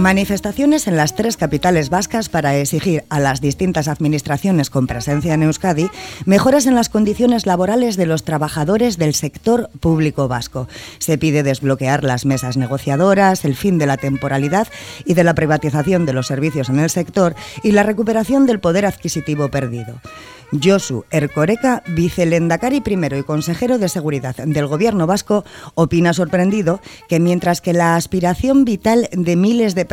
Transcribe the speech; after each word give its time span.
Manifestaciones 0.00 0.86
en 0.86 0.96
las 0.96 1.14
tres 1.14 1.36
capitales 1.36 1.90
vascas 1.90 2.30
para 2.30 2.56
exigir 2.56 3.04
a 3.10 3.20
las 3.20 3.42
distintas 3.42 3.86
administraciones 3.86 4.70
con 4.70 4.86
presencia 4.86 5.34
en 5.34 5.42
Euskadi 5.42 5.90
mejoras 6.24 6.64
en 6.64 6.74
las 6.74 6.88
condiciones 6.88 7.44
laborales 7.44 7.98
de 7.98 8.06
los 8.06 8.24
trabajadores 8.24 8.96
del 8.96 9.14
sector 9.14 9.68
público 9.78 10.26
vasco. 10.26 10.68
Se 11.00 11.18
pide 11.18 11.42
desbloquear 11.42 12.02
las 12.02 12.24
mesas 12.24 12.56
negociadoras, 12.56 13.44
el 13.44 13.54
fin 13.54 13.76
de 13.76 13.84
la 13.84 13.98
temporalidad 13.98 14.68
y 15.04 15.12
de 15.12 15.22
la 15.22 15.34
privatización 15.34 16.06
de 16.06 16.14
los 16.14 16.28
servicios 16.28 16.70
en 16.70 16.78
el 16.78 16.88
sector 16.88 17.34
y 17.62 17.72
la 17.72 17.82
recuperación 17.82 18.46
del 18.46 18.58
poder 18.58 18.86
adquisitivo 18.86 19.50
perdido. 19.50 20.00
Josu 20.52 21.04
Ercoreca, 21.10 21.82
vicelendacari 21.86 22.80
primero 22.80 23.16
y 23.16 23.22
consejero 23.22 23.78
de 23.78 23.88
Seguridad 23.88 24.36
del 24.36 24.66
Gobierno 24.66 25.06
vasco, 25.06 25.44
opina 25.74 26.12
sorprendido 26.12 26.80
que 27.08 27.20
mientras 27.20 27.60
que 27.60 27.72
la 27.72 27.96
aspiración 27.96 28.64
vital 28.64 29.08
de 29.12 29.36
miles 29.36 29.74
de 29.74 29.84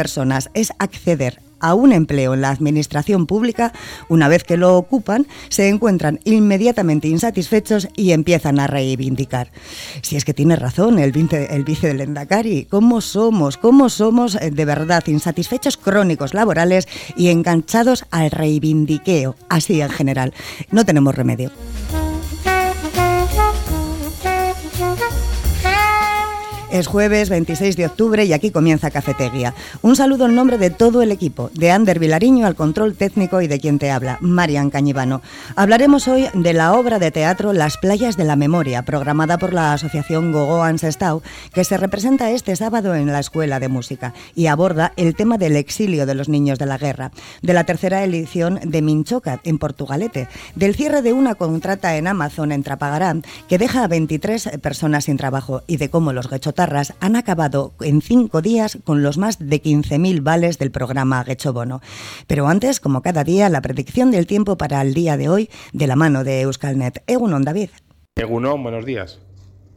es 0.53 0.73
acceder 0.77 1.39
a 1.59 1.73
un 1.73 1.91
empleo 1.91 2.35
en 2.35 2.41
la 2.41 2.51
administración 2.51 3.25
pública, 3.25 3.73
una 4.09 4.27
vez 4.27 4.43
que 4.43 4.57
lo 4.57 4.77
ocupan, 4.77 5.25
se 5.49 5.69
encuentran 5.69 6.19
inmediatamente 6.23 7.07
insatisfechos 7.07 7.87
y 7.95 8.11
empiezan 8.11 8.59
a 8.59 8.67
reivindicar. 8.67 9.51
Si 10.03 10.15
es 10.15 10.23
que 10.23 10.35
tiene 10.35 10.55
razón 10.55 10.99
el 10.99 11.11
vice, 11.11 11.55
el 11.55 11.63
vice 11.63 11.87
del 11.87 12.01
Endacari, 12.01 12.65
¿cómo 12.65 13.01
somos? 13.01 13.57
¿Cómo 13.57 13.89
somos 13.89 14.35
eh, 14.35 14.51
de 14.51 14.65
verdad 14.65 15.03
insatisfechos 15.07 15.77
crónicos 15.77 16.35
laborales 16.35 16.87
y 17.15 17.29
enganchados 17.29 18.05
al 18.11 18.29
reivindiqueo? 18.29 19.35
Así 19.49 19.81
en 19.81 19.89
general. 19.89 20.33
No 20.69 20.85
tenemos 20.85 21.15
remedio. 21.15 21.51
Es 26.69 26.85
jueves 26.87 27.29
26 27.29 27.77
de 27.77 27.85
octubre 27.85 28.25
y 28.25 28.33
aquí 28.33 28.51
comienza 28.51 28.91
Cafetería. 28.91 29.53
Un 29.81 29.95
saludo 29.95 30.25
en 30.25 30.35
nombre 30.35 30.57
de 30.57 30.69
todo 30.69 31.01
el 31.01 31.13
equipo, 31.13 31.49
de 31.53 31.71
Ander 31.71 31.97
Vilariño 31.97 32.45
al 32.45 32.55
control 32.55 32.95
técnico 32.95 33.41
y 33.41 33.47
de 33.47 33.59
quien 33.61 33.79
te 33.79 33.89
habla, 33.89 34.17
Marian 34.19 34.69
Cañivano. 34.69 35.21
Hablaremos 35.55 36.09
hoy 36.09 36.27
de 36.33 36.53
la 36.53 36.73
obra 36.73 36.99
de 36.99 37.09
teatro 37.09 37.53
Las 37.53 37.77
playas 37.77 38.17
de 38.17 38.25
la 38.25 38.35
memoria, 38.35 38.83
programada 38.83 39.37
por 39.37 39.53
la 39.53 39.71
asociación 39.71 40.33
Gogo 40.33 40.61
Ancestau, 40.61 41.21
que 41.53 41.63
se 41.63 41.77
representa 41.77 42.31
este 42.31 42.53
sábado 42.57 42.95
en 42.95 43.13
la 43.13 43.19
Escuela 43.19 43.61
de 43.61 43.69
Música 43.69 44.13
y 44.35 44.47
aborda 44.47 44.91
el 44.97 45.15
tema 45.15 45.37
del 45.37 45.55
exilio 45.55 46.05
de 46.05 46.15
los 46.15 46.27
niños 46.27 46.59
de 46.59 46.65
la 46.65 46.77
guerra, 46.77 47.11
de 47.41 47.53
la 47.53 47.63
tercera 47.63 48.03
edición 48.03 48.59
de 48.61 48.81
Minchoca 48.81 49.39
en 49.45 49.57
Portugalete, 49.57 50.27
del 50.55 50.75
cierre 50.75 51.01
de 51.01 51.13
una 51.13 51.35
contrata 51.35 51.95
en 51.95 52.07
Amazon 52.07 52.51
en 52.51 52.63
Trapagarán 52.63 53.23
que 53.47 53.57
deja 53.57 53.85
a 53.85 53.87
23 53.87 54.49
personas 54.61 55.05
sin 55.05 55.15
trabajo 55.15 55.61
y 55.65 55.77
de 55.77 55.89
cómo 55.89 56.11
los 56.11 56.27
han 56.99 57.15
acabado 57.15 57.73
en 57.81 58.01
cinco 58.01 58.41
días 58.41 58.79
con 58.83 59.03
los 59.03 59.17
más 59.17 59.37
de 59.39 59.61
15.000 59.61 60.23
vales 60.23 60.57
del 60.57 60.71
programa 60.71 61.25
Bono. 61.53 61.81
Pero 62.25 62.47
antes, 62.47 62.79
como 62.79 63.01
cada 63.01 63.23
día, 63.23 63.49
la 63.49 63.61
predicción 63.61 64.11
del 64.11 64.25
tiempo 64.25 64.57
para 64.57 64.81
el 64.81 64.93
día 64.93 65.17
de 65.17 65.29
hoy 65.29 65.49
de 65.73 65.87
la 65.87 65.95
mano 65.95 66.23
de 66.23 66.41
Euskalnet. 66.41 67.03
Egunon, 67.07 67.43
David. 67.43 67.69
Egunon, 68.15 68.63
buenos 68.63 68.85
días. 68.85 69.19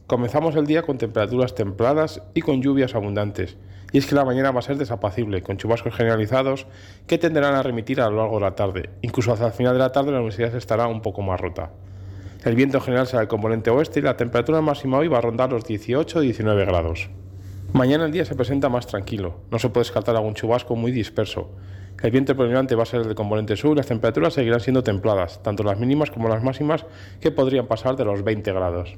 Comenzamos 0.07 0.55
el 0.55 0.65
día 0.65 0.81
con 0.81 0.97
temperaturas 0.97 1.55
templadas 1.55 2.21
y 2.33 2.41
con 2.41 2.61
lluvias 2.61 2.95
abundantes. 2.95 3.57
Y 3.93 3.97
es 3.97 4.07
que 4.07 4.15
la 4.15 4.25
mañana 4.25 4.51
va 4.51 4.59
a 4.59 4.63
ser 4.63 4.77
desapacible, 4.77 5.41
con 5.41 5.57
chubascos 5.57 5.93
generalizados 5.93 6.65
que 7.07 7.17
tenderán 7.17 7.55
a 7.55 7.63
remitir 7.63 8.01
a 8.01 8.09
lo 8.09 8.17
largo 8.17 8.35
de 8.35 8.41
la 8.41 8.55
tarde. 8.55 8.89
Incluso 9.01 9.33
hacia 9.33 9.47
el 9.47 9.53
final 9.53 9.73
de 9.73 9.79
la 9.79 9.91
tarde 9.91 10.11
la 10.11 10.17
universidad 10.17 10.55
estará 10.55 10.87
un 10.87 11.01
poco 11.01 11.21
más 11.21 11.39
rota. 11.39 11.71
El 12.43 12.55
viento 12.55 12.77
en 12.77 12.83
general 12.83 13.05
será 13.05 13.21
el 13.21 13.27
componente 13.27 13.69
oeste 13.69 13.99
y 13.99 14.03
la 14.03 14.17
temperatura 14.17 14.61
máxima 14.61 14.97
hoy 14.97 15.07
va 15.07 15.19
a 15.19 15.21
rondar 15.21 15.51
los 15.51 15.63
18-19 15.63 16.65
grados. 16.65 17.07
Mañana 17.71 18.05
el 18.05 18.11
día 18.11 18.25
se 18.25 18.33
presenta 18.33 18.67
más 18.67 18.87
tranquilo, 18.87 19.41
no 19.51 19.59
se 19.59 19.69
puede 19.69 19.83
descartar 19.83 20.15
algún 20.15 20.33
chubasco 20.33 20.75
muy 20.75 20.91
disperso. 20.91 21.51
El 22.01 22.09
viento 22.09 22.35
predominante 22.35 22.73
va 22.73 22.81
a 22.81 22.87
ser 22.87 23.01
el 23.01 23.09
de 23.09 23.15
componente 23.15 23.55
sur 23.55 23.73
y 23.73 23.75
las 23.75 23.85
temperaturas 23.85 24.33
seguirán 24.33 24.59
siendo 24.59 24.81
templadas, 24.81 25.43
tanto 25.43 25.61
las 25.61 25.79
mínimas 25.79 26.09
como 26.09 26.29
las 26.29 26.43
máximas, 26.43 26.87
que 27.19 27.29
podrían 27.29 27.67
pasar 27.67 27.95
de 27.95 28.05
los 28.05 28.23
20 28.23 28.51
grados. 28.53 28.97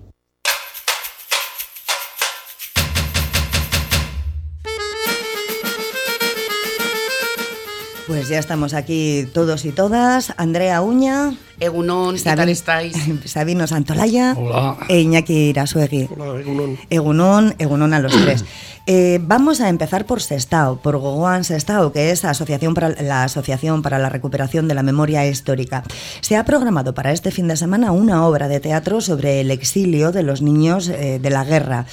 Pues 8.13 8.27
ya 8.27 8.37
estamos 8.37 8.75
aquí 8.75 9.27
todos 9.33 9.65
y 9.65 9.71
todas. 9.71 10.35
Andrea 10.37 10.83
Uña. 10.83 11.33
Egunon, 11.59 12.15
¿qué 12.15 12.35
tal 12.35 12.47
estáis? 12.47 12.95
Sabino 13.25 13.65
Santolaya. 13.65 14.35
Hola. 14.37 14.77
E 14.87 14.99
Iñaki 15.01 15.49
Irasuegui. 15.49 16.09
Hola, 16.15 16.39
Egunon. 16.39 16.77
Egunon, 16.91 17.55
Egunon 17.57 17.91
a 17.91 17.99
los 17.99 18.11
tres. 18.11 18.45
Eh, 18.85 19.21
vamos 19.23 19.61
a 19.61 19.69
empezar 19.69 20.05
por 20.05 20.21
Sestao, 20.21 20.75
por 20.75 20.97
Gogoan 20.97 21.45
Sestao, 21.45 21.93
que 21.93 22.11
es 22.11 22.25
Asociación, 22.25 22.73
para, 22.73 22.89
la 22.89 23.23
Asociación 23.23 23.81
para 23.81 23.97
la 23.97 24.09
Recuperación 24.09 24.67
de 24.67 24.73
la 24.73 24.83
Memoria 24.83 25.25
Histórica. 25.25 25.83
Se 26.19 26.35
ha 26.35 26.43
programado 26.43 26.93
para 26.93 27.13
este 27.13 27.31
fin 27.31 27.47
de 27.47 27.55
semana 27.55 27.93
una 27.93 28.27
obra 28.27 28.49
de 28.49 28.59
teatro 28.59 28.99
sobre 28.99 29.39
el 29.39 29.51
exilio 29.51 30.11
de 30.11 30.23
los 30.23 30.41
niños 30.41 30.89
eh, 30.89 31.17
de 31.21 31.29
la 31.29 31.45
guerra, 31.45 31.85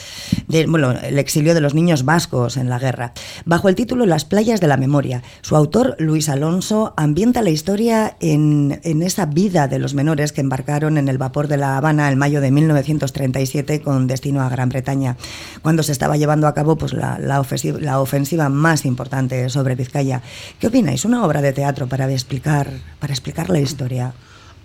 de, 0.49 0.67
bueno, 0.67 0.91
el 0.91 1.21
exilio 1.21 1.55
de 1.55 1.61
los 1.61 1.75
niños 1.75 2.05
vascos 2.05 2.57
en 2.57 2.69
la 2.69 2.81
guerra, 2.81 3.13
bajo 3.45 3.69
el 3.69 3.77
título 3.77 4.05
Las 4.05 4.25
playas 4.25 4.61
de 4.61 4.67
la 4.67 4.77
memoria. 4.77 5.23
Su 5.43 5.55
autor, 5.55 5.95
Luis 6.01 6.29
Alonso, 6.29 6.93
ambienta 6.97 7.41
la 7.43 7.51
historia 7.51 8.17
en, 8.19 8.81
en 8.83 9.03
esa 9.03 9.27
vida 9.27 9.69
de 9.69 9.79
los 9.79 9.95
menores 9.95 10.33
que 10.33 10.41
embarcaron 10.41 10.99
en 10.99 11.07
el 11.07 11.19
vapor 11.19 11.47
de 11.47 11.57
La 11.57 11.77
Habana 11.77 12.11
en 12.11 12.19
mayo 12.19 12.41
de 12.41 12.51
1937 12.51 13.81
con 13.81 14.09
destino 14.09 14.43
a 14.43 14.49
Gran 14.49 14.71
Bretaña, 14.71 15.17
cuando 15.63 15.85
se 15.85 15.93
estaba 15.93 16.17
llevando 16.17 16.49
a 16.49 16.55
cabo 16.55 16.80
pues, 16.81 16.93
la, 16.93 17.19
la, 17.21 17.39
ofensiva, 17.41 17.79
la 17.79 18.01
ofensiva 18.01 18.49
más 18.49 18.85
importante 18.85 19.49
sobre 19.51 19.77
Vizcaya. 19.77 20.23
¿Qué 20.59 20.67
opináis? 20.67 21.05
Una 21.05 21.25
obra 21.25 21.41
de 21.41 21.53
teatro 21.53 21.87
para 21.87 22.11
explicar, 22.11 22.69
para 22.99 23.13
explicar 23.13 23.51
la 23.51 23.61
historia. 23.61 24.13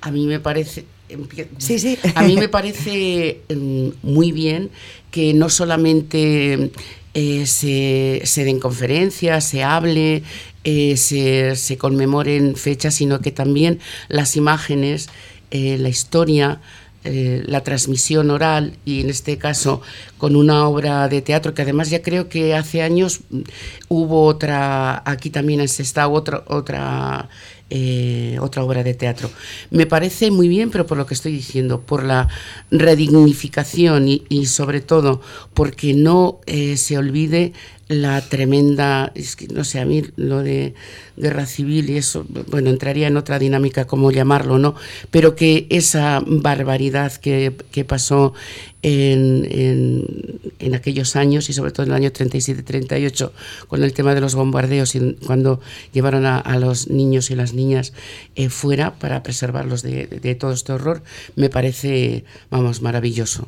A 0.02 0.10
mí 0.10 0.26
me 0.26 0.40
parece 0.40 0.86
Sí, 1.58 1.80
sí. 1.80 1.98
A 2.16 2.24
mí 2.24 2.36
me 2.36 2.50
parece 2.50 3.42
mm, 3.50 3.90
muy 4.02 4.32
bien 4.32 4.72
que 5.12 5.34
no 5.34 5.50
solamente 5.50 6.72
eh, 7.14 7.46
se, 7.46 8.22
se, 8.24 8.44
den 8.44 8.60
conferencias, 8.60 9.46
se 9.46 9.64
hable, 9.64 10.24
eh, 10.64 10.98
se, 10.98 11.56
se, 11.56 11.78
conmemoren 11.78 12.56
fechas, 12.56 12.96
sino 12.96 13.22
que 13.22 13.32
también 13.32 13.80
las 14.08 14.36
imágenes, 14.36 15.10
eh, 15.52 15.78
la 15.80 15.90
historia, 15.90 16.60
eh, 17.06 17.44
la 17.46 17.62
transmisión 17.62 18.32
oral 18.32 18.78
y 18.84 19.02
en 19.02 19.10
este 19.10 19.38
caso 19.38 19.82
con 20.18 20.36
una 20.36 20.68
obra 20.68 21.08
de 21.08 21.22
teatro 21.22 21.54
que 21.54 21.62
además 21.62 21.90
ya 21.92 22.02
creo 22.02 22.30
que 22.30 22.56
hace 22.56 22.82
años 22.82 23.22
hubo 23.88 24.26
otra, 24.26 25.04
aquí 25.06 25.30
también 25.30 25.62
en 25.62 25.68
Sestao, 25.68 26.12
otra, 26.12 26.44
otra 26.48 27.30
eh, 27.72 28.38
otra 28.42 28.64
obra 28.64 28.84
de 28.84 28.94
teatro. 28.94 29.32
Me 29.72 29.88
parece 29.88 30.30
muy 30.30 30.48
bien, 30.48 30.70
pero 30.70 30.86
por 30.86 31.00
lo 31.00 31.08
que 31.08 31.16
estoy 31.16 31.32
diciendo, 31.32 31.82
por 31.82 32.04
la 32.04 32.30
redignificación 32.70 34.08
y, 34.08 34.24
y 34.30 34.46
sobre 34.46 34.82
todo 34.82 35.20
porque 35.56 35.96
no 35.96 36.42
eh, 36.46 36.78
se 36.78 36.96
olvide 36.96 37.54
la 37.88 38.20
tremenda, 38.22 39.12
es 39.14 39.36
que 39.36 39.48
no 39.48 39.64
sé, 39.64 39.80
a 39.80 39.86
mí 39.86 40.04
lo 40.16 40.42
de 40.42 40.74
guerra 41.18 41.46
civil 41.46 41.90
y 41.92 41.98
eso, 41.98 42.26
bueno, 42.50 42.72
entraría 42.72 43.08
en 43.08 43.18
otra 43.18 43.38
dinámica, 43.38 43.86
como 43.86 44.12
llamarlo, 44.12 44.58
¿no? 44.58 44.76
Pero 45.12 45.36
que 45.36 45.68
esa 45.70 46.24
barbaridad 46.26 47.14
que, 47.14 47.56
que 47.72 47.86
pasó 47.86 48.34
en, 48.82 49.48
en, 49.52 50.40
en, 50.60 50.76
aquellos 50.76 51.16
años 51.16 51.50
y 51.50 51.54
sobre 51.54 51.72
todo 51.72 51.86
en 51.86 51.92
el 51.92 51.96
año 51.96 52.10
37-38 52.10 53.32
con 53.68 53.84
el 53.84 53.94
tema 53.94 54.16
de 54.16 54.22
los 54.22 54.36
bombardeos 54.36 54.96
y 54.96 55.14
cuando 55.26 55.60
llevaron 55.94 56.26
a, 56.26 56.58
los 56.58 56.90
niños 56.90 57.30
y 57.30 57.36
las 57.36 57.54
niñas 57.54 57.94
eh, 58.36 58.50
fuera 58.50 58.96
para 58.96 59.22
preservarlos 59.24 59.84
de, 59.84 60.08
de 60.08 60.36
todo 60.36 60.54
este 60.54 60.74
horror, 60.74 61.04
me 61.36 61.50
parece, 61.50 62.26
vamos, 62.50 62.82
maravilloso. 62.82 63.48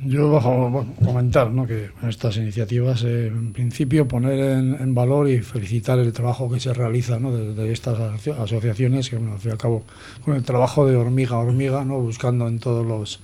Yo 0.00 0.30
bajo 0.30 0.86
comentar 1.04 1.50
¿no? 1.50 1.66
que 1.66 1.90
estas 2.08 2.36
iniciativas, 2.36 3.02
eh, 3.02 3.26
en 3.26 3.52
principio, 3.52 4.06
poner 4.06 4.38
en, 4.38 4.94
valor 4.94 5.28
y 5.28 5.40
felicitar 5.40 5.98
el 5.98 6.12
trabajo 6.12 6.48
que 6.48 6.60
se 6.60 6.72
realiza 6.72 7.18
¿no? 7.18 7.36
desde 7.36 7.60
de 7.60 7.72
estas 7.72 7.98
aso 7.98 8.40
asociaciones, 8.40 9.10
que 9.10 9.16
bueno, 9.16 9.32
al 9.32 9.40
fin 9.40 9.50
y 9.50 9.52
al 9.52 9.58
cabo, 9.58 9.82
con 10.24 10.36
el 10.36 10.44
trabajo 10.44 10.86
de 10.86 10.94
hormiga 10.94 11.34
a 11.34 11.40
hormiga, 11.40 11.84
¿no? 11.84 11.98
buscando 11.98 12.46
en 12.46 12.60
todos 12.60 12.86
los 12.86 13.20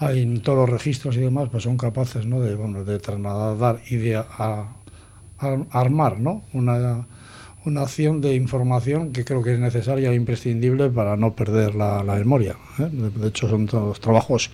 en 0.00 0.40
todos 0.40 0.58
los 0.58 0.70
registros 0.70 1.16
y 1.16 1.20
demás, 1.20 1.48
pues 1.50 1.64
son 1.64 1.76
capaces 1.76 2.24
¿no? 2.24 2.40
de, 2.40 2.54
bueno, 2.54 2.84
de 2.84 2.98
trasladar 2.98 3.80
y 3.88 3.96
de 3.96 4.16
a, 4.16 4.76
armar 5.70 6.20
¿no? 6.20 6.42
una, 6.52 7.06
una 7.64 7.82
acción 7.82 8.20
de 8.20 8.34
información 8.36 9.12
que 9.12 9.24
creo 9.24 9.42
que 9.42 9.54
es 9.54 9.58
necesaria 9.58 10.10
e 10.10 10.14
imprescindible 10.14 10.88
para 10.88 11.16
no 11.16 11.34
perder 11.34 11.74
la, 11.74 12.04
la 12.04 12.14
memoria. 12.14 12.56
¿eh? 12.78 12.88
De, 12.90 13.10
de 13.10 13.28
hecho, 13.28 13.48
son 13.48 13.66
todos 13.66 14.00
trabajos 14.00 14.50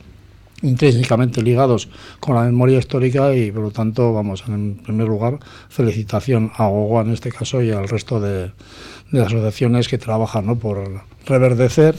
intrínsecamente 0.62 1.42
ligados 1.42 1.88
con 2.20 2.34
la 2.34 2.42
memoria 2.42 2.78
histórica 2.78 3.34
y 3.34 3.50
por 3.52 3.62
lo 3.62 3.70
tanto, 3.70 4.12
vamos, 4.12 4.44
en 4.48 4.76
primer 4.76 5.06
lugar, 5.06 5.38
felicitación 5.68 6.50
a 6.56 6.66
Gogoa 6.66 7.02
en 7.02 7.12
este 7.12 7.30
caso 7.30 7.62
y 7.62 7.70
al 7.70 7.88
resto 7.88 8.20
de, 8.20 8.50
de 9.10 9.22
asociaciones 9.22 9.88
que 9.88 9.98
trabajan 9.98 10.46
¿no? 10.46 10.58
por 10.58 11.02
reverdecer 11.26 11.94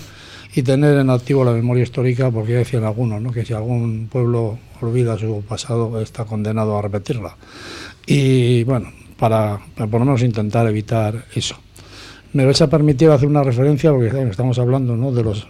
y 0.54 0.64
tener 0.64 0.98
en 0.98 1.10
activo 1.10 1.46
la 1.46 1.52
memoria 1.52 1.84
histórica, 1.84 2.32
porque 2.32 2.54
ya 2.54 2.58
decían 2.60 2.84
algunos, 2.84 3.22
¿no? 3.22 3.32
que 3.32 3.46
si 3.46 3.54
algún 3.54 4.08
pueblo 4.12 4.58
olvida 4.82 5.18
su 5.18 5.44
pasado 5.48 6.02
está 6.02 6.26
condenado 6.26 6.78
a 6.78 6.82
repetirla. 6.82 7.36
Y 8.06 8.64
bueno, 8.64 8.92
para, 9.18 9.60
por 9.76 9.94
lo 9.94 10.00
menos 10.00 10.24
intentar 10.24 10.68
evitar 10.68 11.26
eso. 11.36 11.56
Me 12.34 12.46
vais 12.46 12.62
a 12.62 12.70
permitir 12.70 13.10
hacer 13.10 13.28
una 13.28 13.44
referencia, 13.44 13.92
porque 13.92 14.30
estamos 14.30 14.58
hablando 14.60 14.96
¿no? 14.96 15.12
de 15.12 15.24
los 15.24 15.48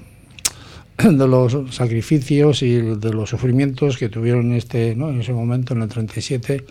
de 1.03 1.27
los 1.27 1.55
sacrificios 1.71 2.61
y 2.61 2.75
de 2.75 3.13
los 3.13 3.29
sufrimientos 3.29 3.97
que 3.97 4.09
tuvieron 4.09 4.53
este, 4.53 4.95
¿no? 4.95 5.09
en 5.09 5.21
ese 5.21 5.31
momento, 5.31 5.73
en 5.73 5.81
el 5.81 5.89
37, 5.89 6.65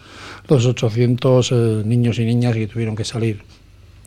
los 0.49 0.67
800 0.67 1.53
eh, 1.53 1.83
niños 1.87 2.19
y 2.19 2.25
niñas 2.25 2.55
que 2.55 2.67
tuvieron 2.67 2.95
que 2.95 3.05
salir, 3.05 3.43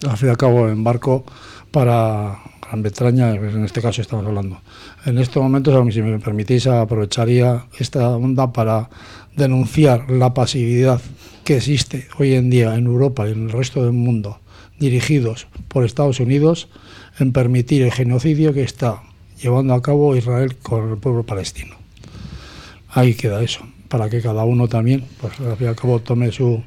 al 0.08 0.18
fin 0.18 0.28
y 0.28 0.32
al 0.32 0.38
cabo, 0.38 0.70
en 0.70 0.84
barco 0.84 1.26
para 1.72 2.40
Gran 2.62 2.84
Bretaña, 2.84 3.32
en 3.32 3.66
este 3.66 3.82
caso 3.82 4.02
estamos 4.02 4.26
hablando. 4.26 4.62
En 5.06 5.18
estos 5.18 5.42
momentos, 5.42 5.94
si 5.94 6.02
me 6.02 6.20
permitís, 6.20 6.68
aprovecharía 6.68 7.66
esta 7.80 8.10
onda 8.10 8.54
para 8.54 8.90
denunciar 9.36 10.10
la 10.12 10.34
pasividad 10.34 11.02
que 11.44 11.58
existe 11.58 12.08
hoy 12.20 12.36
en 12.36 12.50
día 12.50 12.76
en 12.76 12.86
Europa 12.86 13.28
y 13.28 13.32
en 13.32 13.46
el 13.46 13.52
resto 13.52 13.84
del 13.84 13.94
mundo, 13.94 14.40
dirigidos 14.80 15.48
por 15.68 15.84
Estados 15.84 16.20
Unidos, 16.20 16.70
en 17.20 17.34
permitir 17.34 17.82
el 17.82 17.92
genocidio 17.92 18.54
que 18.54 18.64
está 18.64 19.02
llevando 19.42 19.74
a 19.74 19.82
cabo 19.82 20.16
Israel 20.16 20.56
con 20.58 20.92
el 20.92 20.98
pueblo 20.98 21.24
palestino. 21.24 21.76
Ahí 22.90 23.14
queda 23.14 23.42
eso, 23.42 23.62
para 23.88 24.10
que 24.10 24.22
cada 24.22 24.44
uno 24.44 24.68
también, 24.68 25.06
pues 25.20 25.40
al 25.40 25.58
fin 25.58 25.68
y 25.68 25.70
al 25.70 25.76
cabo, 25.76 26.00
tome 26.00 26.32
su, 26.32 26.62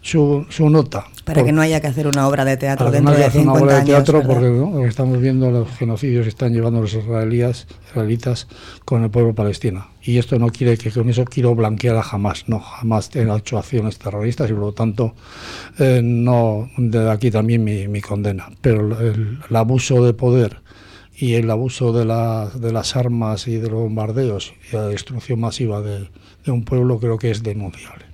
su, 0.00 0.44
su 0.48 0.68
nota. 0.68 1.06
Para 1.24 1.44
que 1.44 1.52
no 1.52 1.62
haya 1.62 1.80
que 1.80 1.86
hacer 1.86 2.08
una 2.08 2.26
obra 2.26 2.44
de 2.44 2.56
teatro 2.56 2.86
para 2.86 2.96
dentro 2.96 3.14
que 3.14 3.18
no 3.18 3.24
haya 3.24 3.28
de 3.28 3.32
que 3.32 3.38
hacer 3.38 3.48
una 3.48 3.54
50 3.54 3.64
obra 3.64 3.74
de 3.74 3.80
años, 3.80 4.04
teatro 4.04 4.18
¿verdad? 4.18 4.34
porque 4.34 4.48
¿no? 4.48 4.86
estamos 4.86 5.20
viendo 5.20 5.50
los 5.52 5.70
genocidios 5.70 6.24
que 6.24 6.30
están 6.30 6.52
llevando 6.52 6.80
los 6.80 6.92
israelíes, 6.92 7.68
israelitas 7.88 8.48
con 8.84 9.04
el 9.04 9.10
pueblo 9.10 9.34
palestino. 9.34 9.86
Y 10.02 10.18
esto 10.18 10.36
no 10.40 10.48
quiere 10.48 10.76
que 10.76 10.90
con 10.90 11.08
eso 11.08 11.24
quiero 11.24 11.54
blanquear 11.54 11.94
a 11.94 12.02
Hamas, 12.02 12.48
no, 12.48 12.60
Hamas 12.80 13.08
tiene 13.08 13.34
hecho 13.36 13.56
acciones 13.56 13.98
terroristas 13.98 14.50
y 14.50 14.52
por 14.52 14.62
lo 14.62 14.72
tanto 14.72 15.14
eh, 15.78 16.00
no 16.02 16.68
de 16.76 17.08
aquí 17.08 17.30
también 17.30 17.62
mi, 17.62 17.86
mi 17.86 18.00
condena. 18.00 18.50
Pero 18.60 18.98
el, 19.00 19.38
el 19.48 19.56
abuso 19.56 20.04
de 20.04 20.12
poder 20.12 20.60
y 21.16 21.34
el 21.34 21.50
abuso 21.50 21.92
de, 21.92 22.04
la, 22.04 22.50
de 22.54 22.72
las 22.72 22.96
armas 22.96 23.46
y 23.48 23.56
de 23.56 23.68
los 23.68 23.80
bombardeos 23.80 24.54
y 24.70 24.76
la 24.76 24.88
destrucción 24.88 25.40
masiva 25.40 25.80
de, 25.80 26.08
de 26.44 26.50
un 26.50 26.64
pueblo 26.64 26.98
creo 26.98 27.18
que 27.18 27.30
es 27.30 27.42
denunciable. 27.42 28.06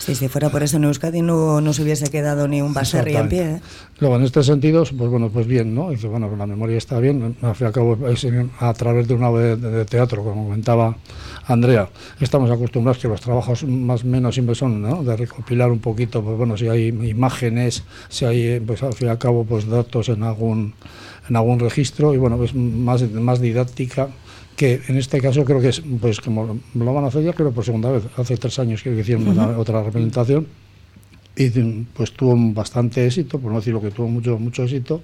Sí, 0.00 0.14
si 0.14 0.28
fuera 0.28 0.48
por 0.48 0.62
eso 0.62 0.78
en 0.78 0.84
Euskadi 0.84 1.20
no, 1.20 1.60
no 1.60 1.74
se 1.74 1.82
hubiese 1.82 2.08
quedado 2.10 2.48
ni 2.48 2.62
un 2.62 2.72
baserri 2.72 3.16
en 3.16 3.28
pie. 3.28 3.42
¿eh? 3.42 3.60
Luego, 3.98 4.16
en 4.16 4.22
este 4.22 4.42
sentido, 4.42 4.82
pues 4.96 5.10
bueno, 5.10 5.28
pues 5.28 5.46
bien, 5.46 5.74
¿no? 5.74 5.90
Dice, 5.90 6.08
bueno, 6.08 6.34
la 6.34 6.46
memoria 6.46 6.78
está 6.78 6.98
bien, 7.00 7.36
al 7.42 7.54
fin 7.54 7.66
y 7.66 7.68
al 7.68 7.72
cabo, 7.74 8.08
es 8.08 8.26
a 8.60 8.72
través 8.72 9.06
de 9.08 9.12
una 9.12 9.28
obra 9.28 9.56
de, 9.56 9.56
de 9.56 9.84
teatro, 9.84 10.24
como 10.24 10.44
comentaba 10.44 10.96
Andrea, 11.44 11.90
estamos 12.18 12.50
acostumbrados 12.50 13.00
que 13.00 13.08
los 13.08 13.20
trabajos 13.20 13.62
más 13.64 14.02
o 14.02 14.06
menos 14.06 14.34
siempre 14.34 14.54
son, 14.54 14.80
¿no? 14.80 15.04
De 15.04 15.16
recopilar 15.16 15.70
un 15.70 15.80
poquito, 15.80 16.22
pues 16.22 16.38
bueno, 16.38 16.56
si 16.56 16.68
hay 16.68 16.88
imágenes, 16.88 17.84
si 18.08 18.24
hay, 18.24 18.58
pues 18.60 18.82
al 18.82 18.94
fin 18.94 19.08
y 19.08 19.10
al 19.10 19.18
cabo, 19.18 19.44
pues 19.44 19.68
datos 19.68 20.08
en 20.08 20.22
algún, 20.22 20.72
en 21.30 21.36
algún 21.36 21.58
registro, 21.60 22.12
y 22.12 22.18
bueno, 22.18 22.36
pues 22.36 22.54
más, 22.54 23.08
más 23.12 23.40
didáctica 23.40 24.08
que 24.56 24.82
en 24.88 24.96
este 24.98 25.20
caso 25.22 25.44
creo 25.44 25.60
que 25.60 25.68
es, 25.68 25.82
pues 26.00 26.20
como 26.20 26.58
lo 26.74 26.92
van 26.94 27.04
a 27.04 27.06
hacer 27.06 27.22
ya, 27.22 27.32
creo 27.32 27.52
por 27.52 27.64
segunda 27.64 27.90
vez, 27.90 28.02
hace 28.18 28.36
tres 28.36 28.58
años 28.58 28.82
creo 28.82 28.94
que 28.94 29.00
hicieron 29.00 29.26
una- 29.26 29.56
otra 29.56 29.82
representación, 29.82 30.46
y 31.36 31.48
pues 31.94 32.12
tuvo 32.12 32.34
bastante 32.52 33.06
éxito, 33.06 33.38
por 33.38 33.50
no 33.52 33.58
decir 33.58 33.72
lo 33.72 33.80
que 33.80 33.90
tuvo 33.92 34.08
mucho 34.08 34.38
mucho 34.38 34.64
éxito, 34.64 35.00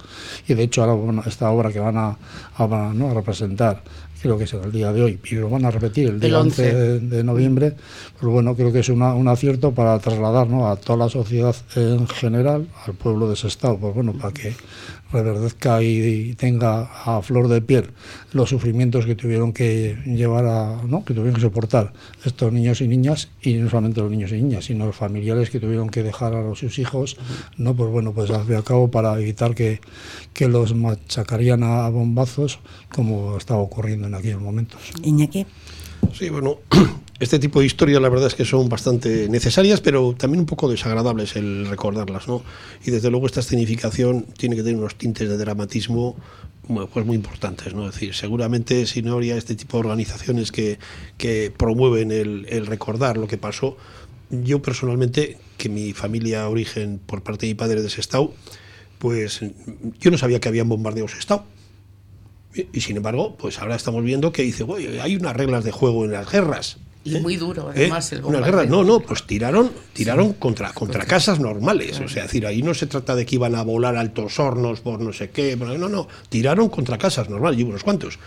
y 0.46 0.52
de 0.54 0.64
hecho 0.64 0.82
ahora 0.82 0.92
bueno, 0.94 1.22
esta 1.24 1.50
obra 1.50 1.72
que 1.72 1.78
van 1.80 1.96
a, 1.96 2.18
a, 2.56 2.66
van 2.66 2.90
a, 2.90 2.92
¿no? 2.92 3.10
a 3.10 3.14
representar, 3.14 3.82
creo 4.20 4.36
que 4.36 4.44
es 4.44 4.52
el 4.52 4.72
día 4.72 4.92
de 4.92 5.02
hoy, 5.02 5.18
y 5.30 5.34
lo 5.36 5.48
van 5.48 5.64
a 5.64 5.70
repetir 5.70 6.08
el 6.08 6.20
día 6.20 6.28
El 6.28 6.34
11 6.34 6.62
11. 6.62 6.74
de, 6.74 7.00
de 7.16 7.24
noviembre, 7.24 7.72
pues 8.20 8.30
bueno, 8.30 8.54
creo 8.56 8.72
que 8.72 8.80
es 8.80 8.88
una- 8.90 9.14
un 9.14 9.28
acierto 9.28 9.72
para 9.72 9.98
trasladar 10.00 10.48
¿no? 10.48 10.68
a 10.68 10.76
toda 10.76 10.98
la 10.98 11.08
sociedad 11.08 11.54
en 11.76 12.06
general, 12.08 12.66
al 12.84 12.94
pueblo 12.94 13.30
de 13.30 13.36
Sestao, 13.36 13.78
pues 13.78 13.94
bueno, 13.94 14.12
para 14.12 14.34
que 14.34 14.52
reverdezca 15.22 15.82
y, 15.82 16.30
y 16.30 16.34
tenga 16.34 16.82
a 17.04 17.22
flor 17.22 17.48
de 17.48 17.60
piel 17.60 17.90
los 18.32 18.50
sufrimientos 18.50 19.06
que 19.06 19.14
tuvieron 19.14 19.52
que 19.52 19.96
llevar 20.06 20.46
a, 20.46 20.82
¿no? 20.86 21.04
que 21.04 21.14
tuvieron 21.14 21.34
que 21.34 21.40
soportar 21.40 21.92
estos 22.24 22.52
niños 22.52 22.80
y 22.80 22.88
niñas, 22.88 23.30
y 23.42 23.54
no 23.54 23.70
solamente 23.70 24.00
los 24.00 24.10
niños 24.10 24.32
y 24.32 24.36
niñas, 24.36 24.66
sino 24.66 24.86
los 24.86 24.96
familiares 24.96 25.50
que 25.50 25.60
tuvieron 25.60 25.88
que 25.88 26.02
dejar 26.02 26.34
a 26.34 26.42
los, 26.42 26.58
sus 26.58 26.78
hijos, 26.78 27.16
¿no? 27.56 27.74
Pues 27.74 27.90
bueno, 27.90 28.12
pues 28.12 28.30
al 28.30 28.44
fin 28.44 28.54
y 28.54 28.56
al 28.56 28.64
cabo 28.64 28.90
para 28.90 29.18
evitar 29.20 29.54
que, 29.54 29.80
que 30.32 30.48
los 30.48 30.74
machacarían 30.74 31.62
a 31.62 31.88
bombazos 31.88 32.60
como 32.92 33.36
estaba 33.36 33.60
ocurriendo 33.60 34.06
en 34.06 34.14
aquellos 34.14 34.40
momentos. 34.40 34.80
Iñaki. 35.02 35.46
Sí, 36.12 36.28
bueno, 36.28 36.58
este 37.18 37.38
tipo 37.38 37.60
de 37.60 37.66
historias 37.66 38.02
la 38.02 38.08
verdad 38.08 38.26
es 38.26 38.34
que 38.34 38.44
son 38.44 38.68
bastante 38.68 39.28
necesarias, 39.28 39.80
pero 39.80 40.14
también 40.16 40.40
un 40.40 40.46
poco 40.46 40.68
desagradables 40.68 41.36
el 41.36 41.66
recordarlas, 41.66 42.28
¿no? 42.28 42.42
Y 42.84 42.90
desde 42.90 43.10
luego 43.10 43.26
esta 43.26 43.40
escenificación 43.40 44.26
tiene 44.36 44.56
que 44.56 44.62
tener 44.62 44.78
unos 44.78 44.96
tintes 44.96 45.28
de 45.28 45.36
dramatismo 45.36 46.16
pues 46.92 47.06
muy 47.06 47.16
importantes, 47.16 47.74
¿no? 47.74 47.88
Es 47.88 47.94
decir, 47.94 48.14
seguramente 48.14 48.86
si 48.86 49.00
no 49.00 49.14
habría 49.14 49.36
este 49.36 49.54
tipo 49.54 49.76
de 49.76 49.82
organizaciones 49.82 50.50
que, 50.50 50.78
que 51.16 51.52
promueven 51.56 52.10
el, 52.10 52.46
el 52.48 52.66
recordar 52.66 53.16
lo 53.16 53.28
que 53.28 53.38
pasó, 53.38 53.76
yo 54.30 54.60
personalmente, 54.60 55.38
que 55.56 55.68
mi 55.68 55.92
familia 55.92 56.48
origen 56.48 56.98
por 57.04 57.22
parte 57.22 57.46
de 57.46 57.52
mi 57.52 57.54
padre 57.54 57.82
de 57.82 57.88
Sestao, 57.88 58.34
pues 58.98 59.40
yo 60.00 60.10
no 60.10 60.18
sabía 60.18 60.40
que 60.40 60.48
habían 60.48 60.68
bombardeos 60.68 61.12
Sestao. 61.12 61.44
Y, 62.72 62.80
sin 62.80 62.96
embargo, 62.96 63.36
pues 63.36 63.58
ahora 63.58 63.76
estamos 63.76 64.02
viendo 64.02 64.32
que 64.32 64.42
dice, 64.42 64.64
"Oye, 64.64 65.00
hay 65.00 65.16
unas 65.16 65.36
reglas 65.36 65.62
de 65.62 65.72
juego 65.72 66.06
en 66.06 66.12
las 66.12 66.30
guerras. 66.30 66.78
Y 67.06 67.16
¿eh? 67.16 67.20
muy 67.20 67.36
duro, 67.36 67.70
¿Eh? 67.70 67.74
además, 67.76 68.12
el 68.12 68.20
bombardeo. 68.20 68.52
guerras, 68.52 68.68
no, 68.68 68.82
no, 68.82 68.98
pues 68.98 69.22
tiraron, 69.22 69.70
tiraron 69.92 70.32
contra, 70.32 70.72
contra 70.72 71.04
casas 71.04 71.38
normales. 71.38 72.00
O 72.00 72.08
sea, 72.08 72.24
es 72.24 72.30
decir, 72.30 72.46
ahí 72.46 72.62
no 72.62 72.74
se 72.74 72.86
trata 72.86 73.14
de 73.14 73.24
que 73.24 73.36
iban 73.36 73.54
a 73.54 73.62
volar 73.62 73.96
altos 73.96 74.40
hornos 74.40 74.80
por 74.80 75.00
no 75.00 75.12
sé 75.12 75.30
qué. 75.30 75.56
No, 75.56 75.88
no, 75.88 76.08
tiraron 76.28 76.68
contra 76.68 76.98
casas 76.98 77.30
normales, 77.30 77.60
y 77.60 77.62
unos 77.62 77.84
cuantos. 77.84 78.18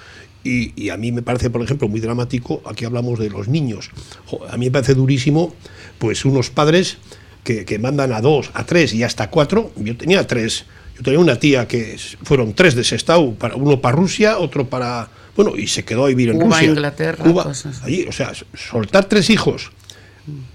Y, 0.46 0.82
y 0.82 0.90
a 0.90 0.96
mí 0.96 1.12
me 1.12 1.22
parece, 1.22 1.50
por 1.50 1.62
ejemplo, 1.62 1.90
muy 1.90 2.00
dramático, 2.00 2.62
aquí 2.66 2.86
hablamos 2.86 3.20
de 3.20 3.30
los 3.30 3.50
niños. 3.50 3.92
Jo, 4.28 4.48
a 4.50 4.56
mí 4.56 4.66
me 4.68 4.72
parece 4.72 4.94
durísimo, 4.94 5.54
pues 5.98 6.24
unos 6.24 6.50
padres 6.50 6.98
que, 7.44 7.66
que 7.66 7.80
mandan 7.80 8.14
a 8.14 8.22
dos, 8.22 8.50
a 8.54 8.66
tres 8.66 8.94
y 8.94 9.04
hasta 9.04 9.30
cuatro. 9.30 9.72
Yo 9.76 9.98
tenía 9.98 10.26
tres. 10.26 10.64
Yo 10.96 11.04
tenía 11.04 11.20
una 11.20 11.36
tía 11.36 11.68
que 11.68 11.98
fueron 12.24 12.54
tres 12.54 12.76
de 12.76 12.86
Sestao, 12.86 13.34
para, 13.36 13.56
uno 13.56 13.82
para 13.82 13.96
Rusia, 13.96 14.38
otro 14.38 14.70
para... 14.70 15.10
Bueno, 15.42 15.56
y 15.56 15.68
se 15.68 15.86
quedó 15.86 16.04
a 16.04 16.10
vivir 16.10 16.32
en 16.32 16.38
Cuba, 16.38 16.58
Rusia. 16.58 16.68
Inglaterra, 16.68 17.24
Cuba, 17.24 17.44
cosas. 17.44 17.82
allí, 17.82 18.06
o 18.06 18.12
sea, 18.12 18.34
soltar 18.54 19.06
tres 19.06 19.30
hijos 19.30 19.72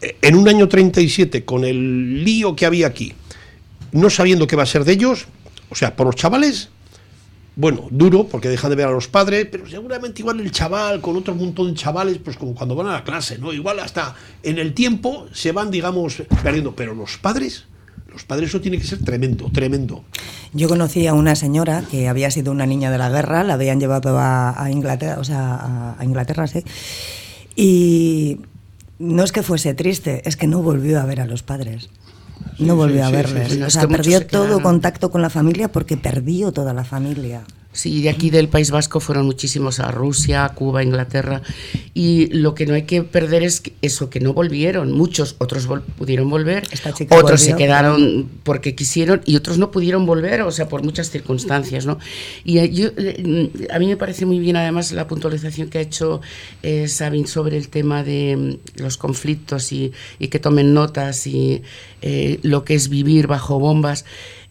eh, 0.02 0.18
en 0.20 0.36
un 0.36 0.46
año 0.46 0.68
37 0.68 1.42
con 1.46 1.64
el 1.64 2.22
lío 2.22 2.54
que 2.54 2.66
había 2.66 2.86
aquí, 2.86 3.14
no 3.92 4.10
sabiendo 4.10 4.46
qué 4.46 4.56
va 4.56 4.64
a 4.64 4.66
ser 4.66 4.84
de 4.84 4.92
ellos, 4.92 5.24
o 5.70 5.74
sea, 5.74 5.96
por 5.96 6.04
los 6.04 6.16
chavales, 6.16 6.68
bueno, 7.56 7.88
duro 7.90 8.28
porque 8.28 8.50
dejan 8.50 8.68
de 8.68 8.76
ver 8.76 8.88
a 8.88 8.90
los 8.90 9.08
padres, 9.08 9.48
pero 9.50 9.66
seguramente 9.66 10.20
igual 10.20 10.38
el 10.40 10.50
chaval 10.50 11.00
con 11.00 11.16
otro 11.16 11.34
montón 11.34 11.68
de 11.68 11.80
chavales, 11.80 12.18
pues 12.22 12.36
como 12.36 12.54
cuando 12.54 12.74
van 12.74 12.88
a 12.88 12.92
la 12.92 13.04
clase, 13.04 13.38
¿no? 13.38 13.54
Igual 13.54 13.80
hasta 13.80 14.14
en 14.42 14.58
el 14.58 14.74
tiempo 14.74 15.28
se 15.32 15.52
van, 15.52 15.70
digamos, 15.70 16.22
perdiendo, 16.42 16.76
pero 16.76 16.94
los 16.94 17.16
padres, 17.16 17.64
los 18.14 18.24
padres 18.24 18.48
eso 18.48 18.60
tiene 18.60 18.78
que 18.78 18.84
ser 18.84 19.00
tremendo, 19.00 19.50
tremendo. 19.52 20.04
Yo 20.52 20.68
conocí 20.68 21.06
a 21.08 21.14
una 21.14 21.34
señora 21.34 21.82
que 21.90 22.08
había 22.08 22.30
sido 22.30 22.52
una 22.52 22.64
niña 22.64 22.90
de 22.90 22.98
la 22.98 23.10
guerra, 23.10 23.42
la 23.42 23.54
habían 23.54 23.80
llevado 23.80 24.18
a, 24.18 24.62
a 24.62 24.70
Inglaterra, 24.70 25.20
o 25.20 25.24
sea, 25.24 25.54
a, 25.54 25.96
a 25.98 26.04
Inglaterra, 26.04 26.46
sí. 26.46 26.62
Y 27.56 28.38
no 29.00 29.24
es 29.24 29.32
que 29.32 29.42
fuese 29.42 29.74
triste, 29.74 30.22
es 30.26 30.36
que 30.36 30.46
no 30.46 30.62
volvió 30.62 31.00
a 31.00 31.04
ver 31.04 31.20
a 31.20 31.26
los 31.26 31.42
padres. 31.42 31.90
No 32.60 32.74
sí, 32.74 32.78
volvió 32.78 33.04
a 33.04 33.10
verles. 33.10 33.52
sí. 33.52 33.62
O 33.62 33.70
sea, 33.70 33.88
perdió 33.88 34.18
se 34.18 34.24
todo 34.26 34.62
contacto 34.62 35.10
con 35.10 35.20
la 35.20 35.30
familia 35.30 35.68
porque 35.68 35.96
perdió 35.96 36.52
toda 36.52 36.72
la 36.72 36.84
familia. 36.84 37.42
Sí, 37.74 38.02
de 38.02 38.08
aquí 38.08 38.30
del 38.30 38.48
País 38.48 38.70
Vasco 38.70 39.00
fueron 39.00 39.26
muchísimos 39.26 39.80
a 39.80 39.90
Rusia, 39.90 40.48
Cuba, 40.54 40.84
Inglaterra. 40.84 41.42
Y 41.92 42.28
lo 42.28 42.54
que 42.54 42.66
no 42.66 42.74
hay 42.74 42.84
que 42.84 43.02
perder 43.02 43.42
es 43.42 43.60
que- 43.60 43.72
eso, 43.82 44.10
que 44.10 44.20
no 44.20 44.32
volvieron. 44.32 44.92
Muchos, 44.92 45.34
otros 45.38 45.68
vol- 45.68 45.82
pudieron 45.82 46.30
volver, 46.30 46.68
otros 47.24 47.40
se 47.40 47.50
quedaron 47.56 48.28
porque 48.44 48.76
quisieron 48.76 49.22
y 49.24 49.34
otros 49.34 49.58
no 49.58 49.72
pudieron 49.72 50.06
volver, 50.06 50.42
o 50.42 50.52
sea, 50.52 50.68
por 50.68 50.84
muchas 50.84 51.10
circunstancias, 51.10 51.84
¿no? 51.84 51.98
Y 52.44 52.58
eh, 52.58 52.70
yo, 52.72 52.88
eh, 52.96 53.50
a 53.72 53.78
mí 53.80 53.86
me 53.88 53.96
parece 53.96 54.24
muy 54.24 54.38
bien 54.38 54.54
además 54.56 54.92
la 54.92 55.08
puntualización 55.08 55.68
que 55.68 55.78
ha 55.78 55.82
hecho 55.82 56.20
eh, 56.62 56.86
Sabin 56.86 57.26
sobre 57.26 57.56
el 57.56 57.68
tema 57.70 58.04
de 58.04 58.36
mm, 58.76 58.80
los 58.82 58.96
conflictos 58.96 59.72
y, 59.72 59.90
y 60.20 60.28
que 60.28 60.38
tomen 60.38 60.74
notas 60.74 61.26
y 61.26 61.62
eh, 62.02 62.38
lo 62.42 62.64
que 62.64 62.74
es 62.74 62.88
vivir 62.88 63.26
bajo 63.26 63.58
bombas. 63.58 64.04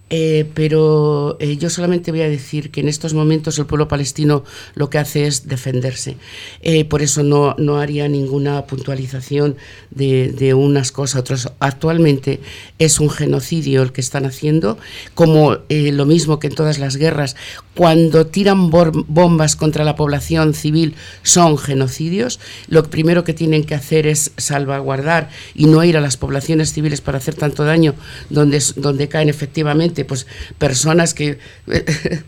Eh, 0.10 0.46
pero 0.54 1.38
eh, 1.40 1.58
yo 1.58 1.72
solamente 1.72 2.12
voy 2.12 2.22
a 2.22 2.30
decir 2.30 2.70
que 2.70 2.82
en 2.82 2.88
estos 2.88 3.16
momentos 3.16 3.58
el 3.58 3.66
pueblo 3.66 3.88
palestino 3.88 4.44
lo 4.76 4.90
que 4.90 5.00
hace 5.00 5.26
es 5.26 5.48
defenderse. 5.48 6.18
Eh, 6.62 6.86
por 6.86 7.02
eso 7.02 7.24
no, 7.24 7.56
no, 7.58 7.80
haría 7.80 8.08
ninguna 8.08 8.68
puntualización 8.68 9.56
de, 9.90 10.32
de, 10.32 10.54
unas 10.54 10.92
cosas 10.92 11.16
a 11.16 11.20
otras. 11.22 11.52
Actualmente 11.60 12.42
es 12.78 13.00
un 13.00 13.10
genocidio 13.10 13.82
el 13.82 13.92
que 13.92 14.02
están 14.02 14.26
haciendo, 14.26 14.78
como 15.16 15.58
lo 15.70 16.06
mismo 16.06 16.38
que 16.38 16.48
en 16.48 16.56
todas 16.56 16.78
las 16.78 16.98
guerras. 16.98 17.36
Cuando 17.74 18.28
tiran 18.28 18.70
bombas 18.70 19.56
contra 19.56 19.84
la 19.84 19.96
población 19.96 20.54
civil 20.54 20.94
son 21.24 21.58
genocidios. 21.58 22.40
Lo 22.68 22.84
primero 22.84 23.24
que 23.24 23.34
tienen 23.34 23.64
que 23.64 23.74
hacer 23.74 24.06
es 24.06 24.32
salvaguardar 24.38 25.30
y 25.56 25.66
no 25.66 25.84
ir 25.84 25.98
a 25.98 26.02
las 26.02 26.18
poblaciones 26.18 26.72
civiles 26.72 27.02
para 27.02 27.18
hacer 27.18 27.34
tanto 27.34 27.64
daño 27.64 27.96
donde, 28.30 28.62
donde 28.76 29.08
caen 29.08 29.30
efectivamente 29.30 29.93
pues 30.04 30.28
personas 30.58 31.14
que 31.14 31.38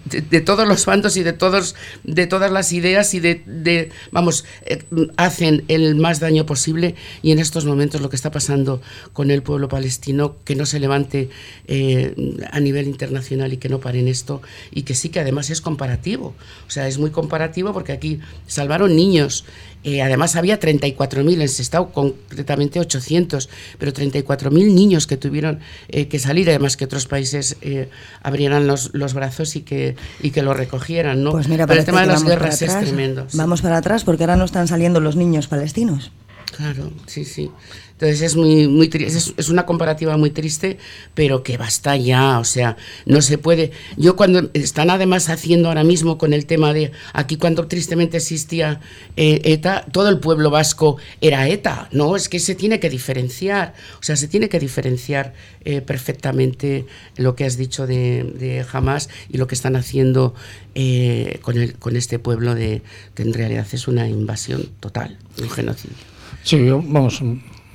de, 0.06 0.42
todos 0.42 0.68
los 0.68 0.86
bandos 0.86 1.18
y 1.18 1.24
de 1.24 1.34
todos 1.34 1.76
de 2.04 2.28
todas 2.28 2.52
las 2.52 2.72
ideas 2.72 3.14
y 3.14 3.20
de, 3.20 3.92
vamos 4.12 4.46
eh, 4.66 4.84
hacen 5.18 5.64
el 5.68 5.96
más 5.96 6.20
daño 6.20 6.46
posible 6.46 6.96
y 7.22 7.32
en 7.32 7.40
estos 7.40 7.66
momentos 7.66 8.02
lo 8.02 8.10
que 8.10 8.16
está 8.16 8.32
pasando 8.32 8.82
con 9.14 9.32
el 9.32 9.42
pueblo 9.42 9.68
palestino 9.68 10.36
que 10.44 10.56
no 10.56 10.66
se 10.66 10.80
levante 10.80 11.30
eh, 11.68 12.16
a 12.52 12.60
nivel 12.60 12.88
internacional 12.88 13.54
y 13.54 13.58
que 13.58 13.70
no 13.70 13.80
paren 13.80 14.08
esto 14.08 14.42
y 14.72 14.84
que 14.84 14.96
sí 14.96 15.10
que 15.10 15.20
además 15.20 15.50
es 15.50 15.62
comparativo. 15.62 16.36
O 16.68 16.70
sea 16.70 16.88
es 16.88 16.98
muy 16.98 17.10
comparativo 17.10 17.74
porque 17.74 17.92
aquí 17.92 18.20
salvaron 18.48 18.96
niños 18.96 19.46
eh, 19.86 20.02
además 20.02 20.36
había 20.36 20.60
34.000 20.60 21.42
en 21.42 21.48
Sestao, 21.48 21.92
concretamente 21.92 22.80
800, 22.80 23.50
pero 23.78 23.94
34.000 23.94 24.74
niños 24.74 25.06
que 25.06 25.16
tuvieron 25.16 25.60
eh, 25.90 26.08
que 26.08 26.18
salir, 26.18 26.50
además 26.50 26.76
que 26.76 26.86
otros 26.86 27.06
países 27.06 27.58
eh, 27.62 27.90
abrieran 28.24 28.66
los, 28.66 28.96
los, 28.96 29.14
brazos 29.14 29.56
y 29.56 29.62
que, 29.62 29.96
y 30.24 30.32
que 30.32 30.42
lo 30.42 30.56
recogieran. 30.56 31.22
¿no? 31.22 31.34
Pues 31.34 31.48
mira, 31.48 31.68
pero 31.68 31.82
el 31.82 31.86
tema 31.86 32.02
de 32.02 32.08
las 32.08 32.24
guerras 32.24 32.64
es 32.64 32.80
tremendo. 32.80 33.28
Vamos 33.34 33.62
para 33.62 33.78
atrás 33.78 34.04
porque 34.04 34.24
ahora 34.24 34.38
no 34.38 34.46
están 34.46 34.68
saliendo 34.68 35.00
los 35.02 35.16
niños 35.16 35.48
palestinos. 35.48 36.12
Claro, 36.58 36.92
sí, 37.06 37.24
sí. 37.24 37.52
Entonces 37.96 38.22
es 38.22 38.36
muy, 38.36 38.68
muy 38.68 38.90
es, 38.94 39.34
es, 39.38 39.50
una 39.50 39.66
comparativa 39.66 40.18
muy 40.18 40.30
triste, 40.30 40.78
pero 41.14 41.44
que 41.44 41.56
basta 41.56 41.96
ya, 41.96 42.40
o 42.40 42.44
sea, 42.44 42.76
no 43.06 43.22
se 43.22 43.38
puede. 43.38 43.72
Yo 43.96 44.18
cuando 44.18 44.50
están 44.54 44.90
además 44.90 45.30
haciendo 45.30 45.70
ahora 45.70 45.86
mismo 45.86 46.18
con 46.18 46.34
el 46.34 46.46
tema 46.46 46.74
de 46.74 46.92
aquí 47.14 47.38
cuando 47.38 47.68
tristemente 47.68 48.18
existía 48.18 48.82
eh, 49.16 49.40
ETA, 49.46 49.86
todo 49.94 50.10
el 50.10 50.20
pueblo 50.20 50.50
vasco 50.50 50.98
era 51.22 51.48
ETA, 51.48 51.88
no, 51.94 52.18
es 52.18 52.28
que 52.28 52.40
se 52.40 52.54
tiene 52.54 52.82
que 52.82 52.90
diferenciar, 52.90 53.74
o 53.98 54.04
sea, 54.04 54.18
se 54.18 54.28
tiene 54.28 54.50
que 54.50 54.60
diferenciar 54.60 55.34
eh, 55.64 55.80
perfectamente 55.80 56.86
lo 57.16 57.36
que 57.38 57.46
has 57.46 57.56
dicho 57.56 57.88
de, 57.88 58.24
de 58.24 58.66
Hamas 58.74 59.08
y 59.30 59.38
lo 59.38 59.48
que 59.48 59.56
están 59.56 59.78
haciendo 59.78 60.36
eh, 60.76 61.40
con, 61.42 61.58
el, 61.58 61.76
con 61.76 61.96
este 61.96 62.20
pueblo 62.20 62.56
de 62.56 62.82
que 63.14 63.24
en 63.24 63.34
realidad 63.34 63.66
es 63.72 63.88
una 63.88 64.10
invasión 64.10 64.70
total, 64.82 65.18
un 65.42 65.50
genocidio. 65.50 65.96
Sí, 66.44 66.62
vamos, 66.70 67.22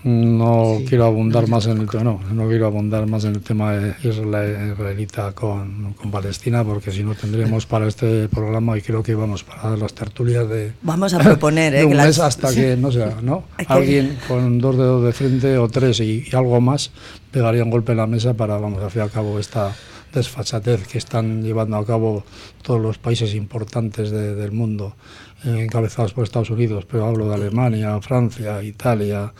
no 0.04 0.78
quiero 0.88 1.04
abundar 1.04 1.48
más 1.48 1.66
en 1.66 1.78
el 1.78 1.86
no, 2.02 2.20
no 2.32 2.48
quiero 2.48 2.66
abundar 2.66 3.06
más 3.06 3.24
en 3.24 3.34
el 3.34 3.42
tema 3.42 3.72
de 3.72 3.94
israelita 4.02 5.32
con, 5.32 5.94
con 5.94 6.10
Palestina 6.10 6.64
porque 6.64 6.90
si 6.90 7.02
no 7.02 7.14
tendríamos 7.14 7.66
para 7.66 7.86
este 7.86 8.28
programa 8.28 8.78
y 8.78 8.82
creo 8.82 9.02
que 9.02 9.14
vamos 9.14 9.44
para 9.44 9.76
las 9.76 9.92
tertulias 9.92 10.48
de 10.48 10.72
vamos 10.82 11.12
a 11.12 11.18
proponer 11.18 11.74
¿eh? 11.76 11.84
un 11.84 11.96
mes 11.96 12.18
hasta 12.18 12.54
que 12.54 12.76
no 12.76 12.90
sea 12.90 13.18
no 13.22 13.44
alguien 13.66 14.18
con 14.26 14.58
dos 14.58 14.76
dedos 14.76 15.04
de 15.04 15.12
frente 15.12 15.58
o 15.58 15.68
tres 15.68 16.00
y, 16.00 16.24
algo 16.32 16.60
más 16.60 16.90
pegaría 17.30 17.62
un 17.62 17.70
golpe 17.70 17.92
en 17.92 17.98
la 17.98 18.06
mesa 18.06 18.34
para 18.34 18.56
vamos 18.56 18.82
a 18.82 18.88
fin 18.88 19.00
y 19.00 19.04
al 19.04 19.10
cabo 19.10 19.38
esta 19.38 19.74
desfachatez 20.12 20.86
que 20.86 20.98
están 20.98 21.42
llevando 21.42 21.76
a 21.76 21.86
cabo 21.86 22.24
todos 22.62 22.80
los 22.80 22.98
países 22.98 23.34
importantes 23.34 24.10
del 24.10 24.52
mundo 24.52 24.94
encabezados 25.44 26.12
por 26.12 26.24
Estados 26.24 26.50
Unidos, 26.50 26.86
pero 26.90 27.06
hablo 27.06 27.28
de 27.28 27.34
Alemania, 27.34 28.00
Francia, 28.00 28.62
Italia, 28.62 29.32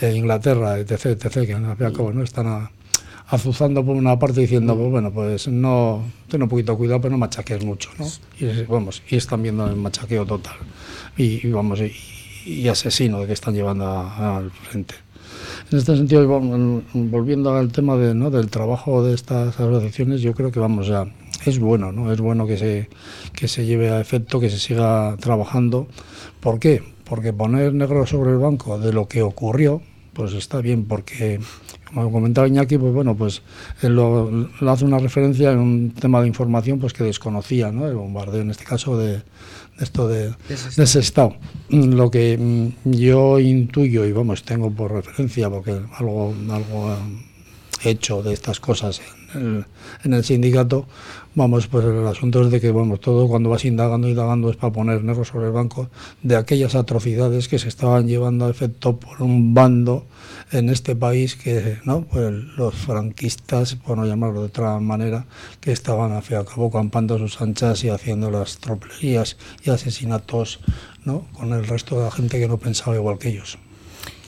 eh, 0.00 0.14
Inglaterra, 0.14 0.78
etc., 0.78 1.06
etc., 1.06 1.46
que 1.46 1.54
al 1.54 1.76
fin 1.76 1.76
y 1.80 1.84
al 1.84 1.92
cabo 1.92 2.12
no 2.12 2.22
están 2.22 2.68
azuzando 3.28 3.84
por 3.84 3.96
una 3.96 4.18
parte 4.18 4.40
diciendo, 4.40 4.76
pues 4.76 4.90
bueno, 4.90 5.12
pues 5.12 5.48
no, 5.48 6.04
ten 6.28 6.42
un 6.42 6.48
poquito 6.48 6.72
de 6.72 6.78
cuidado, 6.78 7.00
pero 7.00 7.12
no 7.12 7.18
machaques 7.18 7.64
mucho, 7.64 7.90
¿no? 7.98 8.06
Y, 8.38 8.62
vamos, 8.64 9.02
y 9.08 9.16
están 9.16 9.42
viendo 9.42 9.66
el 9.66 9.76
machaqueo 9.76 10.24
total. 10.24 10.56
Y, 11.16 11.48
vamos, 11.50 11.80
y, 11.80 12.68
asesino 12.68 13.20
de 13.20 13.26
que 13.26 13.32
están 13.32 13.54
llevando 13.54 13.86
al 13.86 14.50
frente. 14.50 14.94
En 15.70 15.78
este 15.78 15.96
sentido, 15.96 16.26
volviendo 16.94 17.52
al 17.54 17.72
tema 17.72 17.96
de, 17.96 18.14
¿no? 18.14 18.30
del 18.30 18.48
trabajo 18.48 19.02
de 19.02 19.14
estas 19.14 19.58
asociaciones, 19.58 20.20
yo 20.20 20.32
creo 20.32 20.52
que 20.52 20.60
vamos 20.60 20.90
a 20.90 21.06
es 21.44 21.58
bueno, 21.58 21.92
¿no? 21.92 22.12
Es 22.12 22.20
bueno 22.20 22.46
que 22.46 22.56
se, 22.56 22.88
que 23.34 23.48
se 23.48 23.66
lleve 23.66 23.90
a 23.90 24.00
efecto, 24.00 24.40
que 24.40 24.50
se 24.50 24.58
siga 24.58 25.16
trabajando. 25.18 25.88
¿Por 26.40 26.58
qué? 26.58 26.82
Porque 27.04 27.32
poner 27.32 27.74
negro 27.74 28.06
sobre 28.06 28.30
el 28.30 28.38
banco 28.38 28.78
de 28.78 28.92
lo 28.92 29.08
que 29.08 29.22
ocurrió, 29.22 29.82
pues 30.12 30.32
está 30.32 30.60
bien, 30.60 30.86
porque, 30.86 31.38
como 31.92 32.10
comentaba 32.10 32.48
Iñaki, 32.48 32.78
pues 32.78 32.92
bueno, 32.94 33.14
pues 33.14 33.42
él 33.82 33.94
lo, 33.94 34.48
hace 34.66 34.84
una 34.84 34.98
referencia 34.98 35.52
en 35.52 35.58
un 35.58 35.90
tema 35.90 36.22
de 36.22 36.28
información 36.28 36.78
pues 36.78 36.94
que 36.94 37.04
desconocía, 37.04 37.70
¿no? 37.70 37.86
El 37.86 37.96
bombardeo, 37.96 38.40
en 38.40 38.50
este 38.50 38.64
caso, 38.64 38.96
de, 38.98 39.22
esto 39.78 40.08
de, 40.08 40.30
de, 40.30 40.84
ese 40.84 41.00
estado. 41.00 41.36
Lo 41.68 42.10
que 42.10 42.38
mm, 42.38 42.90
yo 42.92 43.38
intuyo, 43.38 44.06
y 44.06 44.12
vamos, 44.12 44.42
tengo 44.42 44.70
por 44.70 44.92
referencia, 44.92 45.50
porque 45.50 45.78
algo, 45.98 46.34
algo 46.50 46.96
hecho 47.84 48.22
de 48.22 48.32
estas 48.32 48.58
cosas 48.58 49.02
en 49.34 50.12
el, 50.12 50.24
sindicato, 50.24 50.86
vamos, 51.34 51.66
pues 51.66 51.84
el 51.84 52.06
asunto 52.06 52.42
es 52.42 52.50
de 52.50 52.60
que, 52.60 52.70
bueno, 52.70 52.96
todo 52.96 53.28
cuando 53.28 53.50
vas 53.50 53.64
indagando, 53.64 54.08
indagando 54.08 54.50
es 54.50 54.56
para 54.56 54.72
poner 54.72 55.02
negro 55.02 55.24
sobre 55.24 55.46
el 55.46 55.52
banco 55.52 55.88
de 56.22 56.36
aquellas 56.36 56.74
atrocidades 56.74 57.48
que 57.48 57.58
se 57.58 57.68
estaban 57.68 58.06
llevando 58.06 58.46
a 58.46 58.50
efecto 58.50 58.98
por 58.98 59.22
un 59.22 59.54
bando 59.54 60.06
en 60.52 60.68
este 60.68 60.94
país 60.94 61.36
que, 61.36 61.78
¿no? 61.84 62.02
Pues 62.02 62.32
los 62.56 62.74
franquistas, 62.74 63.74
por 63.74 63.98
no 63.98 64.06
llamarlo 64.06 64.40
de 64.40 64.46
otra 64.46 64.78
manera, 64.78 65.26
que 65.60 65.72
estaban 65.72 66.12
a 66.12 66.22
fin 66.22 66.36
y 66.36 66.40
a 66.40 66.44
cabo 66.44 66.70
campando 66.70 67.18
sus 67.18 67.40
anchas 67.40 67.82
y 67.84 67.88
haciendo 67.88 68.30
las 68.30 68.58
tropelías 68.58 69.36
y 69.64 69.70
asesinatos, 69.70 70.60
¿no? 71.04 71.26
Con 71.32 71.52
el 71.52 71.66
resto 71.66 71.98
de 71.98 72.04
la 72.04 72.10
gente 72.10 72.38
que 72.38 72.48
no 72.48 72.58
pensaba 72.58 72.96
igual 72.96 73.18
que 73.18 73.28
ellos. 73.28 73.58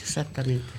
Exactamente. 0.00 0.77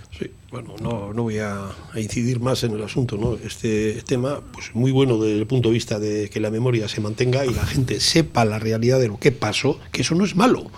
Bueno, 0.51 0.73
no, 0.81 1.13
no 1.13 1.23
voy 1.23 1.37
a, 1.37 1.69
incidir 1.95 2.39
más 2.39 2.63
en 2.63 2.71
el 2.71 2.83
asunto, 2.83 3.17
¿no? 3.17 3.35
Este 3.35 4.01
tema, 4.01 4.41
pues 4.51 4.73
muy 4.73 4.91
bueno 4.91 5.19
desde 5.19 5.37
el 5.37 5.45
punto 5.45 5.69
de 5.69 5.73
vista 5.73 5.99
de 5.99 6.29
que 6.29 6.39
la 6.39 6.49
memoria 6.49 6.87
se 6.87 7.01
mantenga 7.01 7.45
y 7.45 7.53
la 7.53 7.65
gente 7.65 7.99
sepa 7.99 8.45
la 8.45 8.57
realidad 8.57 8.99
de 8.99 9.09
lo 9.09 9.19
que 9.19 9.31
pasó, 9.31 9.79
que 9.91 10.01
eso 10.01 10.15
no 10.15 10.25
es 10.25 10.35
malo. 10.35 10.71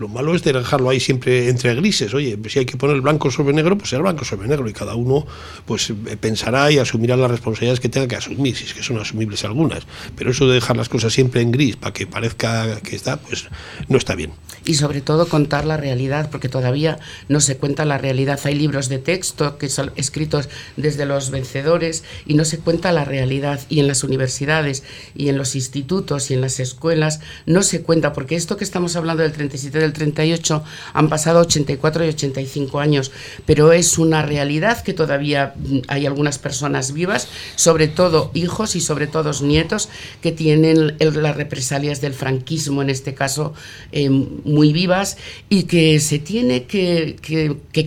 Lo 0.00 0.08
malo 0.08 0.34
es 0.34 0.42
dejarlo 0.42 0.88
ahí 0.88 0.98
siempre 0.98 1.50
entre 1.50 1.74
grises. 1.74 2.14
Oye, 2.14 2.38
si 2.48 2.60
hay 2.60 2.64
que 2.64 2.78
poner 2.78 3.02
blanco 3.02 3.30
sobre 3.30 3.52
negro, 3.52 3.76
pues 3.76 3.90
será 3.90 4.00
blanco 4.00 4.24
sobre 4.24 4.48
negro 4.48 4.66
y 4.66 4.72
cada 4.72 4.94
uno 4.94 5.26
pues 5.66 5.90
eh, 5.90 6.16
pensará 6.18 6.72
y 6.72 6.78
asumirá 6.78 7.18
las 7.18 7.30
responsabilidades 7.30 7.80
que 7.80 7.90
tenga 7.90 8.08
que 8.08 8.16
asumir, 8.16 8.56
si 8.56 8.64
es 8.64 8.72
que 8.72 8.82
son 8.82 8.98
asumibles 8.98 9.44
algunas. 9.44 9.86
Pero 10.16 10.30
eso 10.30 10.48
de 10.48 10.54
dejar 10.54 10.78
las 10.78 10.88
cosas 10.88 11.12
siempre 11.12 11.42
en 11.42 11.50
gris 11.50 11.76
para 11.76 11.92
que 11.92 12.06
parezca 12.06 12.80
que 12.80 12.96
está, 12.96 13.18
pues 13.18 13.48
no 13.88 13.98
está 13.98 14.14
bien. 14.14 14.32
Y 14.64 14.74
sobre 14.74 15.02
todo 15.02 15.28
contar 15.28 15.66
la 15.66 15.76
realidad, 15.76 16.30
porque 16.30 16.48
todavía 16.48 16.98
no 17.28 17.40
se 17.40 17.58
cuenta 17.58 17.84
la 17.84 17.98
realidad. 17.98 18.40
Hay 18.44 18.54
libros 18.54 18.88
de 18.88 18.98
texto 19.00 19.58
que 19.58 19.68
son 19.68 19.92
escritos 19.96 20.48
desde 20.78 21.04
los 21.04 21.30
vencedores 21.30 22.04
y 22.26 22.34
no 22.34 22.46
se 22.46 22.58
cuenta 22.58 22.90
la 22.92 23.04
realidad. 23.04 23.60
Y 23.68 23.80
en 23.80 23.86
las 23.86 24.02
universidades 24.02 24.82
y 25.14 25.28
en 25.28 25.36
los 25.36 25.54
institutos 25.54 26.30
y 26.30 26.34
en 26.34 26.40
las 26.40 26.58
escuelas 26.58 27.20
no 27.44 27.62
se 27.62 27.82
cuenta, 27.82 28.14
porque 28.14 28.36
esto 28.36 28.56
que 28.56 28.64
estamos 28.64 28.96
hablando 28.96 29.22
del 29.22 29.32
37 29.32 29.78
del 29.78 29.89
38 29.92 30.62
han 30.92 31.08
pasado 31.08 31.40
84 31.40 32.04
y 32.04 32.08
85 32.08 32.80
años, 32.80 33.10
pero 33.46 33.72
es 33.72 33.98
una 33.98 34.22
realidad 34.22 34.82
que 34.82 34.92
todavía 34.92 35.54
hay 35.88 36.06
algunas 36.06 36.38
personas 36.38 36.92
vivas, 36.92 37.28
sobre 37.56 37.88
todo 37.88 38.30
hijos 38.34 38.76
y 38.76 38.80
sobre 38.80 39.06
todo 39.06 39.30
nietos, 39.42 39.88
que 40.20 40.32
tienen 40.32 40.96
las 40.98 41.36
represalias 41.36 42.00
del 42.00 42.14
franquismo, 42.14 42.82
en 42.82 42.90
este 42.90 43.14
caso, 43.14 43.54
eh, 43.92 44.10
muy 44.10 44.72
vivas 44.72 45.16
y 45.48 45.64
que 45.64 46.00
se 46.00 46.18
tiene 46.18 46.64
que, 46.64 47.16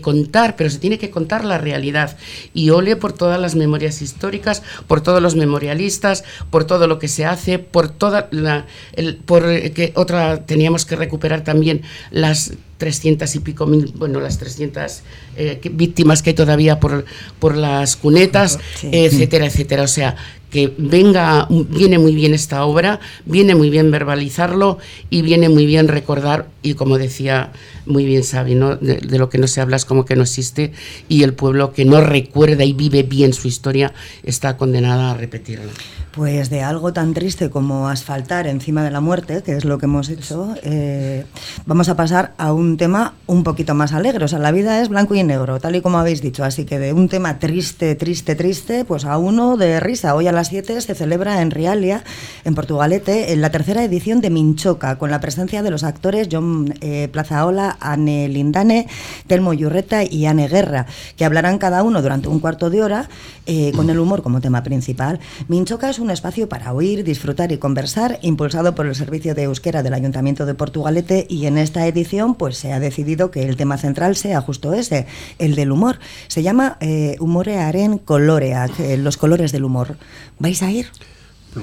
contar, 0.02 0.56
pero 0.56 0.70
se 0.70 0.80
tiene 0.80 0.98
que 0.98 1.10
contar 1.10 1.44
la 1.44 1.58
realidad. 1.58 2.18
Y 2.54 2.70
ole 2.70 2.96
por 2.96 3.14
todas 3.14 3.40
las 3.40 3.56
memorias 3.56 4.02
históricas, 4.02 4.64
por 4.88 5.02
todos 5.02 5.22
los 5.22 5.36
memorialistas, 5.36 6.24
por 6.50 6.66
todo 6.66 6.88
lo 6.88 7.00
que 7.00 7.08
se 7.08 7.26
hace, 7.26 7.60
por 7.60 7.90
toda 7.90 8.28
la... 8.32 8.66
El, 8.94 9.18
por 9.18 9.44
que 9.74 9.92
otra 9.96 10.46
teníamos 10.46 10.86
que 10.86 10.96
recuperar 10.96 11.44
también 11.44 11.82
las 12.12 12.54
300 12.78 13.34
y 13.36 13.40
pico 13.40 13.66
mil, 13.66 13.94
bueno, 13.96 14.20
las 14.20 14.38
300 14.40 15.02
eh, 15.38 15.62
víctimas 15.72 16.22
que 16.22 16.32
hay 16.32 16.36
todavía 16.36 16.80
por, 16.80 17.06
por 17.40 17.56
las 17.56 17.96
cunetas, 17.96 18.60
etcétera, 18.84 19.46
etcétera. 19.46 19.84
O 19.84 19.88
sea, 19.88 20.18
que 20.54 20.72
venga, 20.78 21.48
viene 21.50 21.98
muy 21.98 22.14
bien 22.14 22.36
esta 22.36 22.64
obra, 22.66 23.00
viene 23.26 23.56
muy 23.56 23.72
bien 23.72 23.90
verbalizarlo 23.90 24.78
y 25.10 25.24
viene 25.24 25.50
muy 25.50 25.66
bien 25.66 25.88
recordar 25.88 26.48
y 26.62 26.76
como 26.76 27.00
decía 27.00 27.52
muy 27.88 28.06
bien 28.06 28.24
Sabi, 28.24 28.54
¿no? 28.54 28.76
de, 28.76 28.98
de, 28.98 29.18
lo 29.18 29.30
que 29.30 29.40
no 29.40 29.48
se 29.48 29.62
habla 29.62 29.78
es 29.78 29.86
como 29.86 30.06
que 30.06 30.16
no 30.16 30.22
existe 30.22 30.72
y 31.10 31.24
el 31.24 31.34
pueblo 31.34 31.74
que 31.74 31.86
no 31.86 32.02
recuerda 32.02 32.64
y 32.64 32.74
vive 32.74 33.02
bien 33.02 33.34
su 33.34 33.48
historia 33.48 33.94
está 34.24 34.56
condenada 34.56 35.12
a 35.12 35.14
repetirla. 35.16 35.72
Pues 36.14 36.52
de 36.52 36.62
algo 36.62 36.94
tan 36.94 37.16
triste 37.16 37.50
como 37.50 37.90
asfaltar 37.90 38.46
encima 38.46 38.84
de 38.84 38.92
la 38.92 39.02
muerte, 39.02 39.42
que 39.42 39.54
es 39.54 39.66
lo 39.66 39.80
que 39.80 39.88
hemos 39.88 40.10
hecho, 40.10 40.54
eh, 40.62 41.26
vamos 41.66 41.90
a 41.90 41.96
pasar 41.96 42.36
a 42.38 42.54
un 42.54 42.78
tema 42.78 43.16
un 43.26 43.44
poquito 43.44 43.74
más 43.74 43.94
alegre. 43.94 44.24
O 44.24 44.28
sea, 44.28 44.38
la 44.38 44.52
vida 44.52 44.80
es 44.80 44.90
blanco 44.90 45.16
y 45.16 45.24
negro, 45.24 45.60
tal 45.60 45.76
y 45.76 45.82
como 45.82 45.98
habéis 45.98 46.22
dicho. 46.22 46.44
Así 46.44 46.66
que 46.66 46.78
de 46.78 46.94
un 46.94 47.10
tema 47.10 47.40
triste, 47.40 47.96
triste, 47.96 48.36
triste, 48.36 48.86
pues 48.86 49.06
a 49.06 49.18
uno 49.18 49.58
de 49.58 49.80
risa. 49.80 50.14
Hoy 50.14 50.28
a 50.28 50.32
las 50.32 50.50
7 50.50 50.82
se 50.82 50.94
celebra 50.94 51.42
en 51.42 51.50
Rialia, 51.50 52.04
en 52.46 52.54
Portugalete, 52.54 53.34
en 53.34 53.42
la 53.42 53.50
tercera 53.50 53.84
edición 53.84 54.22
de 54.22 54.30
Minchoca, 54.30 55.00
con 55.00 55.10
la 55.10 55.20
presencia 55.20 55.64
de 55.64 55.72
los 55.72 55.84
actores 55.84 56.28
John 56.32 56.76
eh, 56.82 57.10
Plazaola, 57.12 57.76
Anne 57.80 58.30
Lindane, 58.30 58.88
Telmo 59.26 59.54
Yurreta 59.54 60.04
y 60.04 60.28
Anne 60.28 60.48
Guerra, 60.48 60.86
que 61.18 61.26
hablarán 61.26 61.58
cada 61.58 61.82
uno 61.82 62.04
durante 62.04 62.28
un 62.28 62.40
cuarto 62.40 62.70
de 62.70 62.84
hora 62.84 63.10
eh, 63.48 63.72
con 63.76 63.90
el 63.90 63.98
humor 63.98 64.22
como 64.22 64.42
tema 64.42 64.62
principal. 64.62 65.20
Minchoca 65.48 65.90
es 65.90 66.03
un 66.04 66.12
espacio 66.12 66.50
para 66.50 66.74
oír, 66.74 67.04
disfrutar 67.04 67.52
y 67.52 67.58
conversar, 67.58 68.20
impulsado 68.22 68.76
por 68.76 68.86
el 68.86 68.94
Servicio 68.94 69.34
de 69.34 69.44
Euskera 69.44 69.84
del 69.84 69.94
Ayuntamiento 69.94 70.46
de 70.46 70.54
Portugalete 70.54 71.26
y 71.30 71.46
en 71.46 71.58
esta 71.58 71.88
edición 71.88 72.36
pues 72.36 72.58
se 72.58 72.74
ha 72.74 72.80
decidido 72.80 73.32
que 73.32 73.44
el 73.44 73.56
tema 73.56 73.78
central 73.78 74.16
sea 74.16 74.42
justo 74.42 74.74
ese, 74.74 75.08
el 75.40 75.56
del 75.56 75.72
humor. 75.72 76.00
Se 76.28 76.44
llama 76.44 76.78
eh, 76.82 77.16
Humorearen 77.20 77.98
Coloreak, 77.98 78.80
eh, 78.80 78.98
los 78.98 79.18
colores 79.18 79.52
del 79.52 79.64
humor. 79.64 79.96
¿Vais 80.40 80.62
a 80.62 80.72
ir? 80.72 80.88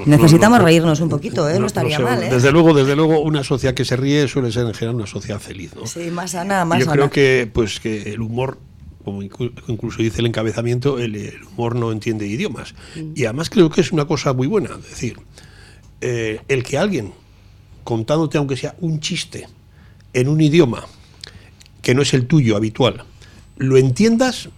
Necesitamos 0.07 0.63
reírnos 0.63 1.01
un 1.01 1.09
poquito, 1.09 1.49
¿eh? 1.49 1.59
No, 1.59 1.67
estaría 1.67 1.97
sé, 1.97 2.03
mal, 2.03 2.23
¿eh? 2.23 2.31
Desde 2.31 2.53
luego, 2.53 2.73
desde 2.73 2.97
luego, 2.97 3.21
una 3.21 3.45
sociedad 3.45 3.75
que 3.75 3.85
se 3.85 3.97
ríe 3.97 4.27
suele 4.29 4.53
ser 4.53 4.67
en 4.67 4.75
general 4.75 4.97
una 4.97 5.07
sociedad 5.07 5.41
feliz. 5.41 5.73
Sí, 5.85 6.11
más 6.11 6.31
sana, 6.31 6.65
más 6.65 6.79
Yo 6.79 6.85
sana. 6.85 6.97
creo 6.97 7.11
que, 7.11 7.51
pues, 7.53 7.81
que 7.81 8.15
el 8.15 8.21
humor 8.21 8.59
como 9.05 9.23
incluso 9.23 10.03
dice 10.03 10.21
el 10.21 10.27
encabezamiento, 10.27 10.99
el, 10.99 11.17
el 11.17 11.43
humor 11.45 11.75
no 11.75 11.93
entiende 11.93 12.27
idiomas. 12.27 12.75
Mm. 12.95 13.13
Y 13.15 13.25
además 13.25 13.51
creo 13.51 13.71
que 13.71 13.81
es 13.81 13.93
una 13.93 14.05
cosa 14.05 14.33
muy 14.33 14.47
buena, 14.47 14.71
es 14.79 14.91
decir, 14.91 15.19
eh, 16.01 16.41
el 16.49 16.63
que 16.63 16.79
alguien, 16.79 17.13
contándote 17.85 18.39
aunque 18.39 18.57
sea 18.57 18.75
un 18.81 19.01
chiste, 19.01 19.47
en 20.13 20.29
un 20.29 20.41
idioma 20.41 20.85
que 21.83 21.95
no 21.95 22.03
es 22.03 22.15
el 22.15 22.27
tuyo 22.27 22.57
habitual, 22.57 23.05
lo 23.57 23.77
entiendas, 23.77 24.49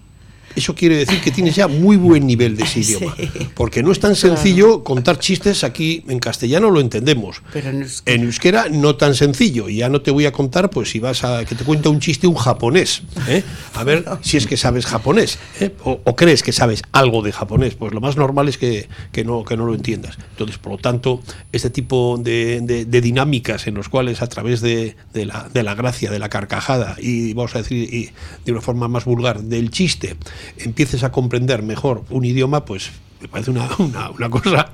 eso 0.57 0.75
quiere 0.75 0.97
decir 0.97 1.21
que 1.21 1.31
tienes 1.31 1.55
ya 1.55 1.69
muy 1.69 1.97
buen 1.97 2.27
nivel 2.27 2.57
de 2.57 2.65
ese 2.65 2.81
idioma. 2.81 3.15
Sí. 3.17 3.29
Porque 3.55 3.83
no 3.83 3.93
es 3.93 4.01
tan 4.01 4.17
sencillo 4.17 4.85
contar 4.85 5.19
chistes 5.19 5.65
aquí 5.65 6.05
en 6.09 6.19
castellano, 6.19 6.71
lo 6.71 6.81
entendemos. 6.81 7.43
Pero 7.53 7.71
en 7.71 7.83
euskera. 7.83 8.15
en 8.15 8.23
euskera. 8.23 8.69
no 8.69 8.97
tan 8.97 9.15
sencillo. 9.15 9.69
Y 9.69 9.77
ya 9.77 9.89
no 9.89 10.03
te 10.03 10.11
voy 10.11 10.27
a 10.27 10.33
contar, 10.33 10.71
pues 10.71 10.91
si 10.91 10.99
vas 10.99 11.25
a 11.25 11.45
que 11.45 11.55
te 11.55 11.65
cuenta 11.65 11.89
un 11.89 12.01
chiste 12.01 12.27
un 12.27 12.37
japonés. 12.37 13.03
¿eh? 13.29 13.43
A 13.75 13.85
ver 13.85 14.05
si 14.23 14.37
es 14.37 14.47
que 14.47 14.57
sabes 14.57 14.87
japonés. 14.87 15.39
¿eh? 15.61 15.75
O, 15.85 16.01
o, 16.05 16.17
crees 16.17 16.43
que 16.43 16.53
sabes 16.53 16.83
algo 16.93 17.23
de 17.23 17.33
japonés. 17.33 17.75
Pues 17.75 17.93
lo 17.93 18.01
más 18.01 18.17
normal 18.17 18.49
es 18.49 18.59
que, 18.59 18.89
que, 19.13 19.25
no, 19.25 19.45
que 19.45 19.57
no 19.57 19.67
lo 19.67 19.75
entiendas. 19.75 20.17
Entonces, 20.31 20.59
por 20.59 20.73
lo 20.73 20.79
tanto, 20.79 21.23
este 21.53 21.71
tipo 21.71 22.19
de, 22.19 22.61
de, 22.63 22.85
de 22.85 23.01
dinámicas 23.01 23.67
en 23.67 23.75
los 23.75 23.89
cuales 23.89 24.23
a 24.23 24.29
través 24.29 24.61
de, 24.61 24.97
de, 25.13 25.27
la, 25.27 25.49
de 25.53 25.63
la 25.63 25.75
gracia, 25.75 26.11
de 26.11 26.19
la 26.19 26.29
carcajada 26.29 26.97
y, 27.01 27.35
vamos 27.35 27.55
a 27.55 27.59
decir, 27.59 27.93
y 27.93 28.11
de 28.45 28.53
una 28.53 28.61
forma 28.61 28.89
más 28.89 29.05
vulgar, 29.05 29.43
del 29.43 29.71
chiste, 29.71 30.17
empieces 30.59 31.05
a 31.05 31.13
comprender 31.13 31.63
mejor 31.63 32.05
un 32.11 32.25
idioma, 32.25 32.65
pues 32.65 32.91
me 33.21 33.29
parece 33.29 33.51
una, 33.51 33.69
una, 33.79 34.11
una 34.11 34.31
cosa 34.31 34.71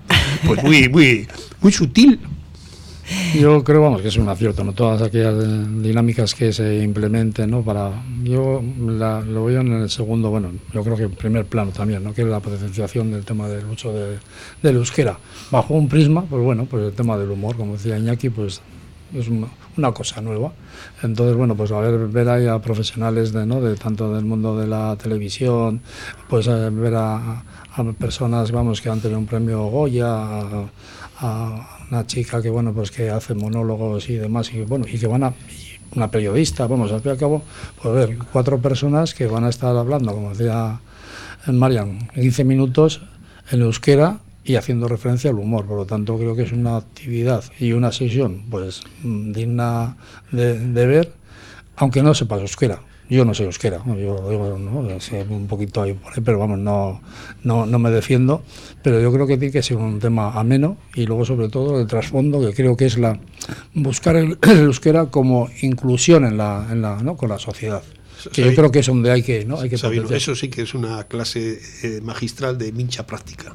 pues 0.46 0.62
muy, 0.62 0.88
muy, 0.88 1.28
muy 1.60 1.72
sutil. 1.72 2.20
Yo 3.34 3.64
creo, 3.64 3.80
vamos, 3.80 4.02
que 4.02 4.08
es 4.08 4.16
un 4.18 4.28
acierto, 4.28 4.62
¿no? 4.64 4.75
Todas 4.75 5.00
aquellas 5.00 5.34
dinámicas 5.82 6.34
que 6.34 6.52
se 6.52 6.82
implementen, 6.82 7.50
¿no? 7.50 7.62
Para, 7.62 7.90
yo 8.22 8.62
la, 8.87 9.22
lo 9.22 9.46
veo 9.46 9.62
en 9.62 9.72
el 9.72 9.88
segundo, 9.88 10.28
bueno, 10.28 10.50
yo 10.75 10.84
creo 10.84 10.96
que 10.96 11.04
en 11.04 11.12
primer 11.12 11.46
plano 11.46 11.70
también, 11.70 12.04
¿no? 12.04 12.12
Que 12.12 12.22
es 12.22 12.28
la 12.28 12.40
potenciación 12.40 13.10
del 13.10 13.25
tema 13.25 13.48
del 13.48 13.64
uso 13.64 13.94
de, 13.94 14.18
del 14.62 14.76
euskera. 14.76 15.18
Bajo 15.50 15.72
un 15.72 15.88
prisma, 15.88 16.26
pues 16.26 16.42
bueno, 16.42 16.66
pues 16.66 16.84
el 16.84 16.92
tema 16.92 17.16
del 17.16 17.30
humor, 17.30 17.56
como 17.56 17.75
decía 17.75 17.96
Iñaki, 17.96 18.28
pues 18.28 18.60
es 19.14 19.28
una, 19.28 19.92
cosa 19.92 20.20
nueva. 20.20 20.52
Entonces, 21.02 21.36
bueno, 21.36 21.54
pues 21.54 21.70
a 21.72 21.80
ver, 21.80 22.08
ver 22.08 22.28
ahí 22.28 22.46
a 22.46 22.58
profesionales 22.60 23.32
de, 23.32 23.46
¿no? 23.46 23.60
de 23.60 23.76
tanto 23.76 24.14
del 24.14 24.24
mundo 24.24 24.58
de 24.58 24.66
la 24.66 24.97
televisión, 24.97 25.80
pues 26.28 26.49
a 26.49 26.68
ver 26.71 26.94
a, 26.94 27.42
a, 27.75 27.92
personas, 27.99 28.50
vamos, 28.50 28.80
que 28.80 28.88
han 28.88 29.00
tenido 29.00 29.18
un 29.18 29.26
premio 29.26 29.64
Goya, 29.66 30.08
a, 30.08 30.64
a, 31.21 31.78
una 31.90 32.06
chica 32.06 32.42
que, 32.42 32.50
bueno, 32.50 32.73
pues 32.73 32.90
que 32.90 33.10
hace 33.10 33.34
monólogos 33.34 34.08
y 34.10 34.14
demás, 34.14 34.52
y 34.52 34.62
bueno, 34.62 34.84
y 34.90 34.99
que 34.99 35.06
van 35.06 35.25
a 35.25 35.32
una 35.94 36.10
periodista, 36.10 36.66
vamos, 36.66 36.92
al 36.92 37.00
fin 37.00 37.10
y 37.10 37.12
al 37.12 37.18
cabo, 37.18 37.42
pues 37.80 37.94
ver, 37.94 38.18
cuatro 38.32 38.58
personas 38.58 39.14
que 39.14 39.26
van 39.26 39.44
a 39.44 39.49
estar 39.49 39.75
hablando, 39.76 40.12
como 40.12 40.30
decía 40.30 40.80
Marian, 41.47 42.08
15 42.14 42.44
minutos 42.44 43.00
en 43.50 43.62
euskera 43.62 44.21
y 44.49 44.56
haciendo 44.56 44.89
referencia 44.89 45.30
al 45.30 45.39
humor. 45.39 45.67
Por 45.67 45.76
lo 45.76 45.87
tanto, 45.87 46.17
creo 46.17 46.34
que 46.34 46.43
es 46.43 46.52
una 46.52 46.78
actividad 46.78 47.45
y 47.61 47.73
una 47.73 47.93
sesión 47.93 48.45
pues 48.50 48.82
digna 49.02 49.97
de, 50.32 50.87
ver, 50.87 51.13
aunque 51.76 52.02
no 52.02 52.15
sepas 52.15 52.41
euskera. 52.41 52.80
Yo 53.11 53.25
no 53.25 53.32
sé 53.32 53.45
euskera, 53.45 53.80
yo 53.87 54.28
digo, 54.28 54.58
¿no? 54.58 54.80
un 55.30 55.47
poquito 55.47 55.80
ahí, 55.80 55.99
pero 56.23 56.39
vamos, 56.39 56.58
no, 56.58 57.00
no, 57.43 57.65
no 57.65 57.78
me 57.78 57.91
defiendo. 57.91 58.43
Pero 58.82 59.00
yo 59.00 59.11
creo 59.13 59.26
que 59.26 59.39
tiene 59.39 59.52
que 59.52 59.63
ser 59.63 59.78
un 59.78 59.99
tema 59.99 60.32
ameno 60.32 60.76
y 60.95 61.06
luego, 61.06 61.25
sobre 61.25 61.49
todo, 61.49 61.80
el 61.80 61.87
trasfondo, 61.87 62.41
que 62.41 62.54
creo 62.54 62.76
que 62.76 62.84
es 62.84 62.99
la 62.99 63.19
buscar 63.73 64.17
el, 64.17 64.39
el 64.43 64.58
euskera 64.58 65.06
como 65.06 65.49
inclusión 65.63 66.26
en 66.26 66.37
la, 66.37 66.67
en 66.71 66.82
la, 66.82 66.97
¿no? 67.02 67.17
con 67.17 67.30
la 67.30 67.39
sociedad 67.39 67.82
que 68.33 68.43
yo 68.43 68.54
creo 68.54 68.71
que 68.71 68.81
es 68.81 68.87
donde 68.87 69.11
hay 69.11 69.23
que, 69.23 69.45
¿no? 69.45 69.61
hay 69.61 69.69
que 69.69 69.78
Sabino, 69.78 70.09
eso 70.11 70.35
sí 70.35 70.49
que 70.49 70.63
es 70.63 70.75
una 70.75 71.04
clase 71.04 71.61
eh, 71.83 72.00
magistral 72.02 72.59
de 72.59 72.73
mincha 72.73 73.07
práctica. 73.07 73.54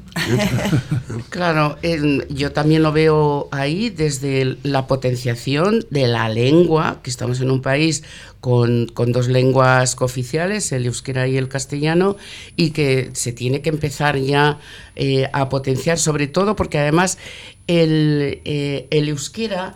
claro, 1.30 1.76
eh, 1.82 2.26
yo 2.30 2.52
también 2.52 2.82
lo 2.82 2.92
veo 2.92 3.48
ahí 3.52 3.90
desde 3.90 4.56
la 4.62 4.86
potenciación 4.86 5.84
de 5.90 6.06
la 6.06 6.28
lengua, 6.28 7.00
que 7.02 7.10
estamos 7.10 7.40
en 7.40 7.50
un 7.50 7.62
país 7.62 8.02
con, 8.40 8.86
con, 8.86 9.12
dos 9.12 9.28
lenguas 9.28 9.96
cooficiales, 9.96 10.70
el 10.72 10.86
euskera 10.86 11.26
y 11.28 11.36
el 11.36 11.48
castellano, 11.48 12.16
y 12.56 12.70
que 12.70 13.10
se 13.14 13.32
tiene 13.32 13.62
que 13.62 13.70
empezar 13.70 14.18
ya 14.18 14.58
eh, 14.96 15.28
a 15.32 15.48
potenciar, 15.48 15.98
sobre 15.98 16.26
todo 16.26 16.54
porque 16.54 16.78
además 16.78 17.18
el, 17.66 18.40
eh, 18.44 18.86
el 18.90 19.08
euskera 19.08 19.74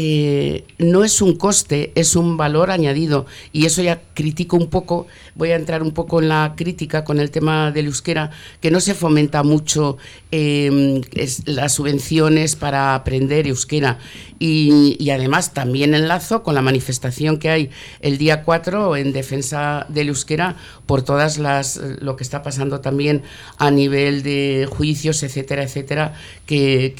eh, 0.00 0.62
no 0.78 1.02
es 1.02 1.20
un 1.20 1.34
coste, 1.34 1.90
es 1.96 2.14
un 2.14 2.36
valor 2.36 2.70
añadido. 2.70 3.26
Y 3.52 3.66
eso 3.66 3.82
ya 3.82 4.00
critico 4.14 4.56
un 4.56 4.68
poco, 4.68 5.08
voy 5.34 5.50
a 5.50 5.56
entrar 5.56 5.82
un 5.82 5.90
poco 5.90 6.22
en 6.22 6.28
la 6.28 6.54
crítica 6.56 7.02
con 7.02 7.18
el 7.18 7.32
tema 7.32 7.72
del 7.72 7.86
euskera, 7.86 8.30
que 8.60 8.70
no 8.70 8.78
se 8.78 8.94
fomenta 8.94 9.42
mucho 9.42 9.98
eh, 10.30 11.02
es, 11.14 11.48
las 11.48 11.72
subvenciones 11.72 12.54
para 12.54 12.94
aprender 12.94 13.48
euskera. 13.48 13.98
Y, 14.38 15.10
además 15.10 15.52
también 15.52 15.94
enlazo 15.94 16.44
con 16.44 16.54
la 16.54 16.62
manifestación 16.62 17.38
que 17.38 17.50
hay 17.50 17.70
el 18.00 18.18
día 18.18 18.44
4 18.44 18.96
en 18.98 19.12
defensa 19.12 19.84
del 19.88 20.10
euskera 20.10 20.54
por 20.86 21.02
todas 21.02 21.38
las 21.38 21.76
lo 21.76 22.14
que 22.14 22.22
está 22.22 22.44
pasando 22.44 22.80
también 22.80 23.22
a 23.56 23.72
nivel 23.72 24.22
de 24.22 24.68
juicios, 24.70 25.24
etcétera, 25.24 25.64
etcétera, 25.64 26.14
que 26.46 26.94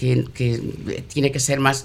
tiene 1.13 1.31
que 1.31 1.39
ser 1.39 1.61
más 1.61 1.85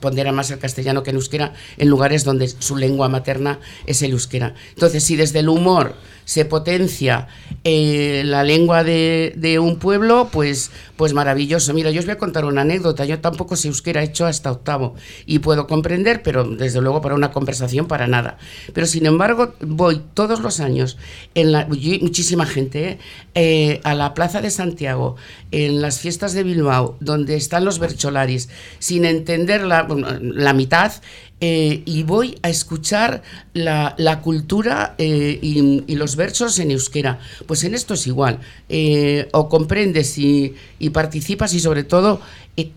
pondera 0.00 0.32
más 0.32 0.50
el 0.50 0.58
castellano 0.58 1.02
que 1.02 1.10
el 1.10 1.16
euskera 1.16 1.54
en 1.76 1.88
lugares 1.88 2.24
donde 2.24 2.48
su 2.48 2.76
lengua 2.76 3.08
materna 3.08 3.60
es 3.86 4.02
el 4.02 4.12
euskera. 4.12 4.54
Entonces, 4.70 5.04
si 5.04 5.16
desde 5.16 5.40
el 5.40 5.48
humor 5.48 5.94
se 6.28 6.44
potencia 6.44 7.26
eh, 7.64 8.22
la 8.24 8.44
lengua 8.44 8.84
de, 8.84 9.58
un 9.60 9.78
pueblo, 9.78 10.28
pues, 10.30 10.70
pues 10.96 11.14
maravilloso. 11.14 11.72
Mira, 11.72 11.90
yo 11.90 12.00
os 12.00 12.06
voy 12.06 12.12
a 12.12 12.18
contar 12.18 12.44
una 12.44 12.60
anécdota. 12.60 13.06
Yo 13.06 13.18
tampoco 13.20 13.56
sé 13.56 13.68
euskera, 13.68 14.02
he 14.02 14.04
hecho 14.04 14.26
hasta 14.26 14.52
octavo 14.52 14.94
y 15.24 15.38
puedo 15.38 15.66
comprender, 15.66 16.22
pero 16.22 16.44
desde 16.44 16.80
luego 16.80 17.00
para 17.00 17.14
una 17.14 17.32
conversación 17.32 17.86
para 17.86 18.06
nada. 18.06 18.36
Pero 18.74 18.86
sin 18.86 19.06
embargo, 19.06 19.54
voy 19.60 20.02
todos 20.14 20.40
los 20.40 20.60
años, 20.60 20.98
en 21.34 21.52
la, 21.52 21.66
muchísima 21.66 22.44
gente, 22.44 22.98
eh, 23.34 23.58
eh, 23.68 23.80
a 23.84 23.94
la 23.94 24.12
Plaza 24.12 24.42
de 24.42 24.50
Santiago, 24.50 25.16
en 25.52 25.80
las 25.80 26.00
fiestas 26.00 26.34
de 26.34 26.42
Bilbao, 26.42 26.96
donde 27.00 27.34
están 27.36 27.64
los 27.64 27.78
bercholaris, 27.78 28.50
sin 28.78 29.04
entender 29.04 29.62
la, 29.62 29.86
la 30.20 30.52
mitad, 30.52 30.92
eh, 31.40 31.82
y 31.84 32.02
voy 32.02 32.36
a 32.42 32.48
escuchar 32.48 33.22
la, 33.52 34.20
cultura 34.22 34.96
eh, 34.98 35.38
y, 35.40 35.94
los 35.94 36.16
versos 36.16 36.58
en 36.58 36.72
euskera. 36.72 37.20
Pues 37.46 37.62
en 37.62 37.74
esto 37.74 37.94
es 37.94 38.06
igual. 38.08 38.40
Eh, 38.68 39.28
o 39.32 39.48
comprendes 39.48 40.18
y, 40.18 40.54
y, 40.80 40.90
participas 40.90 41.54
y 41.54 41.60
sobre 41.60 41.84
todo 41.84 42.20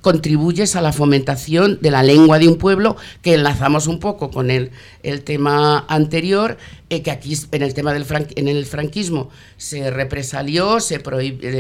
contribuyes 0.02 0.76
a 0.76 0.82
la 0.82 0.94
fomentación 0.94 1.80
de 1.82 1.90
la 1.90 2.04
lengua 2.04 2.38
de 2.38 2.48
un 2.48 2.58
pueblo 2.58 2.98
que 3.24 3.34
enlazamos 3.34 3.88
un 3.88 3.98
poco 3.98 4.30
con 4.30 4.52
el, 4.52 4.70
el 5.02 5.24
tema 5.24 5.86
anterior, 5.88 6.58
que 6.88 7.10
aquí 7.10 7.36
en 7.52 7.64
el 7.64 7.74
tema 7.74 7.92
del 7.92 8.06
en 8.36 8.48
el 8.48 8.68
franquismo 8.68 9.32
se 9.58 9.90
represalió, 9.90 10.80
se, 10.80 11.02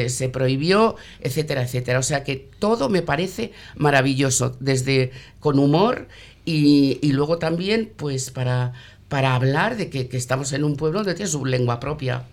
se 0.09 0.29
prohibió, 0.29 0.97
etcétera, 1.21 1.63
etcétera. 1.63 1.97
O 1.97 2.03
sea 2.03 2.23
que 2.23 2.47
todo 2.59 2.89
me 2.89 3.01
parece 3.01 3.53
maravilloso, 3.75 4.55
desde 4.59 5.11
con 5.39 5.57
humor 5.57 6.07
y, 6.45 7.11
luego 7.11 7.37
también 7.37 7.91
pues 7.95 8.31
para, 8.31 8.73
para 9.09 9.35
hablar 9.35 9.77
de 9.77 9.89
que, 9.89 10.07
que 10.07 10.17
estamos 10.17 10.53
en 10.53 10.63
un 10.63 10.75
pueblo 10.75 10.99
donde 10.99 11.15
tiene 11.15 11.29
su 11.29 11.45
lengua 11.45 11.79
propia. 11.79 12.23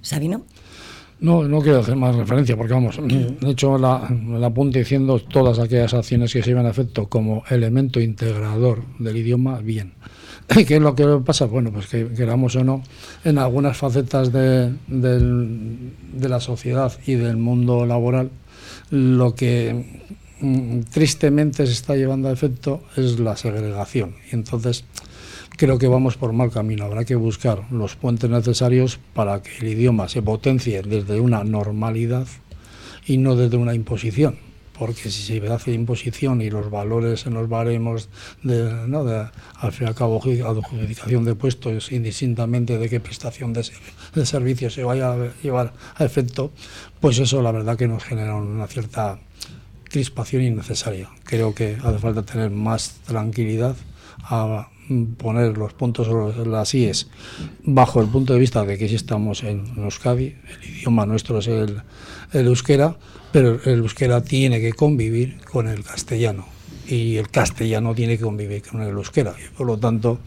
Sabino. 0.00 0.44
No, 1.22 1.44
no 1.44 1.60
quiero 1.60 1.78
hacer 1.78 1.94
más 1.94 2.16
referencia 2.16 2.56
porque 2.56 2.72
vamos, 2.72 2.98
de 3.00 3.36
hecho 3.48 3.78
la, 3.78 4.12
la 4.28 4.48
apunte 4.48 4.80
diciendo 4.80 5.20
todas 5.20 5.60
aquellas 5.60 5.94
acciones 5.94 6.32
que 6.32 6.42
se 6.42 6.48
llevan 6.48 6.66
a 6.66 6.70
efecto 6.70 7.06
como 7.06 7.44
elemento 7.48 8.00
integrador 8.00 8.82
del 8.98 9.18
idioma, 9.18 9.60
bien. 9.60 9.94
¿Qué 10.48 10.74
es 10.74 10.80
lo 10.82 10.96
que 10.96 11.06
pasa? 11.24 11.44
Bueno, 11.46 11.70
pues 11.70 11.86
que 11.86 12.08
queramos 12.08 12.56
o 12.56 12.64
no, 12.64 12.82
en 13.24 13.38
algunas 13.38 13.76
facetas 13.76 14.32
de, 14.32 14.72
de 14.88 16.28
la 16.28 16.40
sociedad 16.40 16.92
y 17.06 17.14
del 17.14 17.36
mundo 17.36 17.86
laboral, 17.86 18.30
lo 18.90 19.36
que 19.36 20.02
tristemente 20.90 21.66
se 21.66 21.72
está 21.72 21.96
llevando 21.96 22.28
a 22.28 22.32
efecto 22.32 22.82
es 22.96 23.18
la 23.20 23.36
segregación. 23.36 24.16
Y 24.30 24.34
entonces 24.34 24.84
creo 25.56 25.78
que 25.78 25.88
vamos 25.88 26.16
por 26.16 26.32
mal 26.32 26.50
camino. 26.50 26.84
Habrá 26.84 27.04
que 27.04 27.14
buscar 27.14 27.70
los 27.70 27.96
puentes 27.96 28.28
necesarios 28.28 28.98
para 29.14 29.42
que 29.42 29.58
el 29.58 29.68
idioma 29.68 30.08
se 30.08 30.22
potencie 30.22 30.82
desde 30.82 31.20
una 31.20 31.44
normalidad 31.44 32.26
y 33.06 33.18
no 33.18 33.36
desde 33.36 33.56
una 33.56 33.74
imposición. 33.74 34.36
Porque 34.78 35.10
si 35.10 35.22
se 35.22 35.46
hace 35.52 35.72
imposición 35.72 36.40
y 36.40 36.50
los 36.50 36.70
valores 36.70 37.26
en 37.26 37.34
los 37.34 37.48
baremos 37.48 38.08
de, 38.42 38.88
¿no? 38.88 39.04
de 39.04 39.28
al 39.56 39.72
fin 39.72 39.86
y 39.86 39.88
al 39.88 39.94
cabo, 39.94 40.16
adjudicación 40.16 41.24
de 41.24 41.34
puestos, 41.36 41.92
indistintamente 41.92 42.78
de 42.78 42.88
qué 42.88 42.98
prestación 42.98 43.52
de, 43.52 43.64
de 44.14 44.26
servicio 44.26 44.70
se 44.70 44.82
vaya 44.82 45.12
a 45.12 45.32
llevar 45.42 45.74
a 45.94 46.04
efecto, 46.04 46.50
pues 47.00 47.18
eso 47.18 47.42
la 47.42 47.52
verdad 47.52 47.76
que 47.76 47.86
nos 47.86 48.02
genera 48.02 48.34
una 48.34 48.66
cierta 48.66 49.20
crispación 49.92 50.42
innecesaria. 50.42 51.10
Creo 51.24 51.54
que 51.54 51.76
hace 51.82 51.98
falta 51.98 52.22
tener 52.22 52.50
más 52.50 52.94
tranquilidad 53.06 53.76
a 54.24 54.68
poner 55.16 55.56
los 55.56 55.72
puntos 55.74 56.06
sobre 56.06 56.46
las 56.46 56.74
IES 56.74 57.08
bajo 57.64 58.00
el 58.00 58.08
punto 58.08 58.32
de 58.32 58.40
vista 58.40 58.64
de 58.64 58.76
que 58.78 58.88
si 58.88 58.96
estamos 58.96 59.42
en 59.44 59.64
Euskadi, 59.76 60.34
el 60.48 60.76
idioma 60.76 61.06
nuestro 61.06 61.38
es 61.38 61.46
el, 61.46 61.82
el 62.32 62.46
euskera, 62.46 62.96
pero 63.30 63.60
el 63.64 63.78
euskera 63.78 64.22
tiene 64.22 64.60
que 64.60 64.72
convivir 64.72 65.40
con 65.44 65.68
el 65.68 65.84
castellano 65.84 66.46
y 66.86 67.16
el 67.16 67.30
castellano 67.30 67.94
tiene 67.94 68.18
que 68.18 68.24
convivir 68.24 68.62
con 68.62 68.82
el 68.82 68.90
euskera. 68.90 69.34
Y 69.38 69.54
por 69.54 69.66
lo 69.66 69.78
tanto, 69.78 70.18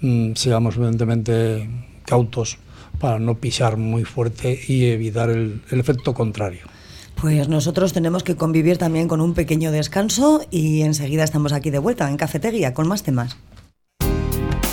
mm, 0.00 0.34
seamos 0.34 0.76
evidentemente 0.76 1.68
cautos 2.04 2.58
para 3.00 3.18
no 3.18 3.34
pisar 3.38 3.76
muy 3.76 4.04
fuerte 4.04 4.58
y 4.68 4.86
evitar 4.86 5.30
el, 5.30 5.62
el 5.70 5.80
efecto 5.80 6.14
contrario. 6.14 6.75
Pues 7.20 7.48
nosotros 7.48 7.94
tenemos 7.94 8.22
que 8.22 8.36
convivir 8.36 8.76
también 8.76 9.08
con 9.08 9.20
un 9.20 9.32
pequeño 9.32 9.72
descanso 9.72 10.42
y 10.50 10.82
enseguida 10.82 11.24
estamos 11.24 11.52
aquí 11.52 11.70
de 11.70 11.78
vuelta 11.78 12.08
en 12.08 12.18
Cafetería 12.18 12.74
con 12.74 12.86
más 12.86 13.02
temas. 13.02 13.36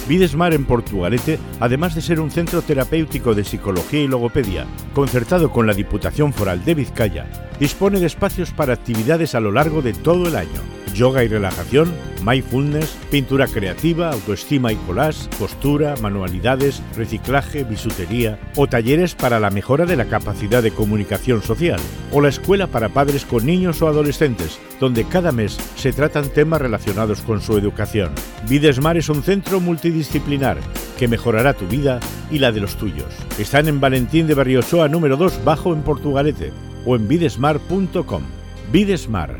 Videsmar 0.09 0.53
en 0.53 0.65
Portugalete, 0.65 1.39
además 1.61 1.95
de 1.95 2.01
ser 2.01 2.19
un 2.19 2.29
centro 2.29 2.61
terapéutico 2.61 3.33
de 3.33 3.45
psicología 3.45 4.01
y 4.01 4.07
logopedia, 4.09 4.65
concertado 4.93 5.49
con 5.49 5.65
la 5.65 5.73
Diputación 5.73 6.33
Foral 6.33 6.65
de 6.65 6.75
Vizcaya, 6.75 7.25
dispone 7.57 8.01
de 8.01 8.07
espacios 8.07 8.51
para 8.51 8.73
actividades 8.73 9.33
a 9.33 9.39
lo 9.39 9.53
largo 9.53 9.81
de 9.81 9.93
todo 9.93 10.27
el 10.27 10.35
año. 10.35 10.82
Yoga 10.93 11.23
y 11.23 11.27
relajación, 11.27 11.91
mindfulness, 12.23 12.97
pintura 13.09 13.47
creativa, 13.47 14.11
autoestima 14.11 14.71
y 14.71 14.75
collage, 14.75 15.27
costura, 15.37 15.95
manualidades, 16.01 16.81
reciclaje, 16.95 17.63
bisutería 17.63 18.39
o 18.55 18.67
talleres 18.67 19.15
para 19.15 19.39
la 19.39 19.49
mejora 19.49 19.85
de 19.85 19.95
la 19.95 20.05
capacidad 20.05 20.61
de 20.61 20.71
comunicación 20.71 21.41
social 21.41 21.79
o 22.11 22.21
la 22.21 22.29
escuela 22.29 22.67
para 22.67 22.89
padres 22.89 23.25
con 23.25 23.45
niños 23.45 23.81
o 23.81 23.87
adolescentes, 23.87 24.59
donde 24.79 25.05
cada 25.05 25.31
mes 25.31 25.57
se 25.75 25.93
tratan 25.93 26.29
temas 26.29 26.61
relacionados 26.61 27.21
con 27.21 27.41
su 27.41 27.57
educación. 27.57 28.11
Videsmar 28.47 28.97
es 28.97 29.09
un 29.09 29.23
centro 29.23 29.59
multidisciplinar 29.59 30.57
que 30.97 31.07
mejorará 31.07 31.53
tu 31.53 31.67
vida 31.67 31.99
y 32.31 32.39
la 32.39 32.51
de 32.51 32.61
los 32.61 32.75
tuyos. 32.75 33.13
Están 33.39 33.67
en 33.67 33.79
Valentín 33.79 34.27
de 34.27 34.35
Berriochoa 34.35 34.87
número 34.87 35.17
2 35.17 35.43
bajo 35.43 35.73
en 35.73 35.81
Portugalete 35.81 36.51
o 36.85 36.95
en 36.95 37.07
videsmar.com. 37.07 38.23
Videsmar, 38.71 39.39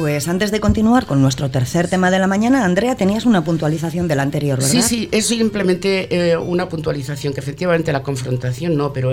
Pues 0.00 0.28
antes 0.28 0.50
de 0.50 0.60
continuar 0.60 1.04
con 1.04 1.20
nuestro 1.20 1.50
tercer 1.50 1.86
tema 1.86 2.10
de 2.10 2.18
la 2.18 2.26
mañana, 2.26 2.64
Andrea, 2.64 2.94
tenías 2.94 3.26
una 3.26 3.44
puntualización 3.44 4.08
del 4.08 4.20
anterior, 4.20 4.58
¿verdad? 4.58 4.72
Sí, 4.72 4.80
sí, 4.80 5.08
es 5.12 5.26
simplemente 5.26 6.30
eh, 6.30 6.38
una 6.38 6.70
puntualización, 6.70 7.34
que 7.34 7.40
efectivamente 7.40 7.92
la 7.92 8.02
confrontación 8.02 8.78
no, 8.78 8.94
pero 8.94 9.12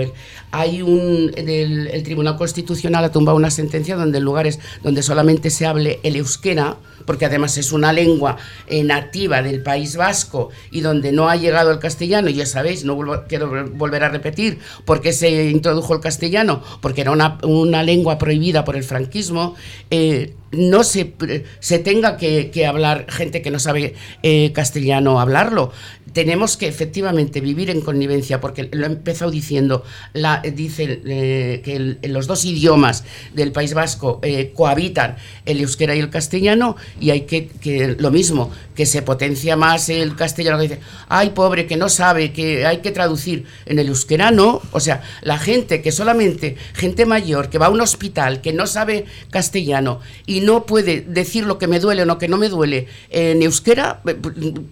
hay 0.50 0.80
un. 0.80 1.30
El, 1.36 1.88
el, 1.88 2.02
Tribunal 2.04 2.38
Constitucional 2.38 3.04
ha 3.04 3.12
tumbado 3.12 3.36
una 3.36 3.50
sentencia 3.50 3.96
donde 3.96 4.16
en 4.16 4.24
lugares 4.24 4.60
donde 4.82 5.02
solamente 5.02 5.50
se 5.50 5.66
hable 5.66 6.00
el 6.04 6.16
euskera, 6.16 6.78
porque 7.04 7.26
además 7.26 7.58
es 7.58 7.70
una 7.70 7.92
lengua 7.92 8.38
eh, 8.66 8.82
nativa 8.82 9.42
del 9.42 9.62
País 9.62 9.94
Vasco 9.94 10.48
y 10.70 10.80
donde 10.80 11.12
no 11.12 11.28
ha 11.28 11.36
llegado 11.36 11.70
el 11.70 11.80
castellano, 11.80 12.30
y 12.30 12.34
ya 12.34 12.46
sabéis, 12.46 12.84
no 12.84 12.94
vuelvo, 12.94 13.24
quiero 13.28 13.68
volver 13.74 14.04
a 14.04 14.08
repetir, 14.08 14.58
por 14.86 15.02
qué 15.02 15.12
se 15.12 15.50
introdujo 15.50 15.92
el 15.92 16.00
castellano, 16.00 16.62
porque 16.80 17.02
era 17.02 17.10
una, 17.10 17.36
una 17.42 17.82
lengua 17.82 18.16
prohibida 18.16 18.64
por 18.64 18.74
el 18.74 18.84
franquismo. 18.84 19.54
Eh, 19.90 20.34
no 20.52 20.84
se, 20.84 21.14
se 21.60 21.78
tenga 21.78 22.16
que, 22.16 22.50
que, 22.50 22.66
hablar 22.66 23.06
gente 23.08 23.42
que 23.42 23.50
no 23.50 23.58
sabe 23.58 23.94
eh, 24.22 24.52
castellano 24.52 25.20
hablarlo. 25.20 25.72
Tenemos 26.18 26.56
que 26.56 26.66
efectivamente 26.66 27.40
vivir 27.40 27.70
en 27.70 27.80
connivencia, 27.80 28.40
porque 28.40 28.68
lo 28.72 28.86
he 28.86 28.88
empezado 28.88 29.30
diciendo, 29.30 29.84
la, 30.14 30.42
dice 30.42 31.00
eh, 31.06 31.62
que 31.64 31.76
el, 31.76 31.98
los 32.12 32.26
dos 32.26 32.44
idiomas 32.44 33.04
del 33.34 33.52
País 33.52 33.72
Vasco 33.72 34.18
eh, 34.24 34.50
cohabitan 34.52 35.14
el 35.46 35.60
euskera 35.60 35.94
y 35.94 36.00
el 36.00 36.10
castellano, 36.10 36.74
y 36.98 37.10
hay 37.10 37.20
que, 37.20 37.46
que, 37.46 37.94
lo 37.96 38.10
mismo, 38.10 38.50
que 38.74 38.84
se 38.84 39.02
potencia 39.02 39.54
más 39.54 39.90
el 39.90 40.16
castellano, 40.16 40.56
que 40.56 40.62
dice, 40.64 40.80
ay 41.08 41.30
pobre, 41.30 41.66
que 41.68 41.76
no 41.76 41.88
sabe, 41.88 42.32
que 42.32 42.66
hay 42.66 42.78
que 42.78 42.90
traducir 42.90 43.44
en 43.66 43.78
el 43.78 43.86
euskera, 43.86 44.32
no. 44.32 44.60
O 44.72 44.80
sea, 44.80 45.02
la 45.22 45.38
gente 45.38 45.82
que 45.82 45.92
solamente, 45.92 46.56
gente 46.74 47.06
mayor, 47.06 47.48
que 47.48 47.58
va 47.58 47.66
a 47.66 47.70
un 47.70 47.80
hospital, 47.80 48.40
que 48.40 48.52
no 48.52 48.66
sabe 48.66 49.04
castellano, 49.30 50.00
y 50.26 50.40
no 50.40 50.66
puede 50.66 51.00
decir 51.00 51.46
lo 51.46 51.58
que 51.58 51.68
me 51.68 51.78
duele 51.78 52.02
o 52.02 52.06
lo 52.06 52.18
que 52.18 52.26
no 52.26 52.38
me 52.38 52.48
duele 52.48 52.88
en 53.10 53.40
euskera, 53.40 54.02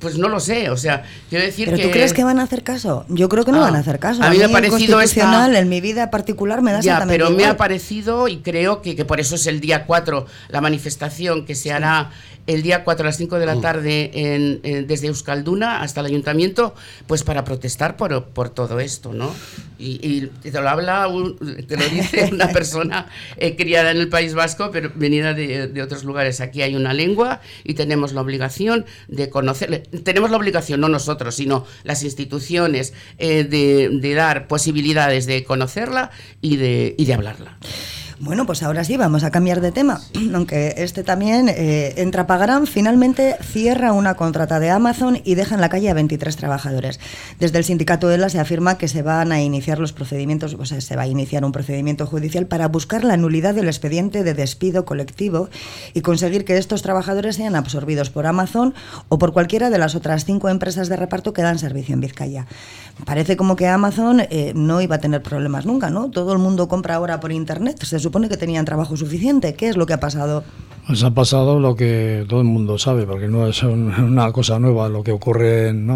pues 0.00 0.18
no 0.18 0.28
lo 0.28 0.40
sé. 0.40 0.70
O 0.70 0.76
sea, 0.76 1.04
quiero 1.36 1.46
decir 1.46 1.64
¿Pero 1.66 1.76
que. 1.76 1.82
tú 1.84 1.90
crees 1.90 2.12
que 2.12 2.24
van 2.24 2.38
a 2.40 2.42
hacer 2.44 2.62
caso? 2.62 3.04
Yo 3.08 3.28
creo 3.28 3.44
que 3.44 3.52
no 3.52 3.58
Ah, 3.58 3.66
van 3.66 3.76
a 3.76 3.78
hacer 3.80 3.98
caso. 3.98 4.22
a 4.22 4.30
mí 4.30 4.38
me 4.38 4.44
ha 4.44 4.48
parecido 4.48 5.00
esta- 5.00 5.46
en 5.58 5.68
mi 5.68 5.80
vida 5.80 6.10
particular, 6.10 6.62
me 6.62 6.72
da 6.72 6.80
Ya, 6.80 7.04
pero 7.06 7.30
me 7.30 7.44
ha 7.44 7.56
parecido 7.56 8.28
y 8.28 8.38
creo 8.38 8.82
que, 8.82 8.96
que 8.96 9.04
por 9.04 9.20
eso 9.20 9.34
es 9.36 9.46
el 9.46 9.60
día 9.60 9.84
4 9.86 10.26
la 10.48 10.60
manifestación 10.60 11.44
que 11.44 11.54
se 11.54 11.72
hará 11.72 12.10
el 12.46 12.62
día 12.62 12.84
4 12.84 13.04
a 13.04 13.06
las 13.06 13.16
5 13.16 13.38
de 13.38 13.46
la 13.46 13.60
tarde 13.60 14.10
en, 14.14 14.60
en- 14.62 14.86
desde 14.86 15.08
Euskalduna 15.08 15.80
hasta 15.82 16.00
el 16.00 16.06
ayuntamiento, 16.06 16.74
pues 17.06 17.22
para 17.24 17.44
protestar 17.44 17.96
por, 17.96 18.24
por 18.26 18.50
todo 18.50 18.80
esto, 18.80 19.12
¿no? 19.12 19.34
Y, 19.78 19.98
y 20.06 20.26
te 20.50 20.60
lo 20.60 20.68
habla, 20.68 21.06
un- 21.08 21.36
te 21.66 21.76
lo 21.76 21.84
dice 21.88 22.28
una 22.32 22.48
persona 22.48 23.08
eh, 23.36 23.56
criada 23.56 23.90
en 23.90 23.98
el 23.98 24.08
País 24.08 24.34
Vasco, 24.34 24.70
pero 24.72 24.90
venida 24.94 25.34
de, 25.34 25.66
de 25.68 25.82
otros 25.82 26.04
lugares. 26.04 26.40
Aquí 26.40 26.62
hay 26.62 26.76
una 26.76 26.92
lengua 26.94 27.40
y 27.64 27.74
tenemos 27.74 28.12
la 28.12 28.20
obligación 28.20 28.86
de 29.08 29.28
conocer, 29.28 29.82
tenemos 30.04 30.30
la 30.30 30.36
obligación, 30.36 30.80
no 30.80 30.88
nosotros, 30.88 31.34
sino 31.34 31.66
las 31.84 32.02
instituciones, 32.04 32.92
eh, 33.18 33.44
de, 33.44 33.88
de 34.00 34.14
dar 34.14 34.46
posibilidades 34.48 35.26
de 35.26 35.44
conocerla 35.44 36.10
y 36.40 36.56
de, 36.56 36.94
y 36.96 37.04
de 37.06 37.14
hablarla. 37.14 37.58
Bueno, 38.18 38.46
pues 38.46 38.62
ahora 38.62 38.82
sí, 38.82 38.96
vamos 38.96 39.24
a 39.24 39.30
cambiar 39.30 39.60
de 39.60 39.72
tema. 39.72 40.00
Aunque 40.34 40.74
este 40.78 41.02
también 41.02 41.50
eh, 41.50 41.94
entra 41.98 42.26
Pagarán, 42.26 42.66
finalmente 42.66 43.36
cierra 43.42 43.92
una 43.92 44.14
contrata 44.14 44.58
de 44.58 44.70
Amazon 44.70 45.20
y 45.22 45.34
deja 45.34 45.54
en 45.54 45.60
la 45.60 45.68
calle 45.68 45.90
a 45.90 45.94
23 45.94 46.34
trabajadores. 46.34 46.98
Desde 47.38 47.58
el 47.58 47.64
sindicato 47.64 48.10
ELA 48.10 48.30
se 48.30 48.40
afirma 48.40 48.78
que 48.78 48.88
se 48.88 49.02
van 49.02 49.32
a 49.32 49.42
iniciar 49.42 49.78
los 49.78 49.92
procedimientos, 49.92 50.56
o 50.58 50.64
sea, 50.64 50.80
se 50.80 50.96
va 50.96 51.02
a 51.02 51.06
iniciar 51.06 51.44
un 51.44 51.52
procedimiento 51.52 52.06
judicial 52.06 52.46
para 52.46 52.68
buscar 52.68 53.04
la 53.04 53.18
nulidad 53.18 53.54
del 53.54 53.66
expediente 53.66 54.24
de 54.24 54.32
despido 54.32 54.86
colectivo 54.86 55.50
y 55.92 56.00
conseguir 56.00 56.46
que 56.46 56.56
estos 56.56 56.80
trabajadores 56.80 57.36
sean 57.36 57.54
absorbidos 57.54 58.08
por 58.08 58.26
Amazon 58.26 58.74
o 59.10 59.18
por 59.18 59.34
cualquiera 59.34 59.68
de 59.68 59.78
las 59.78 59.94
otras 59.94 60.24
cinco 60.24 60.48
empresas 60.48 60.88
de 60.88 60.96
reparto 60.96 61.34
que 61.34 61.42
dan 61.42 61.58
servicio 61.58 61.92
en 61.92 62.00
Vizcaya. 62.00 62.46
Parece 63.04 63.36
como 63.36 63.56
que 63.56 63.68
Amazon 63.68 64.20
eh, 64.20 64.52
no 64.54 64.80
iba 64.80 64.96
a 64.96 65.00
tener 65.00 65.22
problemas 65.22 65.66
nunca, 65.66 65.90
¿no? 65.90 66.10
Todo 66.10 66.32
el 66.32 66.38
mundo 66.38 66.66
compra 66.66 66.94
ahora 66.94 67.20
por 67.20 67.30
internet. 67.30 67.82
Se 67.84 67.98
supone 67.98 68.28
que 68.28 68.36
tenían 68.36 68.64
trabajo 68.64 68.96
suficiente. 68.96 69.54
¿Qué 69.54 69.68
es 69.68 69.76
lo 69.76 69.86
que 69.86 69.92
ha 69.92 70.00
pasado? 70.00 70.44
Pues 70.86 71.02
ha 71.02 71.10
pasado 71.10 71.58
lo 71.58 71.74
que 71.74 72.24
todo 72.28 72.40
el 72.40 72.46
mundo 72.46 72.78
sabe, 72.78 73.06
porque 73.06 73.26
no 73.26 73.48
es 73.48 73.60
una 73.64 74.30
cosa 74.30 74.60
nueva 74.60 74.88
lo 74.88 75.02
que 75.02 75.10
ocurre 75.10 75.70
en, 75.70 75.90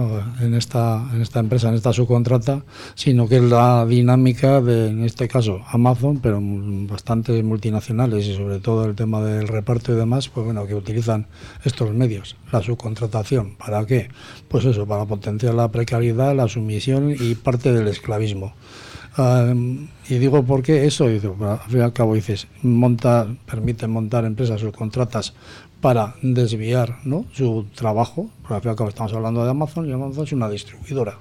esta, 0.57 1.09
en 1.12 1.22
esta 1.22 1.38
empresa, 1.38 1.68
en 1.68 1.76
esta 1.76 1.92
subcontrata, 1.92 2.64
sino 2.96 3.29
que 3.29 3.37
es 3.37 3.42
la 3.44 3.87
dinámica 3.87 4.61
de, 4.61 4.88
en 4.88 5.05
este 5.05 5.29
caso, 5.29 5.61
Amazon, 5.68 6.18
pero 6.18 6.40
bastantes 6.42 7.44
multinacionales 7.44 8.26
y 8.26 8.35
sobre 8.35 8.59
todo 8.59 8.85
el 8.85 8.96
tema 8.96 9.20
del 9.20 9.46
reparto 9.46 9.92
y 9.92 9.94
demás, 9.94 10.29
pues 10.29 10.44
bueno, 10.44 10.66
que 10.66 10.74
utilizan 10.74 11.29
estos 11.62 11.94
medios, 11.94 12.35
la 12.50 12.61
subcontratación. 12.61 13.55
¿Para 13.55 13.87
qué? 13.87 14.09
Pues 14.48 14.64
eso, 14.64 14.87
para 14.87 15.05
potenciar 15.05 15.55
la 15.55 15.70
precariedad, 15.70 16.35
la 16.35 16.48
sumisión 16.48 17.14
y 17.16 17.37
parte 17.37 17.72
del 17.72 17.87
esclavismo. 17.87 18.55
Ah, 19.16 19.52
y 20.08 20.18
digo, 20.18 20.42
¿por 20.44 20.62
qué 20.62 20.86
eso? 20.86 21.10
Y 21.10 21.16
al 21.16 21.58
fin 21.68 21.78
y 21.78 21.80
al 21.80 21.92
cabo 21.92 22.14
dices, 22.14 22.46
monta, 22.62 23.26
permite 23.46 23.86
montar 23.86 24.24
empresas 24.24 24.62
o 24.62 24.72
contratas 24.72 25.34
para 25.80 26.14
desviar 26.22 26.98
¿no? 27.04 27.24
su 27.32 27.66
trabajo, 27.74 28.30
porque 28.42 28.54
al 28.54 28.60
fin 28.60 28.68
y 28.68 28.70
al 28.70 28.76
cabo 28.76 28.88
estamos 28.90 29.12
hablando 29.12 29.44
de 29.44 29.50
Amazon 29.50 29.88
y 29.88 29.92
Amazon 29.92 30.24
es 30.24 30.32
una 30.32 30.48
distribuidora. 30.48 31.18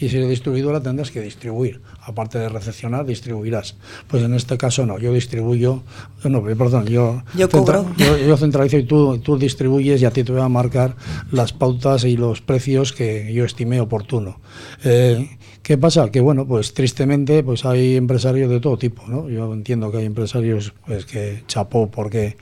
Y 0.00 0.08
si 0.08 0.16
eres 0.16 0.28
distribuidora 0.28 0.80
tendrás 0.80 1.10
que 1.10 1.20
distribuir, 1.20 1.80
aparte 2.02 2.38
de 2.38 2.48
recepcionar, 2.48 3.04
distribuirás. 3.04 3.76
Pues 4.08 4.22
en 4.22 4.34
este 4.34 4.56
caso 4.56 4.86
no, 4.86 4.98
yo 4.98 5.12
distribuyo, 5.12 5.82
no, 6.24 6.42
perdón, 6.42 6.86
yo, 6.86 7.22
yo, 7.36 7.48
cobro. 7.48 7.86
yo, 7.96 8.36
centralizo 8.36 8.78
y 8.78 8.84
tú, 8.84 9.18
tú 9.18 9.38
distribuyes 9.38 10.00
y 10.02 10.04
a 10.04 10.10
ti 10.10 10.24
te 10.24 10.32
voy 10.32 10.40
a 10.40 10.48
marcar 10.48 10.96
las 11.30 11.52
pautas 11.52 12.04
y 12.04 12.16
los 12.16 12.40
precios 12.40 12.92
que 12.92 13.32
yo 13.32 13.44
estime 13.44 13.80
oportuno. 13.80 14.40
Eh, 14.84 15.28
¿Qué 15.62 15.78
pasa? 15.78 16.10
Que 16.10 16.20
bueno, 16.20 16.44
pues 16.44 16.74
tristemente 16.74 17.44
pues 17.44 17.64
hay 17.64 17.94
empresarios 17.94 18.50
de 18.50 18.58
todo 18.58 18.76
tipo, 18.76 19.04
¿no? 19.06 19.28
Yo 19.28 19.52
entiendo 19.54 19.92
que 19.92 19.98
hay 19.98 20.06
empresarios 20.06 20.74
pues 20.84 21.06
que 21.06 21.44
chapó 21.46 21.88
porque 21.88 22.36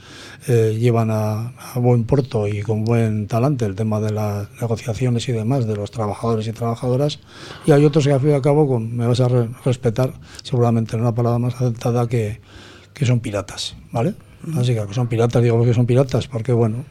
eh, 0.49 0.79
llevan 0.81 1.11
a, 1.11 1.53
buen 1.75 2.05
puerto 2.05 2.49
y 2.49 2.63
con 2.63 2.83
buen 2.87 3.27
talante 3.27 3.67
el 3.67 3.75
tema 3.75 4.01
de 4.01 4.13
las 4.13 4.49
negociaciones 4.59 5.29
y 5.29 5.33
demás 5.33 5.67
de 5.67 5.77
los 5.77 5.91
trabajadores 5.91 6.49
y 6.49 6.53
trabajadoras 6.53 7.21
y 7.67 7.73
hay 7.73 7.85
otros 7.85 8.07
que 8.07 8.13
al 8.15 8.21
fin 8.21 8.31
y 8.31 8.33
al 8.33 8.43
cabo 8.43 8.67
con, 8.67 8.97
me 8.97 9.07
vas 9.07 9.21
a 9.21 9.29
respetar 9.29 10.15
seguramente 10.43 10.97
en 10.97 11.03
una 11.03 11.15
palabra 11.15 11.39
más 11.39 11.55
aceptada 11.57 12.09
que, 12.09 12.41
que 12.95 13.05
son 13.05 13.21
piratas, 13.21 13.77
¿vale? 13.93 14.15
Así 14.57 14.75
que 14.75 14.95
son 14.95 15.07
piratas, 15.07 15.43
digo 15.43 15.63
que 15.65 15.75
son 15.75 15.87
piratas 15.87 16.27
porque 16.27 16.53
bueno, 16.53 16.85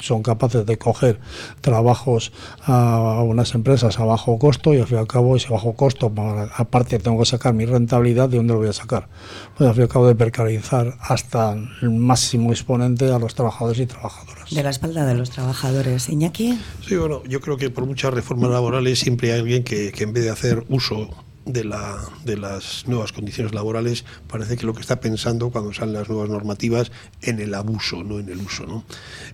son 0.00 0.22
capaces 0.22 0.66
de 0.66 0.78
coger 0.78 1.20
trabajos 1.60 2.32
a 2.64 3.22
unas 3.22 3.54
empresas 3.54 4.00
a 4.00 4.04
bajo 4.04 4.38
costo 4.38 4.74
y 4.74 4.80
al 4.80 4.86
fin 4.86 4.96
y 4.96 5.00
al 5.00 5.06
cabo 5.06 5.36
ese 5.36 5.48
bajo 5.48 5.74
costo, 5.74 6.12
aparte 6.56 6.98
tengo 6.98 7.20
que 7.20 7.26
sacar 7.26 7.54
mi 7.54 7.66
rentabilidad, 7.66 8.28
¿de 8.28 8.38
dónde 8.38 8.52
lo 8.52 8.58
voy 8.58 8.68
a 8.68 8.72
sacar? 8.72 9.08
Pues 9.56 9.68
al 9.68 9.74
fin 9.74 9.82
y 9.82 9.84
al 9.84 9.88
cabo 9.88 10.08
de 10.08 10.16
precarizar 10.16 10.96
hasta 11.00 11.56
el 11.82 11.90
máximo 11.90 12.50
exponente 12.50 13.12
a 13.12 13.18
los 13.18 13.34
trabajadores 13.34 13.78
y 13.78 13.86
trabajadoras. 13.86 14.50
De 14.50 14.62
la 14.62 14.70
espalda 14.70 15.06
de 15.06 15.14
los 15.14 15.30
trabajadores. 15.30 16.08
Iñaki. 16.08 16.58
Sí, 16.86 16.96
bueno, 16.96 17.22
yo 17.28 17.40
creo 17.40 17.56
que 17.56 17.70
por 17.70 17.86
muchas 17.86 18.12
reformas 18.12 18.50
laborales 18.50 18.98
siempre 18.98 19.32
hay 19.32 19.40
alguien 19.40 19.62
que, 19.62 19.92
que 19.92 20.04
en 20.04 20.12
vez 20.12 20.24
de 20.24 20.30
hacer 20.30 20.64
uso 20.68 21.27
de, 21.48 21.64
la, 21.64 21.98
de 22.24 22.36
las 22.36 22.86
nuevas 22.86 23.12
condiciones 23.12 23.54
laborales 23.54 24.04
parece 24.28 24.56
que 24.56 24.66
lo 24.66 24.74
que 24.74 24.82
está 24.82 25.00
pensando 25.00 25.50
cuando 25.50 25.72
salen 25.72 25.94
las 25.94 26.08
nuevas 26.08 26.28
normativas 26.28 26.92
en 27.22 27.40
el 27.40 27.54
abuso, 27.54 28.04
no 28.04 28.18
en 28.18 28.28
el 28.28 28.38
uso. 28.38 28.66
¿no? 28.66 28.84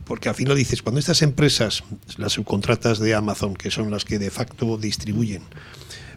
Porque 0.05 0.29
al 0.29 0.35
final 0.35 0.57
dices, 0.57 0.83
cuando 0.83 1.01
estas 1.01 1.23
empresas, 1.23 1.83
las 2.17 2.33
subcontratas 2.33 2.99
de 2.99 3.15
Amazon, 3.15 3.55
que 3.55 3.71
son 3.71 3.91
las 3.91 4.05
que 4.05 4.19
de 4.19 4.31
facto 4.31 4.79
distribuyen, 4.79 5.43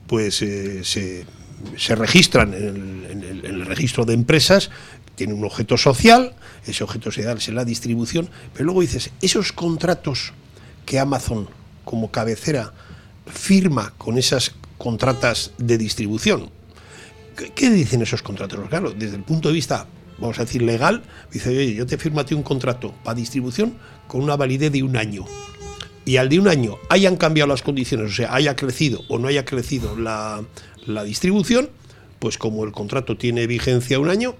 pues 0.05 0.41
eh, 0.41 0.83
se, 0.83 1.25
se, 1.75 1.95
registran 1.95 2.53
en 2.53 3.23
el, 3.43 3.65
registro 3.65 4.05
de 4.05 4.13
empresas, 4.13 4.69
tienen 5.15 5.37
un 5.37 5.45
objeto 5.45 5.77
social, 5.77 6.35
ese 6.65 6.83
objeto 6.83 7.11
social 7.11 7.37
es 7.37 7.47
la 7.49 7.65
distribución, 7.65 8.29
pero 8.53 8.65
luego 8.65 8.81
dices, 8.81 9.09
esos 9.21 9.51
contratos 9.51 10.33
que 10.85 10.99
Amazon 10.99 11.49
como 11.83 12.11
cabecera 12.11 12.73
firma 13.25 13.93
con 13.97 14.17
esas 14.17 14.53
contratas 14.77 15.51
de 15.57 15.77
distribución. 15.77 16.49
¿Qué, 17.55 17.69
dicen 17.69 18.01
esos 18.01 18.23
contratos? 18.23 18.67
Claro, 18.69 18.91
desde 18.91 19.15
el 19.15 19.23
punto 19.23 19.49
de 19.49 19.53
vista, 19.53 19.87
vamos 20.17 20.39
a 20.39 20.45
decir, 20.45 20.61
legal, 20.63 21.03
dice, 21.31 21.49
oye, 21.49 21.75
yo 21.75 21.85
te 21.85 21.97
firmo 21.97 22.19
a 22.19 22.25
ti 22.25 22.33
un 22.33 22.43
contrato 22.43 22.93
para 23.03 23.15
distribución 23.15 23.75
con 24.07 24.21
una 24.21 24.35
validez 24.35 24.71
de 24.71 24.83
un 24.83 24.97
año. 24.97 25.25
Y 26.05 26.17
al 26.17 26.29
de 26.29 26.39
un 26.39 26.47
año 26.47 26.77
hayan 26.89 27.17
cambiado 27.17 27.49
las 27.49 27.61
condiciones, 27.61 28.11
o 28.11 28.15
sea, 28.15 28.33
haya 28.33 28.55
crecido 28.55 29.03
o 29.09 29.19
no 29.19 29.27
haya 29.27 29.45
crecido 29.45 29.97
la, 29.97 30.43
la 30.85 31.03
distribución, 31.03 31.69
pues 32.19 32.37
como 32.37 32.63
el 32.63 32.71
contrato 32.71 33.17
tiene 33.17 33.45
vigencia 33.45 33.99
un 33.99 34.09
año, 34.09 34.35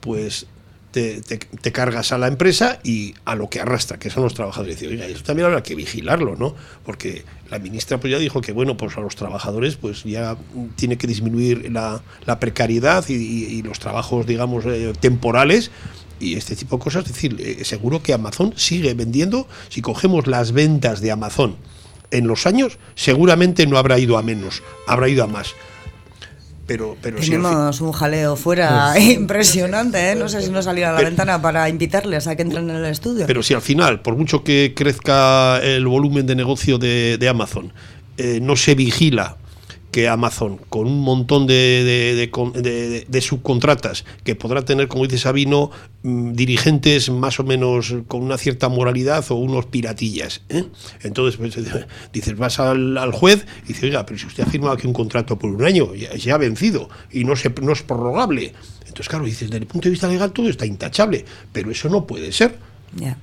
pues 0.00 0.46
te, 0.92 1.72
cargas 1.72 2.12
a 2.12 2.18
la 2.18 2.28
empresa 2.28 2.78
y 2.84 3.14
a 3.24 3.34
lo 3.34 3.48
que 3.48 3.60
arrastra, 3.60 3.98
que 3.98 4.10
son 4.10 4.22
los 4.22 4.34
trabajadores. 4.34 4.80
Y 4.82 4.86
eso 4.86 5.24
también 5.24 5.46
habrá 5.46 5.62
que 5.62 5.74
vigilarlo, 5.74 6.36
¿no? 6.36 6.54
Porque 6.84 7.24
la 7.50 7.58
ministra 7.58 7.98
pues 7.98 8.12
ya 8.12 8.18
dijo 8.18 8.40
que, 8.40 8.52
bueno, 8.52 8.76
pues 8.76 8.96
a 8.96 9.00
los 9.00 9.16
trabajadores 9.16 9.76
pues 9.76 10.04
ya 10.04 10.36
tiene 10.76 10.98
que 10.98 11.06
disminuir 11.06 11.70
la, 11.72 12.02
precariedad 12.38 13.04
y, 13.08 13.62
los 13.62 13.78
trabajos, 13.78 14.26
digamos, 14.26 14.64
eh, 14.66 14.92
temporales 15.00 15.70
y 16.20 16.36
este 16.36 16.54
tipo 16.54 16.76
de 16.76 16.82
cosas. 16.84 17.06
Es 17.06 17.12
decir, 17.12 17.36
eh, 17.40 17.64
seguro 17.64 18.02
que 18.02 18.12
Amazon 18.12 18.52
sigue 18.56 18.94
vendiendo. 18.94 19.48
Si 19.70 19.80
cogemos 19.80 20.26
las 20.26 20.52
ventas 20.52 21.00
de 21.00 21.10
Amazon 21.10 21.56
en 22.10 22.26
los 22.26 22.46
años, 22.46 22.78
seguramente 22.94 23.66
no 23.66 23.78
habrá 23.78 23.98
ido 23.98 24.18
a 24.18 24.22
menos, 24.22 24.62
habrá 24.86 25.08
ido 25.08 25.24
a 25.24 25.26
más 25.26 25.54
pero, 26.66 26.96
pero 27.02 27.18
Tenemos 27.18 27.80
un 27.80 27.92
jaleo 27.92 28.36
fuera 28.36 28.98
impresionante, 29.00 30.12
¿eh? 30.12 30.14
no 30.14 30.28
sé 30.28 30.42
si 30.42 30.50
no 30.50 30.62
salir 30.62 30.84
a 30.84 30.92
la 30.92 31.00
ventana 31.00 31.40
para 31.42 31.68
invitarles 31.68 32.26
a 32.26 32.36
que 32.36 32.42
entren 32.42 32.70
en 32.70 32.76
el 32.76 32.84
estudio. 32.86 33.26
Pero 33.26 33.42
si 33.42 33.54
al 33.54 33.62
final, 33.62 34.00
por 34.00 34.16
mucho 34.16 34.44
que 34.44 34.72
crezca 34.74 35.60
el 35.62 35.86
volumen 35.86 36.26
de 36.26 36.36
negocio 36.36 36.78
de, 36.78 37.18
de 37.18 37.28
Amazon, 37.28 37.72
eh, 38.16 38.40
no 38.40 38.56
se 38.56 38.74
vigila 38.74 39.36
que 39.92 40.08
Amazon, 40.08 40.56
con 40.70 40.86
un 40.86 41.00
montón 41.00 41.46
de, 41.46 42.28
de, 43.06 43.20
subcontratas, 43.20 44.04
que 44.24 44.34
podrá 44.34 44.64
tener, 44.64 44.88
como 44.88 45.04
dice 45.04 45.18
Sabino, 45.18 45.70
mm, 46.02 46.32
dirigentes 46.32 47.10
más 47.10 47.38
o 47.38 47.44
menos 47.44 47.94
con 48.08 48.22
una 48.22 48.38
cierta 48.38 48.70
moralidad 48.70 49.24
o 49.30 49.34
unos 49.36 49.66
piratillas. 49.66 50.40
¿eh? 50.48 50.64
Entonces, 51.02 51.36
pues, 51.36 51.54
dices, 52.12 52.36
vas 52.36 52.58
al, 52.58 53.12
juez 53.12 53.46
y 53.64 53.68
dices, 53.68 53.84
oiga, 53.84 54.06
pero 54.06 54.18
si 54.18 54.26
usted 54.26 54.44
ha 54.44 54.46
firmado 54.46 54.72
aquí 54.72 54.86
un 54.86 54.94
contrato 54.94 55.38
por 55.38 55.50
un 55.50 55.62
año, 55.62 55.94
ya, 55.94 56.34
ha 56.34 56.38
vencido 56.38 56.88
y 57.12 57.24
no, 57.24 57.36
se, 57.36 57.50
no 57.60 57.72
es 57.72 57.82
prorrogable. 57.82 58.54
Entonces, 58.80 59.08
claro, 59.08 59.26
dices, 59.26 59.50
desde 59.50 59.58
el 59.58 59.66
punto 59.66 59.84
de 59.84 59.90
vista 59.90 60.08
legal 60.08 60.32
todo 60.32 60.48
está 60.48 60.64
intachable, 60.64 61.24
pero 61.52 61.70
eso 61.70 61.90
no 61.90 62.06
puede 62.06 62.32
ser. 62.32 62.71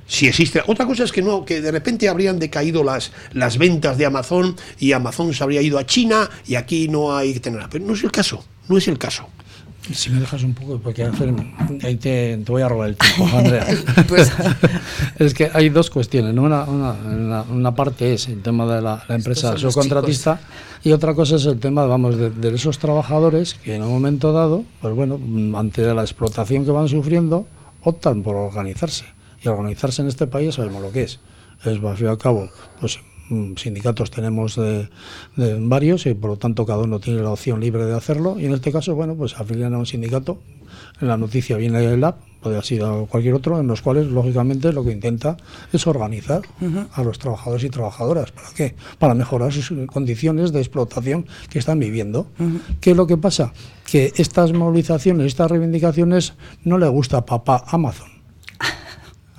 Si 0.07 0.27
existe. 0.27 0.61
Otra 0.65 0.85
cosa 0.85 1.03
es 1.03 1.11
que 1.11 1.21
no, 1.21 1.45
que 1.45 1.61
de 1.61 1.71
repente 1.71 2.09
habrían 2.09 2.39
decaído 2.39 2.83
las, 2.83 3.11
las 3.33 3.57
ventas 3.57 3.97
de 3.97 4.05
Amazon 4.05 4.55
y 4.79 4.93
Amazon 4.93 5.33
se 5.33 5.43
habría 5.43 5.61
ido 5.61 5.77
a 5.77 5.85
China 5.85 6.29
y 6.47 6.55
aquí 6.55 6.87
no 6.87 7.15
hay 7.15 7.33
que 7.33 7.39
tener. 7.39 7.67
Pero 7.69 7.85
no 7.85 7.93
es 7.93 8.03
el 8.03 8.11
caso, 8.11 8.43
no 8.67 8.77
es 8.77 8.87
el 8.87 8.97
caso. 8.97 9.27
Si 9.93 10.11
me 10.11 10.19
dejas 10.19 10.43
un 10.43 10.53
poco, 10.53 10.77
porque 10.77 11.09
ahí 11.83 11.95
te, 11.95 12.37
voy 12.45 12.61
a 12.61 12.69
robar 12.69 12.89
el 12.89 12.95
tiempo, 12.95 13.25
Andrea. 13.35 13.65
Pues, 14.07 14.31
es 15.19 15.33
que 15.33 15.49
hay 15.51 15.69
dos 15.69 15.89
cuestiones. 15.89 16.35
Una, 16.37 16.63
una, 16.63 17.43
una, 17.43 17.73
parte 17.73 18.13
es 18.13 18.27
el 18.27 18.41
tema 18.41 18.71
de 18.71 18.81
la, 18.81 19.03
empresa 19.09 19.57
subcontratista 19.57 20.39
y 20.83 20.91
otra 20.91 21.15
cosa 21.15 21.37
es 21.37 21.45
el 21.45 21.59
tema, 21.59 21.85
vamos, 21.85 22.17
de, 22.17 22.29
de, 22.29 22.53
esos 22.53 22.77
trabajadores 22.77 23.55
que 23.55 23.75
en 23.75 23.83
un 23.83 23.89
momento 23.89 24.31
dado, 24.31 24.63
pues 24.81 24.93
bueno, 24.93 25.19
ante 25.57 25.81
la 25.93 26.01
explotación 26.01 26.65
que 26.65 26.71
van 26.71 26.87
sufriendo, 26.87 27.47
optan 27.81 28.21
por 28.21 28.35
organizarse 28.35 29.05
y 29.41 29.47
organizarse 29.47 30.01
en 30.01 30.07
este 30.07 30.27
país 30.27 30.55
sabemos 30.55 30.81
lo 30.81 30.91
que 30.91 31.03
es. 31.03 31.19
Es, 31.63 31.83
al 31.83 31.97
fin 31.97 32.07
y 32.07 32.09
al 32.09 32.17
cabo, 32.17 32.49
pues 32.79 32.99
mm, 33.29 33.55
sindicatos 33.55 34.11
tenemos 34.11 34.55
de, 34.55 34.87
varios 35.59 36.05
y 36.05 36.13
por 36.13 36.31
lo 36.31 36.37
tanto 36.37 36.65
cada 36.65 36.83
uno 36.83 36.99
tiene 36.99 37.21
la 37.21 37.31
opción 37.31 37.59
libre 37.59 37.85
de 37.85 37.95
hacerlo 37.95 38.39
y 38.39 38.45
en 38.45 38.53
este 38.53 38.71
caso, 38.71 38.95
bueno, 38.95 39.15
pues 39.15 39.35
afilian 39.37 39.73
a 39.73 39.77
un 39.77 39.85
sindicato, 39.85 40.39
en 41.01 41.07
la 41.07 41.17
noticia 41.17 41.57
viene 41.57 41.83
el 41.83 41.99
lab, 41.99 42.15
puede 42.41 42.55
haber 42.55 42.65
sido 42.65 43.05
cualquier 43.07 43.33
otro, 43.33 43.59
en 43.59 43.67
los 43.67 43.81
cuales 43.81 44.07
lógicamente 44.07 44.71
lo 44.71 44.85
que 44.85 44.91
intenta 44.91 45.35
es 45.73 45.85
organizar 45.87 46.41
a 46.93 47.03
los 47.03 47.19
trabajadores 47.19 47.65
y 47.65 47.69
trabajadoras. 47.69 48.31
¿Para 48.31 48.49
qué? 48.55 48.75
Para 48.97 49.13
mejorar 49.13 49.51
sus 49.51 49.73
condiciones 49.87 50.53
de 50.53 50.59
explotación 50.59 51.25
que 51.49 51.59
están 51.59 51.79
viviendo. 51.79 52.27
¿Qué 52.79 52.91
es 52.91 52.97
lo 52.97 53.07
que 53.07 53.17
pasa? 53.17 53.53
Que 53.89 54.13
estas 54.15 54.53
movilizaciones, 54.53 55.27
estas 55.27 55.51
reivindicaciones 55.51 56.33
no 56.63 56.77
le 56.77 56.87
gusta 56.87 57.17
a 57.17 57.25
papá 57.25 57.63
Amazon 57.67 58.18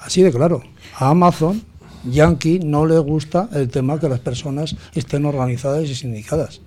Así 0.01 0.23
de 0.23 0.31
claro. 0.33 0.63
A 0.97 1.11
Amazon, 1.11 1.63
Yankee, 2.11 2.61
no 2.61 2.87
le 2.87 2.99
gusta 2.99 3.49
el 3.53 3.69
tema 3.69 4.01
que 4.01 4.09
las 4.09 4.21
personas 4.21 4.77
estén 4.95 5.25
organizadas 5.27 5.85
y 5.89 5.95
sindicadas. 5.95 6.61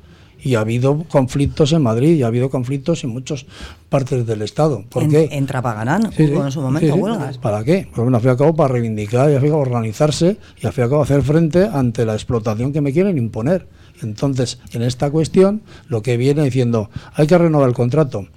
y 0.45 0.55
ha 0.55 0.59
habido 0.59 1.05
conflictos 1.09 1.71
en 1.71 1.81
Madrid 1.81 2.17
y 2.17 2.23
ha 2.23 2.27
habido 2.27 2.49
conflictos 2.49 3.05
en 3.05 3.11
muchas 3.11 3.45
partes 3.87 4.25
del 4.27 4.41
Estado. 4.41 4.83
¿Por 4.89 5.03
en, 5.03 5.09
qué? 5.09 5.29
En 5.31 5.45
Trapagarán, 5.45 6.11
Sí, 6.11 6.23
hubo 6.25 6.41
sí, 6.41 6.45
en 6.47 6.51
su 6.51 6.59
momento 6.61 6.93
sí. 6.93 6.99
huelgas. 6.99 7.37
¿Para 7.37 7.63
qué? 7.63 7.87
Pues 7.89 8.03
bueno, 8.03 8.17
al 8.17 8.21
fin 8.21 8.27
y 8.27 8.31
al 8.31 8.37
cabo 8.37 8.53
para 8.53 8.73
reivindicar 8.73 9.29
y 9.31 9.35
al 9.35 9.39
fin 9.39 9.47
y 9.47 9.51
al 9.51 9.53
cabo 9.53 9.61
organizarse 9.61 10.35
y 10.61 10.67
al 10.67 10.73
fin 10.73 10.81
y 10.81 10.83
al 10.83 10.89
cabo 10.89 11.01
hacer 11.03 11.21
frente 11.21 11.65
ante 11.71 12.05
la 12.05 12.13
explotación 12.13 12.73
que 12.73 12.81
me 12.81 12.91
quieren 12.91 13.17
imponer. 13.17 13.67
Entonces, 14.01 14.59
en 14.73 14.81
esta 14.81 15.09
cuestión, 15.11 15.61
lo 15.87 16.01
que 16.01 16.17
viene 16.17 16.43
diciendo, 16.43 16.89
hay 17.13 17.25
que 17.25 17.37
renovar 17.37 17.69
el 17.69 17.75
contrato. 17.75 18.27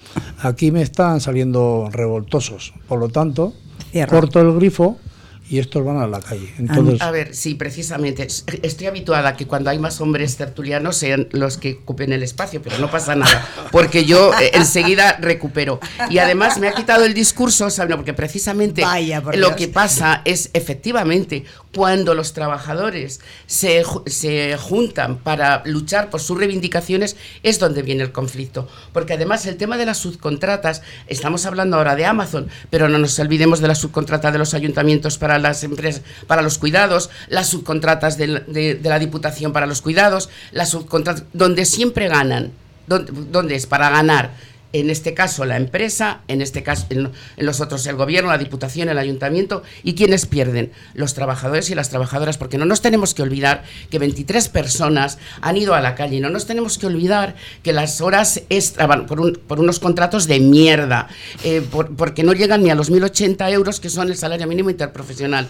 Aquí 0.42 0.70
me 0.70 0.82
están 0.82 1.20
saliendo 1.20 1.88
revoltosos. 1.90 2.72
Por 2.86 3.00
lo 3.00 3.08
tanto, 3.08 3.52
Cierra. 3.92 4.10
corto 4.10 4.40
el 4.40 4.52
grifo 4.54 4.98
y 5.48 5.60
estos 5.60 5.84
van 5.84 5.98
a 5.98 6.08
la 6.08 6.18
calle. 6.20 6.52
Entonces, 6.58 7.00
A 7.00 7.12
ver, 7.12 7.32
sí, 7.32 7.54
precisamente. 7.54 8.24
Es- 8.24 8.44
Estoy 8.62 8.88
habituada 8.88 9.28
a 9.28 9.36
que 9.36 9.46
cuando 9.46 9.70
hay 9.70 9.78
más 9.78 10.00
hombres 10.00 10.36
tertulianos 10.36 10.96
sean 10.96 11.28
los 11.30 11.56
que 11.56 11.78
ocupen 11.82 12.12
el 12.12 12.24
espacio, 12.24 12.60
pero 12.60 12.78
no 12.78 12.90
pasa 12.90 13.14
nada, 13.14 13.46
porque 13.70 14.04
yo 14.04 14.32
eh, 14.40 14.50
enseguida 14.54 15.16
recupero. 15.20 15.78
Y 16.10 16.18
además 16.18 16.58
me 16.58 16.66
ha 16.66 16.72
quitado 16.72 17.04
el 17.04 17.14
discurso, 17.14 17.70
¿saben? 17.70 17.96
Porque 17.96 18.12
precisamente 18.12 18.82
Vaya, 18.82 19.22
por 19.22 19.36
lo 19.36 19.46
Dios. 19.48 19.56
que 19.56 19.68
pasa 19.68 20.20
es 20.24 20.50
efectivamente 20.52 21.44
cuando 21.76 22.14
los 22.14 22.32
trabajadores 22.32 23.20
se, 23.44 23.84
se 24.06 24.56
juntan 24.56 25.18
para 25.18 25.60
luchar 25.66 26.08
por 26.08 26.20
sus 26.20 26.38
reivindicaciones 26.38 27.18
es 27.42 27.58
donde 27.58 27.82
viene 27.82 28.02
el 28.02 28.12
conflicto. 28.12 28.66
Porque 28.94 29.12
además 29.12 29.44
el 29.44 29.58
tema 29.58 29.76
de 29.76 29.84
las 29.84 29.98
subcontratas, 29.98 30.80
estamos 31.06 31.44
hablando 31.44 31.76
ahora 31.76 31.94
de 31.94 32.06
Amazon, 32.06 32.48
pero 32.70 32.88
no 32.88 32.96
nos 32.96 33.18
olvidemos 33.18 33.60
de 33.60 33.68
la 33.68 33.74
subcontrata 33.74 34.32
de 34.32 34.38
los 34.38 34.54
ayuntamientos 34.54 35.18
para 35.18 35.38
las 35.38 35.64
empresas, 35.64 36.00
para 36.26 36.40
los 36.40 36.56
cuidados, 36.56 37.10
las 37.28 37.50
subcontratas 37.50 38.16
de 38.16 38.80
la 38.82 38.98
Diputación 38.98 39.52
para 39.52 39.66
los 39.66 39.82
cuidados, 39.82 40.30
las 40.52 40.70
subcontratas, 40.70 41.24
donde 41.34 41.66
siempre 41.66 42.08
ganan. 42.08 42.52
¿Dónde, 42.86 43.12
dónde 43.30 43.54
es? 43.54 43.66
Para 43.66 43.90
ganar 43.90 44.30
en 44.72 44.90
este 44.90 45.14
caso 45.14 45.44
la 45.44 45.56
empresa, 45.56 46.20
en 46.28 46.42
este 46.42 46.62
caso 46.62 46.86
en, 46.90 47.10
los 47.36 47.60
otros 47.60 47.86
el 47.86 47.96
gobierno, 47.96 48.30
la 48.30 48.38
diputación, 48.38 48.88
el 48.88 48.98
ayuntamiento 48.98 49.62
y 49.82 49.94
quienes 49.94 50.26
pierden 50.26 50.72
los 50.94 51.14
trabajadores 51.14 51.70
y 51.70 51.74
las 51.74 51.88
trabajadoras, 51.90 52.36
porque 52.38 52.58
no 52.58 52.64
nos 52.66 52.82
tenemos 52.82 53.14
que 53.14 53.22
olvidar 53.22 53.64
que 53.90 53.98
23 53.98 54.48
personas 54.48 55.18
han 55.40 55.56
ido 55.56 55.74
a 55.74 55.80
la 55.80 55.94
calle 55.94 56.16
y 56.16 56.20
no 56.20 56.30
nos 56.30 56.46
tenemos 56.46 56.78
que 56.78 56.86
olvidar 56.86 57.36
que 57.62 57.72
las 57.72 58.00
horas 58.00 58.42
extra 58.50 58.86
van 58.86 59.06
por, 59.06 59.20
un- 59.20 59.34
por 59.46 59.60
unos 59.60 59.78
contratos 59.78 60.26
de 60.26 60.40
mierda, 60.40 61.08
eh, 61.44 61.62
por- 61.70 61.94
porque 61.96 62.22
no 62.22 62.32
llegan 62.32 62.62
ni 62.62 62.70
a 62.70 62.74
los 62.74 62.90
1.080 62.90 63.50
euros 63.52 63.80
que 63.80 63.88
son 63.88 64.08
el 64.08 64.16
salario 64.16 64.46
mínimo 64.46 64.70
interprofesional. 64.70 65.48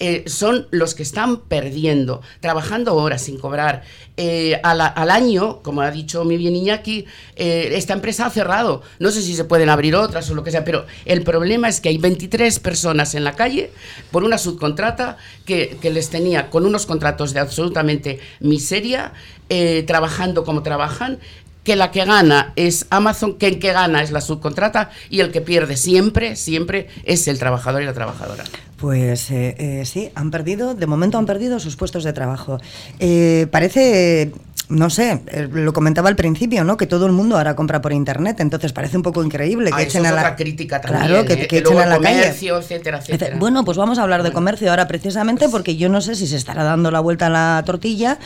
Eh, 0.00 0.24
son 0.26 0.68
los 0.70 0.94
que 0.94 1.02
están 1.02 1.40
perdiendo, 1.40 2.22
trabajando 2.40 2.94
horas 2.94 3.22
sin 3.22 3.38
cobrar. 3.38 3.82
Eh, 4.16 4.60
a 4.62 4.74
la- 4.74 4.86
al 4.86 5.10
año, 5.10 5.60
como 5.62 5.80
ha 5.82 5.90
dicho 5.90 6.24
mi 6.24 6.36
bien 6.36 6.54
Iñaki, 6.54 7.04
eh, 7.36 7.70
esta 7.74 7.94
empresa 7.94 8.26
ha 8.26 8.30
cerrado. 8.30 8.82
No 9.00 9.10
sé 9.10 9.22
si 9.22 9.34
se 9.34 9.44
pueden 9.44 9.68
abrir 9.68 9.94
otras 9.96 10.30
o 10.30 10.34
lo 10.34 10.44
que 10.44 10.50
sea, 10.52 10.64
pero 10.64 10.86
el 11.04 11.22
problema 11.22 11.68
es 11.68 11.80
que 11.80 11.88
hay 11.88 11.98
23 11.98 12.58
personas 12.60 13.14
en 13.14 13.24
la 13.24 13.32
calle 13.34 13.70
por 14.12 14.22
una 14.24 14.38
subcontrata 14.38 15.16
que, 15.44 15.76
que 15.82 15.90
les 15.90 16.10
tenía 16.10 16.48
con 16.50 16.64
unos 16.64 16.86
contratos 16.86 17.32
de 17.32 17.40
absolutamente 17.40 18.20
miseria, 18.40 19.12
eh, 19.48 19.82
trabajando 19.86 20.44
como 20.44 20.62
trabajan 20.62 21.18
que 21.64 21.76
la 21.76 21.90
que 21.90 22.04
gana 22.04 22.52
es 22.56 22.86
Amazon, 22.90 23.34
que 23.36 23.46
el 23.46 23.58
que 23.58 23.72
gana 23.72 24.02
es 24.02 24.10
la 24.10 24.20
subcontrata 24.22 24.90
y 25.10 25.20
el 25.20 25.30
que 25.32 25.40
pierde 25.42 25.76
siempre, 25.76 26.34
siempre 26.34 26.88
es 27.04 27.28
el 27.28 27.38
trabajador 27.38 27.82
y 27.82 27.84
la 27.84 27.92
trabajadora. 27.94 28.44
Pues 28.78 29.30
eh, 29.32 29.56
eh, 29.58 29.84
sí, 29.84 30.10
han 30.14 30.30
perdido, 30.30 30.74
de 30.74 30.86
momento 30.86 31.18
han 31.18 31.26
perdido 31.26 31.58
sus 31.58 31.74
puestos 31.76 32.04
de 32.04 32.12
trabajo. 32.12 32.58
Eh, 33.00 33.48
parece, 33.50 34.30
no 34.68 34.88
sé, 34.88 35.20
eh, 35.26 35.48
lo 35.50 35.72
comentaba 35.72 36.08
al 36.08 36.14
principio, 36.14 36.62
¿no? 36.62 36.76
Que 36.76 36.86
todo 36.86 37.04
el 37.06 37.12
mundo 37.12 37.36
ahora 37.36 37.56
compra 37.56 37.80
por 37.80 37.92
internet, 37.92 38.38
entonces 38.38 38.72
parece 38.72 38.96
un 38.96 39.02
poco 39.02 39.24
increíble 39.24 39.70
que 39.70 39.76
Ah, 39.76 39.82
echen 39.82 40.02
eso 40.02 40.06
a 40.06 40.08
es 40.10 40.14
la 40.14 40.20
otra 40.20 40.36
crítica 40.36 40.80
también, 40.80 41.06
Claro, 41.08 41.24
que, 41.26 41.32
¿eh? 41.32 41.48
que 41.48 41.56
Y 41.56 41.58
echen 41.58 41.78
a 41.78 41.86
la 41.86 41.98
calle. 41.98 42.28
etcétera, 42.28 42.98
etcétera. 42.98 43.36
Bueno, 43.36 43.64
pues 43.64 43.76
vamos 43.76 43.98
a 43.98 44.02
hablar 44.04 44.22
de 44.22 44.30
comercio 44.32 44.70
ahora 44.70 44.86
precisamente 44.86 45.48
porque 45.48 45.76
yo 45.76 45.88
no 45.88 46.00
sé 46.00 46.14
si 46.14 46.28
se 46.28 46.36
estará 46.36 46.62
dando 46.62 46.92
la 46.92 47.00
vuelta 47.00 47.26
a 47.26 47.30
la 47.30 47.62
tortilla. 47.66 48.18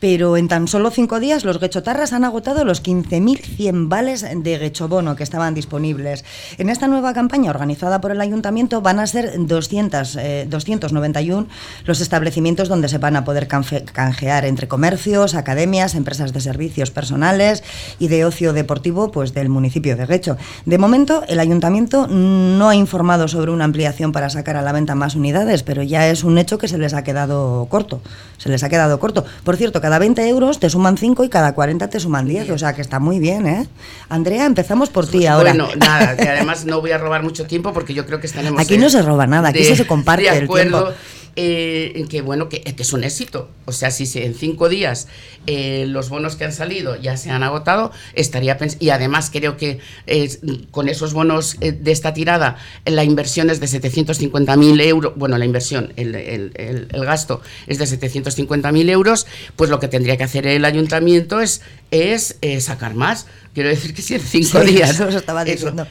Pero 0.00 0.36
en 0.36 0.48
tan 0.48 0.66
solo 0.66 0.90
cinco 0.90 1.20
días 1.20 1.44
los 1.44 1.58
gechotarras 1.58 2.12
han 2.12 2.24
agotado 2.24 2.64
los 2.64 2.82
15.100 2.82 3.88
vales 3.88 4.26
de 4.34 4.58
gechobono 4.58 5.14
que 5.14 5.22
estaban 5.22 5.54
disponibles. 5.54 6.24
En 6.58 6.70
esta 6.70 6.88
nueva 6.88 7.12
campaña 7.12 7.50
organizada 7.50 8.00
por 8.00 8.10
el 8.10 8.20
ayuntamiento 8.20 8.80
van 8.80 8.98
a 8.98 9.06
ser 9.06 9.32
200, 9.36 10.16
eh, 10.16 10.46
291 10.48 11.46
los 11.84 12.00
establecimientos 12.00 12.68
donde 12.68 12.88
se 12.88 12.98
van 12.98 13.16
a 13.16 13.24
poder 13.24 13.46
canjear 13.46 14.44
entre 14.44 14.68
comercios, 14.68 15.34
academias, 15.34 15.94
empresas 15.94 16.32
de 16.32 16.40
servicios 16.40 16.90
personales 16.90 17.62
y 17.98 18.08
de 18.08 18.24
ocio 18.24 18.52
deportivo 18.52 19.10
pues 19.10 19.34
del 19.34 19.48
municipio 19.48 19.96
de 19.96 20.06
Guecho. 20.06 20.36
De 20.64 20.78
momento 20.78 21.22
el 21.28 21.40
ayuntamiento 21.40 22.06
no 22.06 22.68
ha 22.68 22.74
informado 22.74 23.28
sobre 23.28 23.50
una 23.50 23.64
ampliación 23.64 24.12
para 24.12 24.30
sacar 24.30 24.56
a 24.56 24.62
la 24.62 24.72
venta 24.72 24.94
más 24.94 25.14
unidades, 25.14 25.62
pero 25.62 25.82
ya 25.82 26.08
es 26.08 26.24
un 26.24 26.38
hecho 26.38 26.58
que 26.58 26.68
se 26.68 26.78
les 26.78 26.94
ha 26.94 27.04
quedado 27.04 27.66
corto. 27.68 28.00
Se 28.38 28.48
les 28.48 28.62
ha 28.62 28.68
quedado 28.68 28.98
corto. 28.98 29.24
Por 29.44 29.56
cierto, 29.56 29.80
cada 29.90 29.98
20 29.98 30.28
euros 30.28 30.60
te 30.60 30.70
suman 30.70 30.96
5 30.96 31.24
y 31.24 31.28
cada 31.28 31.52
40 31.52 31.90
te 31.90 31.98
suman 31.98 32.24
10, 32.28 32.50
o 32.50 32.58
sea 32.58 32.74
que 32.74 32.80
está 32.80 33.00
muy 33.00 33.18
bien, 33.18 33.44
¿eh? 33.48 33.66
Andrea, 34.08 34.46
empezamos 34.46 34.88
por 34.88 35.04
ti 35.08 35.26
ahora. 35.26 35.50
Bueno, 35.52 35.68
nada, 35.80 36.16
que 36.16 36.28
además 36.28 36.64
no 36.64 36.80
voy 36.80 36.92
a 36.92 36.98
robar 36.98 37.24
mucho 37.24 37.44
tiempo 37.46 37.72
porque 37.72 37.92
yo 37.92 38.06
creo 38.06 38.20
que 38.20 38.28
estaremos. 38.28 38.60
Aquí 38.60 38.74
eh, 38.74 38.78
no 38.78 38.88
se 38.88 39.02
roba 39.02 39.26
nada, 39.26 39.48
aquí 39.48 39.64
se 39.64 39.88
comparte 39.88 40.30
de 40.30 40.38
el 40.38 40.44
acuerdo, 40.44 40.84
tiempo. 40.84 41.00
eh, 41.34 42.06
que 42.08 42.22
bueno, 42.22 42.48
que, 42.48 42.60
que 42.62 42.82
es 42.84 42.92
un 42.92 43.02
éxito. 43.02 43.48
O 43.64 43.72
sea, 43.72 43.90
si 43.90 44.06
se- 44.06 44.24
en 44.26 44.34
cinco 44.36 44.68
días 44.68 45.08
eh, 45.52 45.84
los 45.86 46.08
bonos 46.08 46.36
que 46.36 46.44
han 46.44 46.52
salido 46.52 46.94
ya 47.00 47.16
se 47.16 47.30
han 47.30 47.42
agotado, 47.42 47.90
estaría 48.14 48.56
Y 48.78 48.90
además 48.90 49.30
creo 49.32 49.56
que 49.56 49.78
eh, 50.06 50.28
con 50.70 50.88
esos 50.88 51.12
bonos 51.12 51.56
eh, 51.60 51.72
de 51.72 51.90
esta 51.92 52.12
tirada, 52.14 52.56
la 52.84 53.02
inversión 53.04 53.50
es 53.50 53.58
de 53.60 53.66
750.000 53.66 54.80
euros. 54.82 55.12
Bueno, 55.16 55.38
la 55.38 55.44
inversión, 55.44 55.92
el, 55.96 56.14
el- 56.14 56.52
el- 56.54 56.88
el 56.92 57.04
gasto 57.04 57.40
es 57.66 57.78
de 57.78 57.84
750.000 57.86 58.90
euros. 58.90 59.26
Pues 59.56 59.70
lo 59.70 59.78
que 59.80 59.88
tendría 59.88 60.16
que 60.16 60.24
hacer 60.24 60.46
el 60.46 60.64
ayuntamiento 60.64 61.40
es, 61.40 61.62
es 61.90 62.36
eh, 62.42 62.60
sacar 62.60 62.94
más. 62.94 63.26
Quiero 63.54 63.68
decir 63.68 63.94
que 63.94 64.02
si 64.02 64.14
en 64.14 64.20
cinco 64.20 64.60
Sí, 64.62 64.74
días. 64.74 64.90
eso 64.90 65.08
estaba 65.08 65.44
diciendo. 65.44 65.86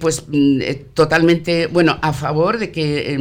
pues 0.00 0.24
mm, 0.26 0.60
totalmente, 0.94 1.68
bueno, 1.68 1.98
a 2.02 2.12
favor 2.12 2.58
de 2.58 2.72
que 2.72 3.16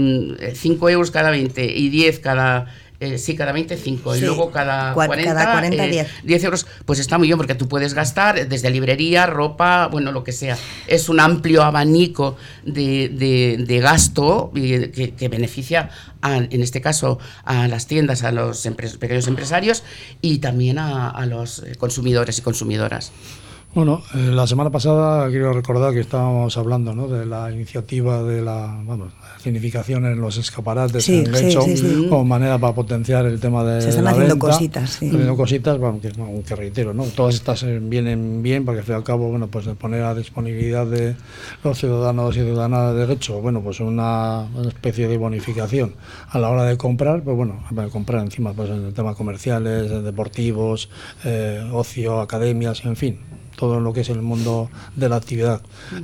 5 0.56 0.90
euros 0.90 1.12
cada 1.12 1.30
20 1.30 1.64
y 1.66 1.90
10 1.90 2.20
cada... 2.20 2.74
eh, 3.04 3.18
sí, 3.18 3.36
cada 3.36 3.52
20, 3.52 3.76
5 3.78 4.16
y 4.16 4.20
Sí. 4.20 4.26
luego 4.26 4.52
cada 4.52 4.94
Cua- 4.94 5.08
40, 5.08 5.34
cada 5.34 5.52
40, 5.54 5.86
eh, 5.86 5.90
10. 5.92 6.08
10 6.24 6.44
euros, 6.44 6.66
pues 6.86 7.00
está 7.00 7.18
muy 7.18 7.28
bien 7.28 7.38
porque 7.38 7.56
tú 7.56 7.68
puedes 7.68 7.94
gastar 7.94 8.48
desde 8.48 8.70
librería, 8.70 9.26
ropa, 9.26 9.88
bueno, 9.88 10.12
lo 10.12 10.24
que 10.24 10.32
sea. 10.32 10.58
Es 10.88 11.10
un 11.10 11.20
amplio 11.20 11.64
abanico 11.64 12.36
de, 12.66 13.10
de- 13.10 13.64
de 13.66 13.80
gasto 13.80 14.52
y 14.56 14.88
que, 14.90 15.14
que 15.16 15.30
beneficia, 15.30 15.90
a- 16.22 16.38
en 16.38 16.62
este 16.62 16.82
caso, 16.82 17.20
a 17.44 17.68
las 17.68 17.88
tiendas, 17.88 18.24
a 18.24 18.32
los 18.32 18.66
empres- 18.66 18.98
pequeños 18.98 19.28
empresarios 19.28 19.84
y 20.22 20.40
también 20.40 20.78
a, 20.80 21.10
a 21.10 21.26
los 21.26 21.60
eh, 21.60 21.76
consumidores 21.78 22.38
y 22.40 22.42
consumidoras. 22.42 23.12
Bueno, 23.76 24.04
eh, 24.14 24.30
la 24.32 24.46
semana 24.46 24.70
pasada 24.70 25.28
quiero 25.32 25.52
recordar 25.52 25.94
que 25.94 26.00
estábamos 26.02 26.56
hablando 26.58 26.94
¿no? 26.94 27.08
de 27.08 27.26
la 27.26 27.52
iniciativa 27.52 28.22
de 28.22 28.44
la 28.44 28.80
vamos, 28.86 29.12
significación 29.42 30.06
en 30.06 30.22
los 30.22 30.38
escaparates 30.38 31.04
Sí, 31.04 31.24
en 31.26 31.34
sí, 31.36 31.78
sí. 31.78 32.06
como 32.08 32.24
manera 32.24 32.60
para 32.60 32.76
potenciar 32.76 33.26
el 33.26 33.40
tema 33.40 33.64
de 33.64 33.82
Se 33.82 33.90
están 33.90 34.04
la 34.04 34.12
haciendo 34.12 34.36
venta. 34.36 34.48
cositas. 34.48 34.96
Haciendo 34.98 35.36
cositas, 35.36 35.80
bueno, 35.80 36.00
que, 36.00 36.10
bueno, 36.10 36.44
que 36.48 36.56
reitero, 36.56 36.94
¿no? 36.94 37.04
todas 37.06 37.34
estas 37.34 37.64
eh, 37.64 37.80
vienen 37.82 38.44
bien 38.44 38.64
porque 38.64 38.82
al 38.82 38.86
fin 38.86 38.94
y 38.94 38.98
al 38.98 39.04
cabo, 39.04 39.30
bueno, 39.32 39.48
pues 39.48 39.66
de 39.66 39.74
poner 39.74 40.04
a 40.04 40.14
disponibilidad 40.14 40.86
de 40.86 41.16
los 41.64 41.80
ciudadanos 41.80 42.38
y 42.38 42.42
ciudadanas 42.42 42.96
de 42.96 43.08
Lecho, 43.08 43.42
bueno, 43.42 43.62
pues 43.62 43.80
una, 43.80 44.50
una 44.56 44.68
especie 44.68 45.08
de 45.08 45.18
bonificación 45.18 45.96
a 46.30 46.38
la 46.38 46.52
hora 46.52 46.66
de 46.66 46.78
comprar, 46.78 47.24
pues 47.24 47.36
bueno, 47.36 47.64
de 47.72 47.90
comprar 47.90 48.22
encima, 48.24 48.54
pues 48.54 48.70
en 48.70 48.86
el 48.86 48.94
tema 48.94 49.16
comerciales, 49.16 49.90
deportivos, 50.04 50.90
eh, 51.26 51.68
ocio, 51.74 52.20
academias, 52.22 52.86
en 52.86 52.96
fin, 52.96 53.18
todo 53.64 53.80
lo 53.80 53.94
que 53.94 54.02
es 54.02 54.10
el 54.10 54.22
mundo 54.22 54.70
de 54.94 55.08
la 55.08 55.16
actividad 55.16 55.62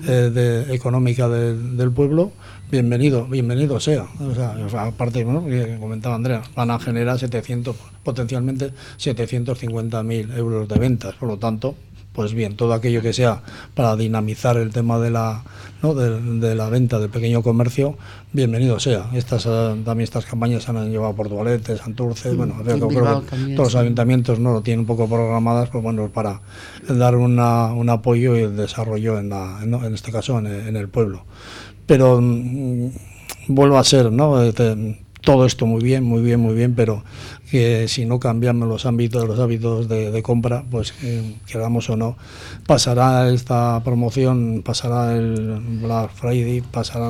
eh, 0.07 0.29
económica 0.69 1.27
del- 1.27 1.75
pueblo, 1.91 2.31
bienvenido, 2.71 3.25
bienvenido 3.27 3.81
sea. 3.81 4.05
O 4.21 4.33
sea, 4.33 4.55
aparte, 4.85 5.25
que 5.45 5.75
comentaba 5.77 6.15
Andrea, 6.15 6.41
van 6.55 6.71
a 6.71 6.79
generar 6.79 7.19
700, 7.19 7.75
potencialmente 8.01 8.71
750 8.95 10.03
mil 10.03 10.31
euros 10.31 10.69
de 10.69 10.79
ventas, 10.79 11.15
por 11.15 11.27
lo 11.27 11.37
tanto, 11.37 11.75
pues 12.13 12.33
bien, 12.33 12.55
todo 12.55 12.73
aquello 12.73 13.01
que 13.01 13.13
sea 13.13 13.41
para 13.75 13.95
dinamizar 13.95 14.57
el 14.57 14.71
tema 14.71 14.99
de 14.99 15.09
la, 15.11 15.43
¿no? 15.81 15.93
de, 15.93 16.19
de 16.45 16.55
la 16.55 16.67
venta 16.69 16.99
del 16.99 17.09
pequeño 17.09 17.41
comercio, 17.43 17.97
bienvenido 18.33 18.79
sea. 18.79 19.05
Estas 19.13 19.45
eh, 19.45 19.75
también 19.85 20.03
estas 20.03 20.25
campañas 20.25 20.63
se 20.63 20.71
han 20.71 20.89
llevado 20.91 21.13
a 21.13 21.15
Portugalete, 21.15 21.77
Santurce, 21.77 22.33
bueno, 22.33 22.55
creo 22.55 22.75
que 22.75 22.79
también, 22.81 23.03
todos 23.55 23.73
los 23.73 23.81
ayuntamientos 23.81 24.39
no 24.39 24.51
lo 24.51 24.61
tienen 24.61 24.81
un 24.81 24.85
poco 24.87 25.07
programadas, 25.07 25.69
pues 25.69 25.83
bueno, 25.83 26.09
para 26.09 26.41
dar 26.89 27.15
una, 27.15 27.67
un 27.73 27.89
apoyo 27.89 28.35
y 28.37 28.41
el 28.41 28.57
desarrollo 28.57 29.17
en, 29.19 29.29
la- 29.29 29.59
en, 29.63 29.73
en 29.73 29.93
este 29.93 30.11
caso 30.11 30.39
en 30.39 30.47
el, 30.47 30.67
en 30.67 30.75
el 30.75 30.89
pueblo. 30.89 31.23
Pero 31.85 32.19
mm, 32.21 32.87
vuelvo 33.47 33.77
a 33.77 33.83
ser, 33.83 34.11
¿no? 34.11 34.41
Este, 34.43 34.97
todo 35.21 35.45
esto 35.45 35.65
muy 35.65 35.83
bien, 35.83 36.03
muy 36.03 36.21
bien, 36.21 36.39
muy 36.39 36.55
bien, 36.55 36.73
pero 36.75 37.03
que 37.49 37.87
si 37.87 38.05
no 38.05 38.19
cambiamos 38.19 38.67
los 38.67 38.85
ámbitos, 38.85 39.27
los 39.27 39.39
hábitos 39.39 39.87
de, 39.89 40.21
compra, 40.23 40.63
pues 40.69 40.93
eh, 41.03 41.35
queramos 41.47 41.89
o 41.89 41.97
no, 41.97 42.17
pasará 42.65 43.29
esta 43.29 43.81
promoción, 43.83 44.61
pasará 44.63 45.15
el 45.15 45.59
Black 45.81 46.11
Friday, 46.13 46.61
pasará 46.61 47.09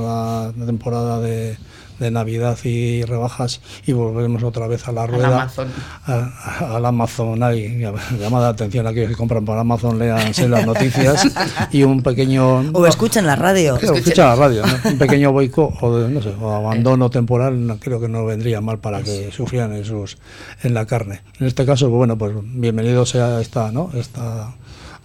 la 0.55 0.65
temporada 0.65 1.19
de 1.19 1.57
de 1.99 2.11
Navidad 2.11 2.57
y 2.63 3.03
rebajas 3.03 3.61
y 3.85 3.93
volveremos 3.93 4.43
otra 4.43 4.67
vez 4.67 4.87
a 4.87 4.91
la 4.91 5.07
rueda. 5.07 5.27
Al 5.27 5.33
Amazon. 5.33 5.67
Al 6.05 6.85
Amazon. 6.85 7.43
Hay 7.43 7.79
llama 8.19 8.39
la 8.39 8.49
atención 8.49 8.87
a 8.87 8.91
aquellos 8.91 9.09
que 9.09 9.15
compran 9.15 9.45
por 9.45 9.57
Amazon, 9.57 9.99
leanse 9.99 10.47
las 10.47 10.65
noticias 10.65 11.27
y 11.71 11.83
un 11.83 12.01
pequeño... 12.01 12.71
O 12.73 12.85
escuchen 12.85 13.25
la 13.25 13.35
radio. 13.35 13.77
escuchen 13.77 14.25
la 14.25 14.35
radio. 14.35 14.63
Un 14.85 14.97
pequeño 14.97 15.31
boicot 15.31 15.73
o, 15.81 16.07
no 16.07 16.21
sé, 16.21 16.33
o 16.39 16.51
abandono 16.51 17.09
temporal 17.09 17.65
no, 17.65 17.79
creo 17.79 17.99
que 17.99 18.07
no 18.07 18.25
vendría 18.25 18.61
mal 18.61 18.79
para 18.79 19.01
que 19.01 19.31
sufrieran 19.31 19.73
en, 19.73 19.85
sus, 19.85 20.17
en 20.63 20.73
la 20.73 20.85
carne. 20.85 21.21
En 21.39 21.47
este 21.47 21.65
caso, 21.65 21.89
bueno, 21.89 22.17
pues 22.17 22.33
bienvenido 22.43 23.05
sea 23.05 23.41
esta, 23.41 23.71
¿no? 23.71 23.91
esta 23.93 24.53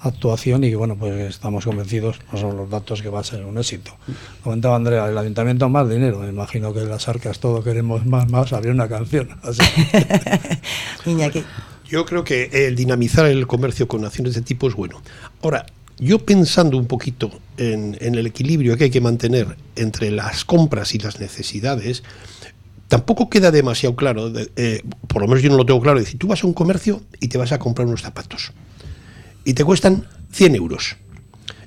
actuación 0.08 0.64
y 0.64 0.74
bueno, 0.74 0.96
pues 0.96 1.14
estamos 1.30 1.64
convencidos, 1.64 2.18
no 2.32 2.38
son 2.38 2.56
los 2.56 2.70
datos, 2.70 3.02
que 3.02 3.08
va 3.08 3.20
a 3.20 3.24
ser 3.24 3.44
un 3.44 3.58
éxito. 3.58 3.96
Comentaba 4.42 4.76
Andrea, 4.76 5.08
el 5.08 5.16
ayuntamiento 5.16 5.68
más 5.68 5.88
dinero, 5.88 6.20
me 6.20 6.28
imagino 6.28 6.72
que 6.72 6.80
las 6.80 7.08
arcas 7.08 7.38
todo 7.38 7.62
queremos 7.62 8.04
más, 8.06 8.30
más, 8.30 8.52
habría 8.52 8.72
una 8.72 8.88
canción. 8.88 9.30
Iñaki. 11.06 11.44
Yo 11.88 12.04
creo 12.04 12.24
que 12.24 12.50
el 12.52 12.76
dinamizar 12.76 13.26
el 13.26 13.46
comercio 13.46 13.86
con 13.86 14.04
acciones 14.04 14.34
de 14.34 14.40
tipo 14.40 14.68
es 14.68 14.74
bueno. 14.74 15.02
Ahora, 15.42 15.66
yo 15.98 16.18
pensando 16.18 16.76
un 16.76 16.86
poquito 16.86 17.30
en, 17.56 17.96
el 18.00 18.26
equilibrio 18.26 18.76
que 18.76 18.84
hay 18.84 18.90
que 18.90 19.00
mantener 19.00 19.56
entre 19.76 20.10
las 20.10 20.44
compras 20.44 20.94
y 20.94 20.98
las 20.98 21.20
necesidades, 21.20 22.02
tampoco 22.88 23.28
queda 23.28 23.50
demasiado 23.50 23.94
claro, 23.94 24.32
eh, 24.56 24.82
por 25.06 25.22
lo 25.22 25.28
menos 25.28 25.42
yo 25.42 25.50
no 25.50 25.56
lo 25.56 25.66
tengo 25.66 25.80
claro, 25.80 25.98
es 25.98 26.06
decir, 26.06 26.18
tú 26.18 26.26
vas 26.26 26.42
a 26.42 26.46
un 26.46 26.54
comercio 26.54 27.02
y 27.20 27.28
te 27.28 27.38
vas 27.38 27.52
a 27.52 27.58
comprar 27.58 27.86
unos 27.86 28.02
zapatos 28.02 28.52
y 29.44 29.54
te 29.54 29.64
cuestan 29.64 30.06
100 30.32 30.54
euros. 30.54 30.96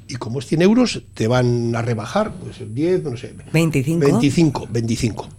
Y 0.07 0.15
como 0.15 0.39
es 0.39 0.45
100 0.45 0.61
euros, 0.61 1.01
te 1.13 1.27
van 1.27 1.75
a 1.75 1.81
rebajar 1.81 2.31
pues 2.33 2.57
10, 2.73 3.03
no 3.03 3.17
sé. 3.17 3.33
25. 3.51 4.05
25, 4.05 4.67
25. 4.69 5.29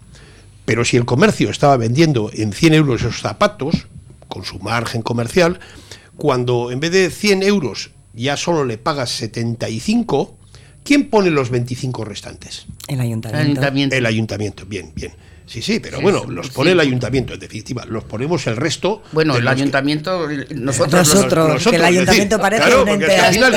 Pero 0.64 0.84
si 0.84 0.96
el 0.96 1.06
comercio 1.06 1.50
estaba 1.50 1.76
vendiendo 1.76 2.30
en 2.32 2.52
100 2.52 2.74
euros 2.74 3.00
esos 3.00 3.20
zapatos, 3.20 3.86
con 4.28 4.44
su 4.44 4.58
margen 4.58 5.00
comercial, 5.02 5.58
cuando 6.16 6.70
en 6.70 6.80
vez 6.80 6.92
de 6.92 7.10
100 7.10 7.42
euros 7.42 7.90
ya 8.12 8.36
solo 8.36 8.64
le 8.64 8.76
pagas 8.76 9.10
75, 9.10 10.36
¿quién 10.84 11.08
pone 11.08 11.30
los 11.30 11.48
25 11.50 12.04
restantes? 12.04 12.66
El 12.88 13.00
ayuntamiento. 13.00 13.40
El 13.40 13.46
ayuntamiento. 13.46 13.96
El 13.96 14.06
ayuntamiento, 14.06 14.66
bien, 14.66 14.92
bien. 14.94 15.12
Sí, 15.48 15.62
sí, 15.62 15.80
pero 15.80 16.02
bueno, 16.02 16.24
los 16.28 16.50
pone 16.50 16.72
el 16.72 16.80
ayuntamiento, 16.80 17.32
en 17.32 17.40
definitiva, 17.40 17.86
los 17.86 18.04
ponemos 18.04 18.46
el 18.46 18.56
resto. 18.56 19.02
Bueno, 19.12 19.34
el 19.34 19.48
ayuntamiento, 19.48 20.28
nosotros, 20.54 21.08
nosotros, 21.08 21.66
que 21.66 21.76
el 21.76 21.84
ayuntamiento 21.84 22.38
parece 22.38 22.76
un 22.76 22.88
ente 22.88 23.16
al 23.16 23.32
final, 23.32 23.54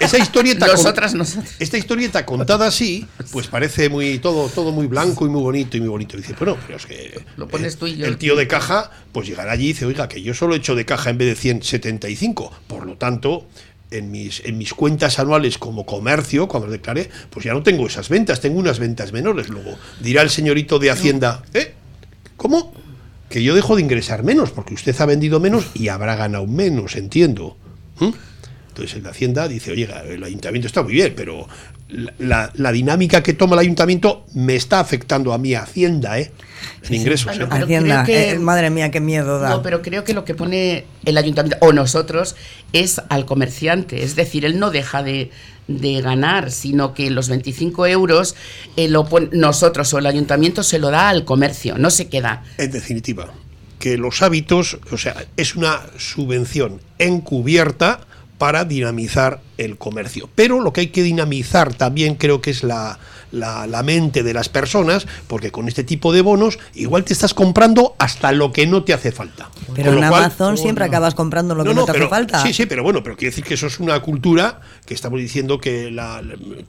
esa 0.00 0.18
historieta, 0.18 0.66
nosotras, 0.72 1.14
nosotros. 1.14 1.54
esta 1.58 1.76
historieta 1.76 2.24
contada 2.24 2.66
así, 2.66 3.06
pues 3.30 3.48
parece 3.48 3.90
muy 3.90 4.18
todo, 4.20 4.48
todo 4.48 4.72
muy 4.72 4.86
blanco 4.86 5.26
y 5.26 5.28
muy 5.28 5.42
bonito 5.42 5.76
y 5.76 5.80
muy 5.80 5.90
bonito. 5.90 6.16
dice, 6.16 6.34
bueno, 6.38 6.56
pero 6.66 6.78
es 6.78 6.86
que 6.86 7.20
lo 7.36 7.46
pones 7.46 7.76
tú 7.76 7.88
y 7.88 7.96
yo. 7.96 8.06
el 8.06 8.16
tío 8.16 8.36
de 8.36 8.48
caja, 8.48 8.90
pues 9.12 9.28
llegará 9.28 9.52
allí 9.52 9.64
y 9.64 9.68
dice, 9.68 9.84
oiga, 9.84 10.08
que 10.08 10.22
yo 10.22 10.32
solo 10.32 10.54
he 10.54 10.58
hecho 10.58 10.74
de 10.74 10.86
caja 10.86 11.10
en 11.10 11.18
vez 11.18 11.28
de 11.28 11.34
175, 11.34 12.52
por 12.66 12.86
lo 12.86 12.96
tanto, 12.96 13.46
en 13.94 14.10
mis, 14.10 14.42
en 14.44 14.58
mis 14.58 14.74
cuentas 14.74 15.18
anuales 15.18 15.58
como 15.58 15.86
comercio, 15.86 16.48
cuando 16.48 16.68
declaré, 16.68 17.10
pues 17.30 17.44
ya 17.44 17.52
no 17.52 17.62
tengo 17.62 17.86
esas 17.86 18.08
ventas, 18.08 18.40
tengo 18.40 18.58
unas 18.58 18.78
ventas 18.78 19.12
menores. 19.12 19.48
Luego 19.48 19.76
dirá 20.00 20.22
el 20.22 20.30
señorito 20.30 20.78
de 20.78 20.90
Hacienda, 20.90 21.42
¿eh? 21.54 21.74
¿Cómo? 22.36 22.72
Que 23.28 23.42
yo 23.42 23.54
dejo 23.54 23.76
de 23.76 23.82
ingresar 23.82 24.22
menos, 24.22 24.50
porque 24.50 24.74
usted 24.74 24.94
ha 25.00 25.06
vendido 25.06 25.40
menos 25.40 25.66
y 25.74 25.88
habrá 25.88 26.16
ganado 26.16 26.46
menos, 26.46 26.96
entiendo. 26.96 27.56
¿Mm? 27.98 28.10
Entonces 28.68 28.96
el 28.96 29.04
de 29.04 29.10
Hacienda 29.10 29.46
dice, 29.46 29.70
oye, 29.70 29.88
el 30.08 30.24
ayuntamiento 30.24 30.66
está 30.66 30.82
muy 30.82 30.94
bien, 30.94 31.14
pero 31.16 31.46
la, 31.88 32.50
la, 32.54 32.72
dinámica 32.72 33.22
que 33.22 33.34
toma 33.34 33.54
el 33.54 33.60
ayuntamiento 33.60 34.24
me 34.34 34.56
está 34.56 34.80
afectando 34.80 35.32
a 35.32 35.38
mi 35.38 35.54
Hacienda, 35.54 36.18
¿eh? 36.18 36.32
En 36.88 36.94
ingresos. 36.94 37.38
¿eh? 37.38 37.46
Hacienda, 37.50 38.04
eh, 38.08 38.38
madre 38.38 38.70
mía, 38.70 38.90
qué 38.90 39.00
miedo 39.00 39.38
da. 39.38 39.50
No, 39.50 39.62
pero 39.62 39.82
creo 39.82 40.02
que 40.02 40.14
lo 40.14 40.24
que 40.24 40.34
pone 40.34 40.86
el 41.04 41.18
ayuntamiento, 41.18 41.58
o 41.60 41.72
nosotros, 41.72 42.36
es 42.72 43.00
al 43.08 43.26
comerciante. 43.26 44.02
Es 44.02 44.16
decir, 44.16 44.44
él 44.44 44.58
no 44.58 44.70
deja 44.70 45.02
de, 45.02 45.30
ganar, 45.66 46.50
sino 46.50 46.94
que 46.94 47.10
los 47.10 47.28
25 47.28 47.86
euros 47.86 48.34
eh, 48.76 48.88
lo 48.88 49.08
nosotros 49.32 49.92
o 49.94 49.98
el 49.98 50.06
ayuntamiento 50.06 50.62
se 50.62 50.78
lo 50.78 50.90
da 50.90 51.08
al 51.08 51.24
comercio, 51.24 51.78
no 51.78 51.90
se 51.90 52.08
queda. 52.08 52.42
En 52.58 52.70
definitiva, 52.70 53.32
que 53.78 53.96
los 53.96 54.20
hábitos, 54.22 54.78
o 54.90 54.98
sea, 54.98 55.24
es 55.36 55.56
una 55.56 55.80
subvención 55.96 56.80
encubierta 56.98 58.00
para 58.38 58.64
dinamizar 58.64 59.40
el 59.58 59.78
comercio. 59.78 60.28
Pero 60.34 60.60
lo 60.60 60.72
que 60.72 60.82
hay 60.82 60.86
que 60.88 61.02
dinamizar 61.02 61.74
también 61.74 62.16
creo 62.16 62.40
que 62.40 62.50
es 62.50 62.62
la, 62.64 62.98
la, 63.34 63.82
mente 63.82 64.22
de 64.22 64.32
las 64.32 64.48
personas, 64.48 65.06
porque 65.26 65.50
con 65.50 65.68
este 65.68 65.84
tipo 65.84 66.12
de 66.12 66.22
bonos 66.22 66.58
igual 66.74 67.04
te 67.04 67.12
estás 67.12 67.34
comprando 67.34 67.94
hasta 67.98 68.32
lo 68.32 68.52
que 68.52 68.66
no 68.66 68.84
te 68.84 68.92
hace 68.92 69.12
falta. 69.12 69.50
Pero 69.74 69.92
en 69.92 70.04
Amazon 70.04 70.56
siempre 70.56 70.84
acabas 70.84 71.14
comprando 71.14 71.54
lo 71.54 71.64
que 71.64 71.74
no, 71.74 71.84
te 71.84 71.92
hace 71.92 72.08
falta. 72.08 72.42
Sí, 72.42 72.52
sí, 72.52 72.66
pero 72.66 72.82
bueno, 72.82 73.02
pero 73.02 73.16
quiere 73.16 73.30
decir 73.30 73.44
que 73.44 73.54
eso 73.54 73.66
es 73.66 73.80
una 73.80 74.00
cultura 74.00 74.60
que 74.86 74.94
estamos 74.94 75.20
diciendo 75.20 75.58
que 75.60 75.90
la, 75.90 76.22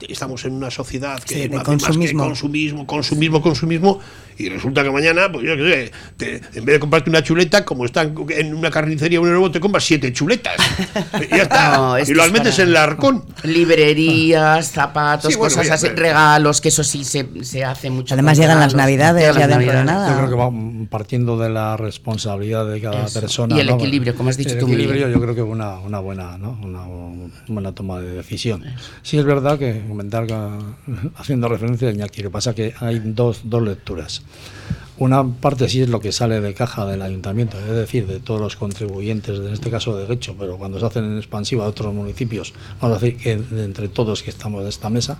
estamos 0.07 0.45
en 0.45 0.53
una 0.53 0.71
sociedad 0.71 1.21
que 1.23 1.47
de 1.47 1.63
consumismo. 1.63 2.19
Más 2.19 2.27
que 2.27 2.29
consumismo, 2.29 2.87
consumismo, 2.87 3.41
consumismo, 3.41 3.99
y 4.37 4.49
resulta 4.49 4.83
que 4.83 4.91
mañana, 4.91 5.31
pues 5.31 5.45
yo 5.45 5.55
qué 5.55 5.91
sé, 6.19 6.41
en 6.55 6.65
vez 6.65 6.75
de 6.75 6.79
comprarte 6.79 7.09
una 7.09 7.23
chuleta, 7.23 7.63
como 7.63 7.85
están 7.85 8.15
en 8.29 8.53
una 8.53 8.69
carnicería 8.69 9.21
un 9.21 9.29
nuevo, 9.29 9.49
te 9.49 9.59
compras 9.59 9.83
siete 9.85 10.11
chuletas. 10.11 10.55
y 11.31 11.35
ya 11.35 11.43
está. 11.43 11.97
y 12.05 12.13
lo 12.13 12.29
metes 12.31 12.59
en 12.59 12.69
el 12.69 12.77
arcón. 12.77 13.23
Librerías, 13.43 14.71
zapatos, 14.71 15.35
cosas 15.37 15.69
así, 15.69 15.87
regalos 15.89 16.61
que 16.61 16.69
eso 16.69 16.83
sí 16.83 17.03
se, 17.03 17.63
hace 17.63 17.89
mucho. 17.89 18.13
Además 18.13 18.37
llegan 18.37 18.59
las 18.59 18.75
navidades, 18.75 19.35
ya 19.35 19.47
dentro 19.47 19.71
de 19.71 19.83
nada. 19.83 20.09
Yo 20.09 20.17
creo 20.17 20.29
que 20.29 20.35
va 20.35 20.51
partiendo 20.89 21.37
de 21.37 21.49
la 21.49 21.77
responsabilidad 21.77 22.67
de 22.67 22.81
cada 22.81 23.05
persona. 23.07 23.55
Y 23.55 23.61
el 23.61 23.69
equilibrio, 23.69 24.15
como 24.15 24.29
has 24.29 24.37
dicho 24.37 24.53
el 24.53 24.59
tú. 24.59 24.67
El 24.67 24.73
equilibrio 24.73 25.09
yo 25.09 25.21
creo 25.21 25.35
que 25.35 25.41
es 25.41 25.47
una, 25.47 25.79
una, 25.79 25.99
buena, 25.99 26.37
¿no? 26.37 26.59
una 26.61 26.85
buena 27.47 27.73
toma 27.73 27.99
de 27.99 28.11
decisión. 28.11 28.63
Sí 29.01 29.17
es 29.17 29.25
verdad 29.25 29.57
que 29.57 29.83
comentar, 29.87 30.27
haciendo 31.15 31.47
referencia 31.47 31.87
a 31.87 31.91
Iñaki, 31.91 32.21
lo 32.21 32.29
que 32.29 32.33
pasa 32.33 32.53
que 32.53 32.73
hay 32.79 33.01
dos, 33.03 33.41
dos 33.45 33.61
lecturas. 33.63 34.23
Una 34.97 35.27
parte 35.27 35.67
sí 35.67 35.81
es 35.81 35.89
lo 35.89 35.99
que 35.99 36.13
sale 36.13 36.39
de 36.39 36.53
caja 36.53 36.85
del 36.85 37.01
ayuntamiento, 37.01 37.59
es 37.59 37.75
decir, 37.75 38.07
de 38.07 38.21
todos 38.21 38.39
los 38.39 38.55
contribuyentes, 38.55 39.39
en 39.39 39.51
este 39.51 39.69
caso 39.69 39.97
de 39.97 40.05
Guecho, 40.05 40.35
pero 40.39 40.57
cuando 40.57 40.79
se 40.79 40.85
hacen 40.85 41.03
en 41.03 41.17
expansiva 41.17 41.65
de 41.65 41.71
otros 41.71 41.93
municipios, 41.93 42.53
vamos 42.79 42.97
a 42.97 43.01
decir 43.01 43.19
que 43.19 43.33
entre 43.33 43.89
todos 43.89 44.23
que 44.23 44.29
estamos 44.29 44.63
de 44.63 44.69
esta 44.69 44.89
mesa, 44.89 45.19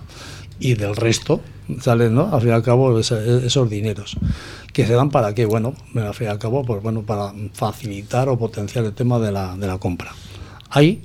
y 0.58 0.74
del 0.74 0.96
resto 0.96 1.40
salen, 1.80 2.14
¿no? 2.14 2.34
Al 2.34 2.40
fin 2.40 2.50
y 2.50 2.52
al 2.52 2.62
cabo, 2.62 2.98
esos 2.98 3.70
dineros. 3.70 4.16
¿Que 4.72 4.86
se 4.86 4.94
dan 4.94 5.10
para 5.10 5.34
qué? 5.34 5.44
Bueno, 5.44 5.74
al 5.94 6.14
fin 6.14 6.28
y 6.28 6.30
al 6.30 6.38
cabo, 6.38 6.64
pues 6.64 6.82
bueno, 6.82 7.02
para 7.02 7.32
facilitar 7.52 8.28
o 8.28 8.38
potenciar 8.38 8.84
el 8.84 8.92
tema 8.92 9.18
de 9.18 9.32
la, 9.32 9.56
de 9.56 9.66
la 9.66 9.78
compra. 9.78 10.12
Hay 10.70 11.02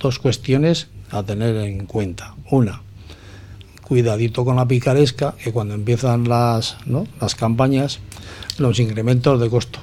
dos 0.00 0.18
cuestiones 0.18 0.88
a 1.10 1.22
tener 1.22 1.56
en 1.56 1.86
cuenta. 1.86 2.34
Una, 2.50 2.82
cuidadito 3.86 4.44
con 4.44 4.56
la 4.56 4.66
picaresca, 4.66 5.34
que 5.42 5.52
cuando 5.52 5.74
empiezan 5.74 6.28
las, 6.28 6.76
¿no? 6.86 7.06
las 7.20 7.36
campañas, 7.36 8.00
los 8.58 8.80
incrementos 8.80 9.40
de 9.40 9.48
costo. 9.48 9.78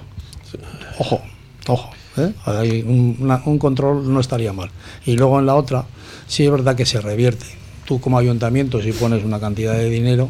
Ojo, 1.00 1.22
ojo. 1.68 1.90
¿eh? 2.18 2.34
Hay 2.46 2.82
un, 2.82 3.40
un 3.46 3.60
control 3.60 4.12
no 4.12 4.20
estaría 4.20 4.52
mal. 4.52 4.70
Y 5.06 5.16
luego 5.16 5.40
en 5.40 5.46
la 5.46 5.56
otra, 5.56 5.86
sí 6.28 6.44
es 6.44 6.52
verdad 6.52 6.76
que 6.76 6.86
se 6.86 7.00
revierte 7.00 7.46
tú 7.86 8.02
como 8.02 8.18
ayuntamiento 8.18 8.82
si 8.82 8.92
pones 8.92 9.24
una 9.24 9.40
cantidad 9.40 9.74
de 9.74 9.90
dinero, 9.90 10.30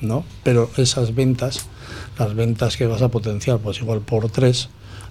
¿no? 0.00 0.24
Pero 0.44 0.70
esas 0.76 1.14
ventas, 1.14 1.66
las 2.18 2.34
ventas 2.34 2.76
que 2.76 2.86
vas 2.86 3.02
a 3.02 3.08
potenciar, 3.08 3.58
pues 3.58 3.80
igual 3.80 4.00
por 4.00 4.30
tres, 4.30 4.68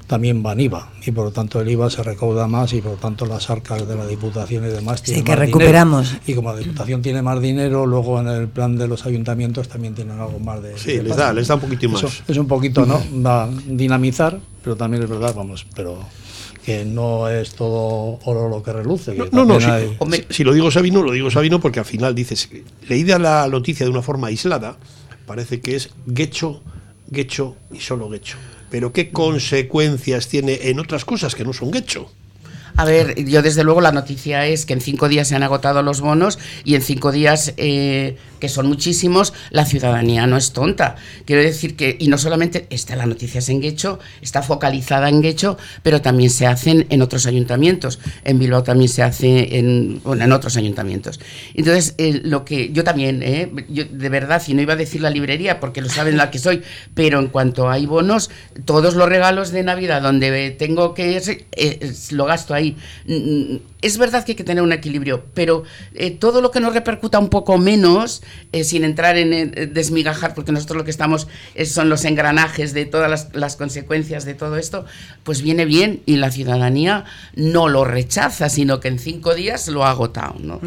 también 0.07 0.41
van 0.41 0.59
IVA 0.59 0.89
y 1.05 1.11
por 1.11 1.25
lo 1.25 1.31
tanto 1.31 1.59
el 1.59 1.69
IVA 1.69 1.89
se 1.89 2.01
recauda 2.01 2.47
más 2.47 2.73
y 2.73 2.81
por 2.81 2.93
lo 2.93 2.97
tanto 2.97 3.25
las 3.25 3.49
arcas 3.49 3.87
de 3.87 3.95
la 3.95 4.07
Diputación 4.07 4.65
y 4.65 4.69
demás 4.69 5.03
tienen 5.03 5.23
sí, 5.23 5.25
que 5.25 5.35
recuperamos. 5.35 6.15
Y 6.25 6.33
como 6.33 6.53
la 6.53 6.59
Diputación 6.59 7.01
tiene 7.01 7.21
más 7.21 7.41
dinero, 7.41 7.85
luego 7.85 8.19
en 8.19 8.27
el 8.29 8.47
plan 8.47 8.77
de 8.77 8.87
los 8.87 9.05
ayuntamientos 9.05 9.67
también 9.67 9.93
tienen 9.93 10.19
algo 10.19 10.39
más 10.39 10.63
de... 10.63 10.77
Sí, 10.77 11.01
les, 11.01 11.15
da, 11.15 11.33
les 11.33 11.47
da 11.47 11.55
un 11.55 11.61
poquito 11.61 11.89
más. 11.89 12.23
es 12.27 12.37
un 12.37 12.47
poquito, 12.47 12.85
¿no? 12.85 13.01
Va 13.25 13.49
dinamizar, 13.67 14.39
pero 14.63 14.75
también 14.75 15.03
es 15.03 15.09
verdad, 15.09 15.35
vamos, 15.35 15.65
pero 15.75 15.99
que 16.65 16.83
no 16.85 17.29
es 17.29 17.55
todo 17.55 18.19
oro 18.25 18.49
lo 18.49 18.63
que 18.63 18.73
reluce. 18.73 19.15
no, 19.31 19.45
no, 19.45 19.57
si, 20.29 20.43
lo 20.43 20.53
digo 20.53 20.71
Sabino, 20.71 21.01
lo 21.01 21.11
digo 21.11 21.29
Sabino 21.31 21.59
porque 21.59 21.79
al 21.79 21.85
final 21.85 22.15
dices, 22.15 22.49
leída 22.87 23.19
la 23.19 23.47
noticia 23.47 23.85
de 23.85 23.91
una 23.91 24.01
forma 24.01 24.27
aislada, 24.27 24.77
parece 25.25 25.61
que 25.61 25.75
es 25.75 25.89
gecho, 26.13 26.61
gecho 27.11 27.55
y 27.71 27.79
solo 27.79 28.09
gecho. 28.09 28.37
Pero 28.69 28.91
¿qué 28.91 29.11
consecuencias 29.11 30.27
tiene 30.27 30.69
en 30.69 30.79
otras 30.79 31.05
cosas 31.05 31.35
que 31.35 31.43
no 31.43 31.53
son 31.53 31.71
gecho? 31.73 32.11
A 32.77 32.85
ver, 32.85 33.25
yo 33.25 33.41
desde 33.41 33.63
luego 33.63 33.81
la 33.81 33.91
noticia 33.91 34.45
es 34.45 34.67
que 34.67 34.73
en 34.73 34.81
cinco 34.81 35.09
días 35.09 35.27
se 35.27 35.35
han 35.35 35.41
agotado 35.41 35.81
los 35.81 35.99
bonos 35.99 36.37
y 36.63 36.75
en 36.75 36.83
cinco 36.83 37.11
días 37.11 37.53
eh, 37.57 38.17
que 38.39 38.49
son 38.49 38.67
muchísimos, 38.67 39.33
la 39.51 39.65
ciudadanía 39.65 40.27
no 40.27 40.37
es 40.37 40.51
tonta. 40.51 40.95
Quiero 41.25 41.41
decir 41.41 41.75
que, 41.75 41.95
y 41.99 42.07
no 42.07 42.17
solamente 42.17 42.67
está 42.69 42.95
la 42.95 43.05
noticia 43.05 43.41
en 43.47 43.61
Guecho, 43.61 43.99
está 44.21 44.41
focalizada 44.41 45.09
en 45.09 45.21
Guecho, 45.21 45.57
pero 45.83 46.01
también 46.01 46.29
se 46.29 46.47
hacen 46.47 46.85
en 46.89 47.01
otros 47.01 47.25
ayuntamientos. 47.25 47.99
En 48.23 48.39
Bilbao 48.39 48.63
también 48.63 48.89
se 48.89 49.03
hace 49.03 49.57
en, 49.57 50.01
bueno, 50.03 50.23
en 50.23 50.31
otros 50.31 50.57
ayuntamientos. 50.57 51.19
Entonces, 51.53 51.95
eh, 51.97 52.21
lo 52.23 52.45
que 52.45 52.71
yo 52.71 52.83
también, 52.83 53.21
eh, 53.23 53.51
yo, 53.69 53.85
de 53.85 54.09
verdad, 54.09 54.41
y 54.47 54.53
no 54.53 54.61
iba 54.61 54.73
a 54.73 54.77
decir 54.77 55.01
la 55.01 55.09
librería 55.09 55.59
porque 55.59 55.81
lo 55.81 55.89
saben 55.89 56.17
la 56.17 56.31
que 56.31 56.39
soy, 56.39 56.63
pero 56.93 57.19
en 57.19 57.27
cuanto 57.27 57.69
hay 57.69 57.85
bonos, 57.85 58.29
todos 58.65 58.95
los 58.95 59.07
regalos 59.07 59.51
de 59.51 59.63
Navidad 59.63 60.01
donde 60.01 60.51
tengo 60.51 60.93
que, 60.93 61.21
eh, 61.51 61.93
lo 62.11 62.25
gasto 62.25 62.53
ahí. 62.53 62.75
Es 63.81 63.97
verdad 63.97 64.23
que 64.23 64.31
hay 64.31 64.35
que 64.35 64.43
tener 64.43 64.63
un 64.63 64.73
equilibrio, 64.73 65.25
pero 65.33 65.63
todo 66.19 66.41
lo 66.41 66.51
que 66.51 66.59
nos 66.59 66.73
repercuta 66.73 67.19
un 67.19 67.29
poco 67.29 67.57
menos, 67.57 68.23
sin 68.63 68.83
entrar 68.83 69.17
en 69.17 69.73
desmigajar, 69.73 70.33
porque 70.33 70.51
nosotros 70.51 70.77
lo 70.77 70.83
que 70.83 70.91
estamos 70.91 71.27
son 71.65 71.89
los 71.89 72.05
engranajes 72.05 72.73
de 72.73 72.85
todas 72.85 73.29
las, 73.33 73.55
consecuencias 73.55 74.25
de 74.25 74.33
todo 74.33 74.57
esto, 74.57 74.85
pues 75.23 75.41
viene 75.41 75.65
bien 75.65 76.01
y 76.05 76.17
la 76.17 76.31
ciudadanía 76.31 77.05
no 77.35 77.67
lo 77.67 77.85
rechaza, 77.85 78.49
sino 78.49 78.79
que 78.79 78.87
en 78.87 78.99
cinco 78.99 79.35
días 79.35 79.67
lo 79.67 79.85
ha 79.85 79.91
agotado. 79.91 80.35
¿no? 80.39 80.59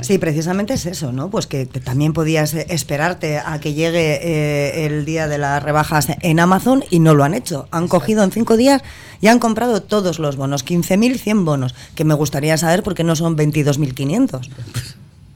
Sí, 0.00 0.18
precisamente 0.18 0.74
es 0.74 0.86
eso, 0.86 1.12
¿no? 1.12 1.30
Pues 1.30 1.46
que, 1.46 1.66
también 1.66 2.12
podías 2.12 2.54
esperarte 2.54 3.38
a 3.38 3.60
que 3.60 3.74
llegue 3.74 4.20
eh, 4.22 4.86
el 4.86 5.04
día 5.04 5.28
de 5.28 5.38
las 5.38 5.62
rebajas 5.62 6.08
en 6.20 6.40
Amazon 6.40 6.84
y 6.90 7.00
no 7.00 7.14
lo 7.14 7.24
han 7.24 7.34
hecho. 7.34 7.68
Han 7.70 7.88
cogido 7.88 8.22
en 8.24 8.32
cinco 8.32 8.56
días 8.56 8.82
y 9.20 9.28
han 9.28 9.38
comprado 9.38 9.82
todos 9.82 10.18
los 10.18 10.36
bonos, 10.36 10.64
15.100 10.64 11.44
bonos, 11.44 11.74
que 11.94 12.04
me 12.04 12.14
gustaría 12.14 12.56
saber 12.56 12.82
por 12.82 12.94
qué 12.94 13.04
no 13.04 13.16
son 13.16 13.36
22.500. 13.36 14.48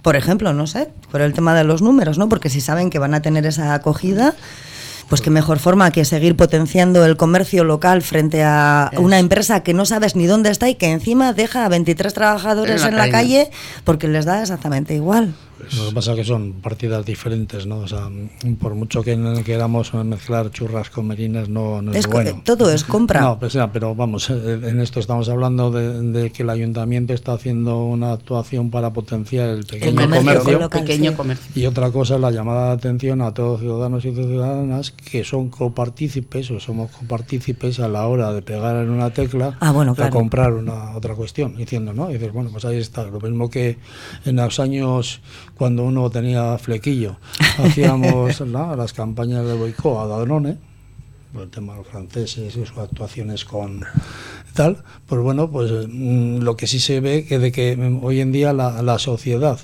Por 0.02 0.16
ejemplo, 0.16 0.52
no 0.52 0.66
sé, 0.66 0.88
por 1.10 1.20
el 1.20 1.32
tema 1.32 1.54
de 1.54 1.64
los 1.64 1.82
números, 1.82 2.18
¿no? 2.18 2.28
Porque 2.28 2.50
si 2.50 2.60
saben 2.60 2.90
que 2.90 2.98
van 2.98 3.14
a 3.14 3.22
tener 3.22 3.46
esa 3.46 3.74
acogida 3.74 4.34
pues 5.12 5.20
qué 5.20 5.28
mejor 5.28 5.58
forma 5.58 5.90
que 5.90 6.06
seguir 6.06 6.36
potenciando 6.36 7.04
el 7.04 7.18
comercio 7.18 7.64
local 7.64 8.00
frente 8.00 8.42
a 8.44 8.90
una 8.96 9.18
empresa 9.18 9.62
que 9.62 9.74
no 9.74 9.84
sabes 9.84 10.16
ni 10.16 10.24
dónde 10.24 10.48
está 10.48 10.70
y 10.70 10.74
que 10.74 10.90
encima 10.90 11.34
deja 11.34 11.66
a 11.66 11.68
23 11.68 12.14
trabajadores 12.14 12.82
en 12.82 12.96
la, 12.96 13.10
calle 13.10 13.50
porque 13.84 14.08
les 14.08 14.24
da 14.24 14.40
exactamente 14.40 14.94
igual. 14.94 15.34
Lo 15.76 15.88
que 15.88 15.94
pasa 15.94 16.12
es 16.12 16.18
que 16.18 16.24
son 16.24 16.54
partidas 16.54 17.04
diferentes, 17.04 17.66
¿no? 17.66 17.78
O 17.78 17.88
sea, 17.88 18.10
por 18.60 18.74
mucho 18.74 19.02
que 19.02 19.18
queramos 19.44 19.92
mezclar 19.94 20.50
churras 20.50 20.90
con 20.90 21.06
merinas, 21.06 21.48
no, 21.48 21.80
es, 21.92 22.06
bueno. 22.06 22.42
Todo 22.44 22.70
es 22.70 22.84
compra. 22.84 23.20
No, 23.20 23.38
pues, 23.38 23.56
pero 23.72 23.94
vamos, 23.94 24.30
eh, 24.30 24.60
en 24.62 24.80
esto 24.80 25.00
estamos 25.00 25.28
hablando 25.28 25.70
de, 25.70 26.30
que 26.30 26.42
el 26.42 26.50
ayuntamiento 26.50 27.12
está 27.12 27.32
haciendo 27.32 27.84
una 27.84 28.12
actuación 28.12 28.70
para 28.70 28.92
potenciar 28.92 29.50
el 29.50 29.64
pequeño 29.64 30.08
comercio, 30.08 30.70
pequeño 30.70 31.16
comercio. 31.16 31.52
Y 31.54 31.66
otra 31.66 31.90
cosa 31.90 32.16
es 32.16 32.20
la 32.20 32.30
llamada 32.30 32.68
de 32.68 32.72
atención 32.72 33.22
a 33.22 33.32
todos 33.32 33.60
ciudadanos 33.60 34.04
y 34.04 34.12
ciudadanas 34.12 34.90
que 34.90 35.24
son 35.24 35.48
copartícipes 35.48 36.50
o 36.50 36.60
somos 36.60 36.90
copartícipes 36.90 37.80
a 37.80 37.88
la 37.88 38.06
hora 38.06 38.32
de 38.32 38.42
pegar 38.42 38.76
en 38.76 38.90
una 38.90 39.10
tecla 39.10 39.56
ah, 39.60 39.72
bueno, 39.72 39.94
a 39.98 40.10
comprar 40.10 40.52
una 40.52 40.96
otra 40.96 41.14
cuestión, 41.14 41.56
diciendo, 41.56 41.92
¿no? 41.92 42.10
Y 42.10 42.14
dices, 42.14 42.32
bueno, 42.32 42.50
pues 42.50 42.64
ahí 42.64 42.78
está. 42.78 43.04
Lo 43.04 43.20
mismo 43.20 43.50
que 43.50 43.78
en 44.24 44.36
los 44.36 44.60
años 44.60 45.20
cuando 45.56 45.84
uno 45.84 46.10
tenía 46.10 46.58
flequillo. 46.58 47.16
Hacíamos 47.58 48.40
las 48.46 48.92
campañas 48.92 49.46
de 49.46 49.54
boicot 49.54 49.98
a 49.98 50.06
Danone, 50.06 50.58
por 51.32 51.42
el 51.42 51.50
tema 51.50 51.72
de 51.72 51.78
los 51.78 51.88
franceses 51.88 52.56
y 52.56 52.66
sus 52.66 52.76
actuaciones 52.76 53.44
con 53.44 53.84
tal, 54.54 54.82
pues 55.06 55.20
bueno, 55.22 55.50
pues 55.50 55.70
mm, 55.88 56.38
lo 56.38 56.56
que 56.56 56.66
sí 56.66 56.78
se 56.78 57.00
ve 57.00 57.24
que 57.24 57.38
de 57.38 57.52
que 57.52 57.98
hoy 58.02 58.20
en 58.20 58.32
día 58.32 58.52
la, 58.52 58.82
la 58.82 58.98
sociedad 58.98 59.58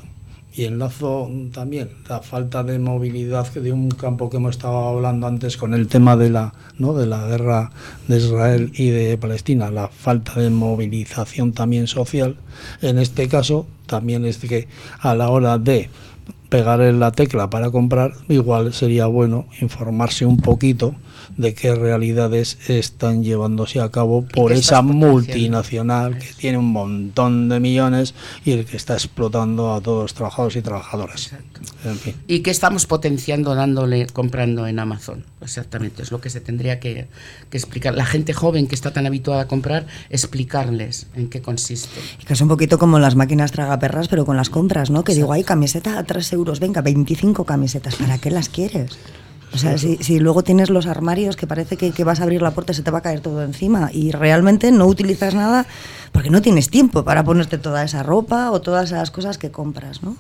y 0.58 0.64
enlazo 0.64 1.30
también 1.52 1.90
la 2.08 2.20
falta 2.20 2.64
de 2.64 2.80
movilidad 2.80 3.52
de 3.52 3.70
un 3.70 3.90
campo 3.90 4.28
que 4.28 4.38
hemos 4.38 4.56
estado 4.56 4.88
hablando 4.88 5.28
antes 5.28 5.56
con 5.56 5.72
el 5.72 5.86
tema 5.86 6.16
de 6.16 6.30
la 6.30 6.52
¿no? 6.78 6.94
de 6.94 7.06
la 7.06 7.26
guerra 7.28 7.70
de 8.08 8.16
Israel 8.16 8.72
y 8.74 8.90
de 8.90 9.16
Palestina 9.18 9.70
la 9.70 9.86
falta 9.86 10.40
de 10.40 10.50
movilización 10.50 11.52
también 11.52 11.86
social 11.86 12.38
en 12.82 12.98
este 12.98 13.28
caso 13.28 13.68
también 13.88 14.24
es 14.24 14.38
que 14.38 14.68
a 15.00 15.16
la 15.16 15.30
hora 15.30 15.58
de 15.58 15.90
pegar 16.48 16.80
en 16.82 17.00
la 17.00 17.10
tecla 17.10 17.50
para 17.50 17.70
comprar, 17.70 18.12
igual 18.28 18.72
sería 18.72 19.06
bueno 19.06 19.46
informarse 19.60 20.24
un 20.24 20.36
poquito 20.36 20.94
de 21.36 21.54
qué 21.54 21.74
realidades 21.74 22.58
están 22.68 23.22
llevándose 23.22 23.80
a 23.80 23.90
cabo 23.90 24.24
por 24.24 24.52
esa 24.52 24.82
multinacional 24.82 26.18
que 26.18 26.28
tiene 26.36 26.58
un 26.58 26.72
montón 26.72 27.48
de 27.48 27.60
millones 27.60 28.14
y 28.44 28.52
el 28.52 28.64
que 28.64 28.76
está 28.76 28.94
explotando 28.94 29.74
a 29.74 29.80
todos 29.80 30.02
los 30.02 30.14
trabajadores 30.14 30.56
y 30.56 30.62
trabajadoras. 30.62 31.32
Y 32.26 32.40
qué 32.40 32.50
estamos 32.50 32.86
potenciando 32.86 33.54
dándole, 33.54 34.06
comprando 34.06 34.66
en 34.66 34.78
Amazon. 34.78 35.24
Exactamente, 35.40 36.02
es 36.02 36.10
lo 36.10 36.20
que 36.20 36.30
se 36.30 36.40
tendría 36.40 36.80
que, 36.80 37.08
explicar. 37.50 37.94
La 37.94 38.04
gente 38.04 38.32
joven 38.32 38.66
que 38.66 38.74
está 38.74 38.92
tan 38.92 39.06
habituada 39.06 39.42
a 39.42 39.48
comprar, 39.48 39.86
explicarles 40.10 41.06
en 41.14 41.28
qué 41.30 41.40
consiste. 41.40 42.00
Y 42.20 42.24
que 42.24 42.32
es 42.32 42.40
un 42.40 42.48
poquito 42.48 42.78
como 42.78 42.98
las 42.98 43.14
máquinas 43.14 43.52
tragaperras, 43.52 44.08
pero 44.08 44.26
con 44.26 44.36
las 44.36 44.50
compras, 44.50 44.90
¿no? 44.90 45.04
Que 45.04 45.14
digo, 45.14 45.32
hay 45.32 45.44
camiseta 45.44 45.98
a 45.98 46.04
3 46.04 46.32
euros, 46.32 46.60
venga, 46.60 46.80
25 46.80 47.44
camisetas, 47.44 47.96
¿para 47.96 48.18
qué 48.18 48.30
las 48.30 48.48
quieres? 48.48 48.98
O 49.52 49.58
sea, 49.58 49.78
si, 49.78 49.96
si, 49.96 50.20
luego 50.20 50.42
tienes 50.42 50.70
los 50.70 50.86
armarios 50.86 51.36
que 51.36 51.46
parece 51.46 51.76
que, 51.76 51.92
que, 51.92 52.04
vas 52.04 52.20
a 52.20 52.24
abrir 52.24 52.42
la 52.42 52.50
puerta 52.50 52.72
y 52.72 52.74
se 52.74 52.82
te 52.82 52.90
va 52.90 52.98
a 52.98 53.02
caer 53.02 53.20
todo 53.20 53.42
encima 53.42 53.90
y 53.92 54.12
realmente 54.12 54.70
no 54.72 54.86
utilizas 54.86 55.34
nada 55.34 55.66
porque 56.12 56.30
no 56.30 56.42
tienes 56.42 56.70
tiempo 56.70 57.04
para 57.04 57.24
ponerte 57.24 57.58
toda 57.58 57.84
esa 57.84 58.02
ropa 58.02 58.50
o 58.50 58.60
todas 58.60 58.90
esas 58.90 59.10
cosas 59.10 59.38
que 59.38 59.50
compras, 59.50 60.02
¿no? 60.02 60.16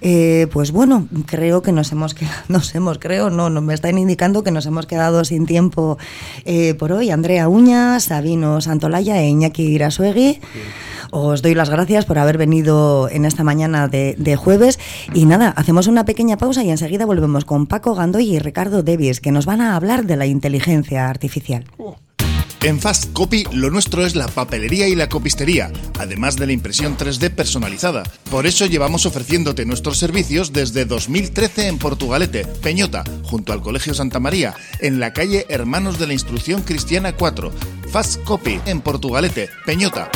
Eh, 0.00 0.46
pues 0.52 0.72
bueno, 0.72 1.08
creo 1.26 1.62
que 1.62 1.72
nos 1.72 1.92
hemos 1.92 2.14
quedado, 2.14 2.36
nos 2.48 2.74
hemos, 2.74 2.98
creo, 2.98 3.30
no, 3.30 3.50
no, 3.50 3.60
me 3.60 3.74
están 3.74 3.98
indicando 3.98 4.42
que 4.42 4.50
nos 4.50 4.66
hemos 4.66 4.86
quedado 4.86 5.24
sin 5.24 5.46
tiempo 5.46 5.98
eh, 6.44 6.74
por 6.74 6.92
hoy. 6.92 7.10
Andrea 7.10 7.48
Uña, 7.48 8.00
Sabino 8.00 8.60
Santolaya 8.60 9.20
e 9.20 9.28
Iñaki 9.28 9.62
Irasuegui. 9.62 10.40
Os 11.14 11.42
doy 11.42 11.54
las 11.54 11.68
gracias 11.68 12.06
por 12.06 12.18
haber 12.18 12.38
venido 12.38 13.08
en 13.10 13.26
esta 13.26 13.44
mañana 13.44 13.86
de, 13.86 14.36
jueves. 14.36 14.78
Y 15.12 15.26
nada, 15.26 15.50
hacemos 15.50 15.86
una 15.86 16.06
pequeña 16.06 16.38
pausa 16.38 16.64
y 16.64 16.70
enseguida 16.70 17.04
volvemos 17.04 17.44
con 17.44 17.66
Paco 17.66 17.94
Gandoy 17.94 18.34
y 18.34 18.38
Ricardo 18.38 18.82
Devis, 18.82 19.20
que 19.20 19.30
nos 19.30 19.44
van 19.44 19.60
a 19.60 19.76
hablar 19.76 20.06
de 20.06 20.16
la 20.16 20.24
inteligencia 20.24 21.10
artificial. 21.10 21.64
En 22.64 22.78
Fast 22.78 23.12
Copy 23.12 23.44
lo 23.50 23.70
nuestro 23.70 24.06
es 24.06 24.14
la 24.14 24.28
papelería 24.28 24.86
y 24.86 24.94
la 24.94 25.08
copistería, 25.08 25.72
además 25.98 26.36
de 26.36 26.46
la 26.46 26.52
impresión 26.52 26.96
3D 26.96 27.30
personalizada. 27.30 28.04
Por 28.30 28.46
eso 28.46 28.66
llevamos 28.66 29.04
ofreciéndote 29.04 29.66
nuestros 29.66 29.98
servicios 29.98 30.52
desde 30.52 30.84
2013 30.84 31.66
en 31.66 31.78
Portugalete, 31.78 32.44
Peñota, 32.44 33.02
junto 33.24 33.52
al 33.52 33.62
Colegio 33.62 33.94
Santa 33.94 34.20
María, 34.20 34.54
en 34.78 35.00
la 35.00 35.12
calle 35.12 35.44
Hermanos 35.48 35.98
de 35.98 36.06
la 36.06 36.12
Instrucción 36.12 36.62
Cristiana 36.62 37.16
4. 37.16 37.50
Fast 37.90 38.22
Copy 38.22 38.60
en 38.66 38.80
Portugalete, 38.80 39.50
Peñota. 39.66 40.08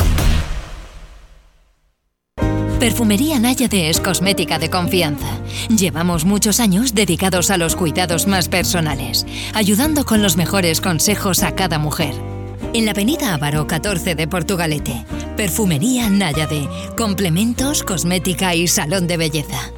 Perfumería 2.79 3.39
Náyade 3.39 3.89
es 3.89 3.99
cosmética 3.99 4.57
de 4.57 4.69
confianza. 4.69 5.27
Llevamos 5.67 6.23
muchos 6.23 6.61
años 6.61 6.93
dedicados 6.93 7.49
a 7.49 7.57
los 7.57 7.75
cuidados 7.75 8.25
más 8.25 8.47
personales, 8.47 9.25
ayudando 9.53 10.05
con 10.05 10.21
los 10.21 10.37
mejores 10.37 10.79
consejos 10.79 11.43
a 11.43 11.53
cada 11.53 11.79
mujer. 11.79 12.36
En 12.73 12.85
la 12.85 12.91
avenida 12.91 13.33
Ávaro 13.33 13.65
14 13.65 14.15
de 14.15 14.27
Portugalete, 14.27 15.05
Perfumería 15.35 16.09
Náyade, 16.09 16.67
complementos, 16.97 17.83
cosmética 17.83 18.55
y 18.55 18.67
salón 18.67 19.07
de 19.07 19.17
belleza. 19.17 19.76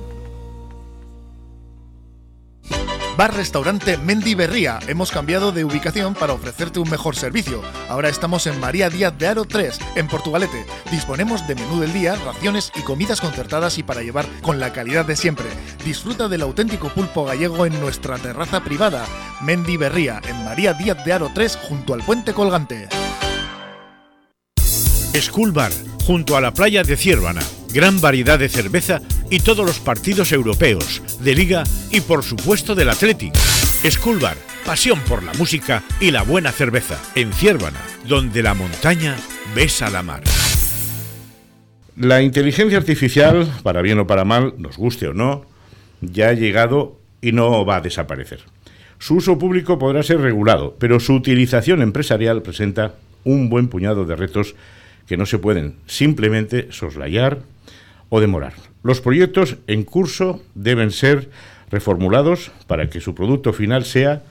Bar 3.19 3.35
Restaurante 3.35 3.97
Mendy 3.97 4.33
Berría. 4.33 4.79
Hemos 4.87 5.11
cambiado 5.11 5.51
de 5.51 5.65
ubicación 5.65 6.13
para 6.13 6.31
ofrecerte 6.31 6.79
un 6.79 6.89
mejor 6.89 7.17
servicio. 7.17 7.61
Ahora 7.89 8.07
estamos 8.07 8.47
en 8.47 8.57
María 8.61 8.89
Díaz 8.89 9.17
de 9.17 9.27
Aro 9.27 9.43
3, 9.43 9.77
en 9.97 10.07
Portugalete. 10.07 10.65
Disponemos 10.89 11.45
de 11.45 11.55
menú 11.55 11.81
del 11.81 11.91
día, 11.91 12.15
raciones 12.15 12.71
y 12.77 12.81
comidas 12.81 13.19
concertadas 13.19 13.77
y 13.77 13.83
para 13.83 14.03
llevar 14.03 14.25
con 14.41 14.57
la 14.57 14.71
calidad 14.71 15.03
de 15.03 15.17
siempre. 15.17 15.47
Disfruta 15.83 16.29
del 16.29 16.43
auténtico 16.43 16.87
pulpo 16.87 17.25
gallego 17.25 17.65
en 17.65 17.77
nuestra 17.81 18.17
terraza 18.19 18.63
privada. 18.63 19.05
Mendy 19.41 19.75
Berría, 19.75 20.21
en 20.25 20.45
María 20.45 20.71
Díaz 20.71 21.03
de 21.03 21.11
Aro 21.11 21.29
3, 21.35 21.57
junto 21.57 21.93
al 21.93 22.03
puente 22.03 22.31
colgante. 22.31 22.87
School 25.13 25.51
Bar, 25.51 25.73
junto 26.05 26.37
a 26.37 26.41
la 26.41 26.53
playa 26.53 26.83
de 26.83 26.95
Ciervana 26.95 27.41
gran 27.73 28.01
variedad 28.01 28.39
de 28.39 28.49
cerveza 28.49 29.01
y 29.29 29.39
todos 29.39 29.65
los 29.65 29.79
partidos 29.79 30.31
europeos, 30.31 31.01
de 31.21 31.35
liga 31.35 31.63
y 31.91 32.01
por 32.01 32.23
supuesto 32.23 32.75
del 32.75 32.89
Athletic. 32.89 33.33
Schoolbar, 33.89 34.37
pasión 34.65 34.99
por 35.07 35.23
la 35.23 35.33
música 35.33 35.83
y 35.99 36.11
la 36.11 36.23
buena 36.23 36.51
cerveza, 36.51 36.99
en 37.15 37.31
Ciervana, 37.33 37.79
donde 38.07 38.43
la 38.43 38.53
montaña 38.53 39.15
besa 39.55 39.89
la 39.89 40.03
mar. 40.03 40.23
La 41.95 42.21
inteligencia 42.21 42.77
artificial, 42.77 43.47
para 43.63 43.81
bien 43.81 43.99
o 43.99 44.07
para 44.07 44.25
mal, 44.25 44.53
nos 44.57 44.77
guste 44.77 45.07
o 45.07 45.13
no, 45.13 45.45
ya 46.01 46.29
ha 46.29 46.33
llegado 46.33 46.97
y 47.21 47.31
no 47.31 47.65
va 47.65 47.77
a 47.77 47.81
desaparecer. 47.81 48.39
Su 48.99 49.15
uso 49.15 49.37
público 49.37 49.79
podrá 49.79 50.03
ser 50.03 50.19
regulado, 50.19 50.75
pero 50.79 50.99
su 50.99 51.13
utilización 51.13 51.81
empresarial 51.81 52.41
presenta 52.41 52.95
un 53.23 53.49
buen 53.49 53.67
puñado 53.67 54.05
de 54.05 54.15
retos 54.15 54.55
que 55.07 55.17
no 55.17 55.25
se 55.25 55.39
pueden 55.39 55.75
simplemente 55.87 56.67
soslayar 56.71 57.39
o 58.09 58.19
demorar. 58.19 58.68
Los 58.83 59.01
proyectos 59.01 59.57
en 59.67 59.83
curso 59.83 60.41
deben 60.55 60.91
ser 60.91 61.29
reformulados 61.69 62.51
para 62.67 62.89
que 62.89 63.01
su 63.01 63.13
producto 63.13 63.53
final 63.53 63.85
sea 63.85 64.23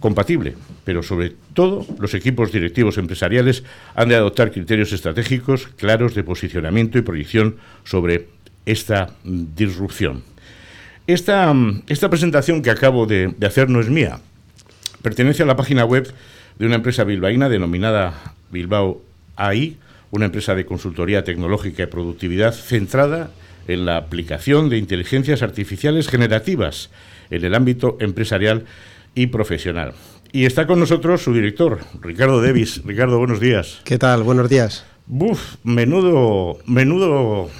compatible, 0.00 0.56
pero 0.84 1.02
sobre 1.02 1.32
todo 1.54 1.86
los 2.00 2.12
equipos 2.14 2.50
directivos 2.50 2.98
empresariales 2.98 3.62
han 3.94 4.08
de 4.08 4.16
adoptar 4.16 4.50
criterios 4.50 4.92
estratégicos 4.92 5.68
claros 5.76 6.14
de 6.14 6.24
posicionamiento 6.24 6.98
y 6.98 7.02
proyección 7.02 7.56
sobre 7.84 8.26
esta 8.66 9.14
disrupción. 9.22 10.24
Esta, 11.06 11.54
esta 11.86 12.10
presentación 12.10 12.62
que 12.62 12.70
acabo 12.70 13.06
de, 13.06 13.32
de 13.36 13.46
hacer 13.46 13.70
no 13.70 13.80
es 13.80 13.88
mía, 13.88 14.18
pertenece 15.02 15.44
a 15.44 15.46
la 15.46 15.56
página 15.56 15.84
web 15.84 16.12
de 16.58 16.66
una 16.66 16.76
empresa 16.76 17.04
bilbaína 17.04 17.48
denominada 17.48 18.34
Bilbao 18.50 19.02
AI, 19.36 19.78
una 20.10 20.26
empresa 20.26 20.54
de 20.54 20.66
consultoría 20.66 21.24
tecnológica 21.24 21.84
y 21.84 21.86
productividad 21.86 22.52
centrada 22.52 23.26
en 23.26 23.32
la 23.66 23.96
aplicación 23.96 24.68
de 24.68 24.78
inteligencias 24.78 25.42
artificiales 25.42 26.08
generativas 26.08 26.90
en 27.30 27.44
el 27.44 27.54
ámbito 27.54 27.96
empresarial 28.00 28.64
y 29.14 29.28
profesional. 29.28 29.94
Y 30.32 30.46
está 30.46 30.66
con 30.66 30.80
nosotros 30.80 31.22
su 31.22 31.34
director, 31.34 31.80
Ricardo 32.00 32.40
Devis. 32.40 32.82
Ricardo, 32.84 33.18
buenos 33.18 33.40
días. 33.40 33.80
¿Qué 33.84 33.98
tal? 33.98 34.22
Buenos 34.22 34.48
días. 34.48 34.84
Buf, 35.06 35.56
menudo, 35.64 36.58
menudo, 36.64 37.50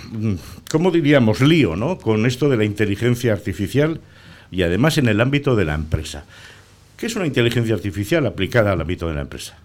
¿cómo 0.70 0.90
diríamos? 0.90 1.40
Lío, 1.40 1.76
¿no? 1.76 1.98
Con 1.98 2.24
esto 2.24 2.48
de 2.48 2.56
la 2.56 2.64
inteligencia 2.64 3.32
artificial 3.32 4.00
y 4.50 4.62
además 4.62 4.96
en 4.98 5.08
el 5.08 5.20
ámbito 5.20 5.56
de 5.56 5.64
la 5.64 5.74
empresa. 5.74 6.24
¿Qué 6.96 7.06
es 7.06 7.16
una 7.16 7.26
inteligencia 7.26 7.74
artificial 7.74 8.24
aplicada 8.26 8.72
al 8.72 8.80
ámbito 8.80 9.08
de 9.08 9.14
la 9.14 9.22
empresa? 9.22 9.58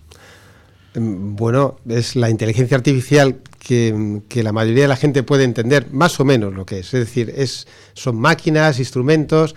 Em, 0.96 1.36
bueno, 1.36 1.78
es 1.88 2.16
la 2.16 2.30
inteligencia 2.30 2.76
artificial 2.76 3.38
que, 3.68 4.44
la 4.44 4.54
mayoría 4.54 4.84
de 4.84 4.88
la 4.88 4.96
gente 4.96 5.24
puede 5.24 5.44
entender 5.44 5.88
más 5.92 6.20
o 6.22 6.26
menos 6.26 6.54
lo 6.54 6.66
que 6.66 6.80
es. 6.80 6.94
Es 6.94 7.02
decir, 7.02 7.34
es, 7.36 7.68
son 7.94 8.16
máquinas, 8.16 8.80
instrumentos 8.80 9.56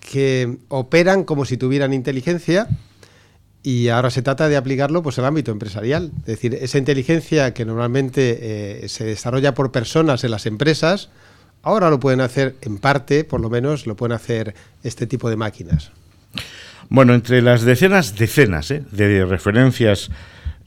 que 0.00 0.56
operan 0.68 1.24
como 1.24 1.44
si 1.44 1.58
tuvieran 1.58 1.92
inteligencia 1.92 2.68
y 3.62 3.88
ahora 3.88 4.08
se 4.08 4.22
trata 4.22 4.48
de 4.48 4.56
aplicarlo 4.56 5.02
pues, 5.02 5.18
al 5.18 5.26
ámbito 5.26 5.52
empresarial. 5.52 6.10
Es 6.20 6.26
decir, 6.26 6.54
esa 6.54 6.78
inteligencia 6.78 7.52
que 7.52 7.66
normalmente 7.66 8.38
eh, 8.84 8.88
se 8.88 9.04
desarrolla 9.04 9.52
por 9.52 9.70
personas 9.70 10.24
en 10.24 10.30
las 10.30 10.46
empresas, 10.46 11.10
ahora 11.62 11.90
lo 11.90 12.00
pueden 12.00 12.22
hacer 12.22 12.56
en 12.62 12.78
parte, 12.78 13.24
por 13.24 13.42
lo 13.42 13.50
menos, 13.50 13.86
lo 13.86 13.94
pueden 13.94 14.14
hacer 14.14 14.54
este 14.82 15.06
tipo 15.06 15.28
de 15.28 15.36
máquinas. 15.36 15.92
Bueno, 16.88 17.12
entre 17.12 17.42
las 17.42 17.62
decenas, 17.62 18.16
decenas 18.16 18.70
¿eh? 18.70 18.82
de 18.90 19.26
referencias 19.26 20.10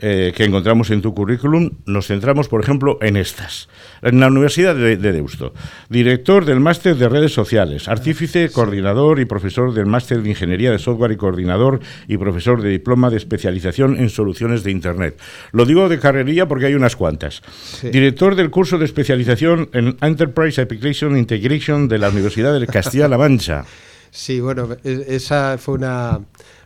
eh, 0.05 0.33
que 0.35 0.43
encontramos 0.43 0.89
en 0.91 1.01
tu 1.01 1.13
currículum, 1.13 1.77
nos 1.85 2.07
centramos, 2.07 2.49
por 2.49 2.61
ejemplo, 2.61 2.97
en 2.99 3.15
estas. 3.15 3.69
En 4.01 4.19
la 4.19 4.27
Universidad 4.27 4.75
de, 4.75 4.97
Deusto, 4.97 5.53
director 5.87 6.43
del 6.43 6.59
máster 6.59 6.97
de 6.97 7.07
redes 7.07 7.33
sociales, 7.33 7.87
artífice, 7.87 8.49
coordinador 8.49 9.21
y 9.21 9.25
profesor 9.25 9.73
del 9.73 9.85
máster 9.85 10.21
de 10.21 10.31
ingeniería 10.31 10.71
de 10.71 10.79
software 10.79 11.13
y 11.13 11.15
coordinador 11.15 11.79
y 12.09 12.17
profesor 12.17 12.61
de 12.61 12.67
diploma 12.67 13.09
de 13.11 13.15
especialización 13.15 13.95
en 13.95 14.09
soluciones 14.09 14.65
de 14.65 14.71
Internet. 14.71 15.17
Lo 15.53 15.63
digo 15.63 15.87
de 15.87 15.99
carrería 15.99 16.49
porque 16.49 16.65
hay 16.65 16.75
unas 16.75 16.97
cuantas. 16.97 17.41
Director 17.81 18.35
del 18.35 18.49
curso 18.49 18.77
de 18.77 18.83
especialización 18.83 19.69
en 19.71 19.95
Enterprise 20.01 20.59
Application 20.59 21.15
Integration 21.15 21.87
de 21.87 21.99
la 21.99 22.09
Universidad 22.09 22.59
de 22.59 22.67
Castilla-La 22.67 23.17
Mancha. 23.17 23.63
Sí, 24.15 24.39
bueno, 24.41 24.69
e, 24.83 25.05
esa 25.07 25.57
fue 25.57 25.73
una 25.73 26.19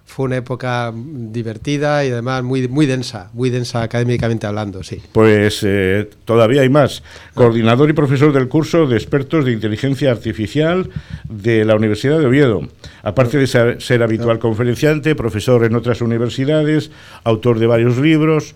fue 0.07 0.25
una 0.25 0.37
época 0.37 0.91
divertida 0.95 2.03
y 2.03 2.09
además 2.09 2.41
muy, 2.41 2.67
muy 2.69 2.85
densa, 2.85 3.29
muy 3.33 3.49
densa 3.49 3.83
académicamente 3.83 4.47
hablando, 4.47 4.81
sí. 4.81 5.01
Pues 5.11 5.59
eh, 5.63 6.09
todavía 6.23 6.61
hay 6.61 6.69
más. 6.69 7.03
Coordinador 7.35 7.89
y 7.89 7.93
profesor 7.93 8.31
del 8.31 8.47
curso 8.47 8.87
de 8.87 8.95
expertos 8.95 9.45
de 9.45 9.51
inteligencia 9.51 10.09
artificial 10.09 10.89
de 11.29 11.65
la 11.65 11.75
Universidad 11.75 12.17
de 12.19 12.25
Oviedo. 12.25 12.61
Aparte 13.03 13.37
de 13.37 13.47
ser, 13.47 14.01
habitual 14.01 14.39
conferenciante, 14.39 15.13
profesor 15.13 15.65
en 15.65 15.75
otras 15.75 16.01
universidades, 16.01 16.89
autor 17.25 17.59
de 17.59 17.67
varios 17.67 17.97
libros. 17.97 18.55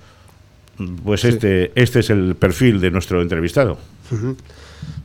Pues 1.04 1.26
este, 1.26 1.74
este 1.76 2.00
es 2.00 2.10
el 2.10 2.36
perfil 2.36 2.80
de 2.80 2.92
nuestro 2.92 3.22
entrevistado. 3.22 3.78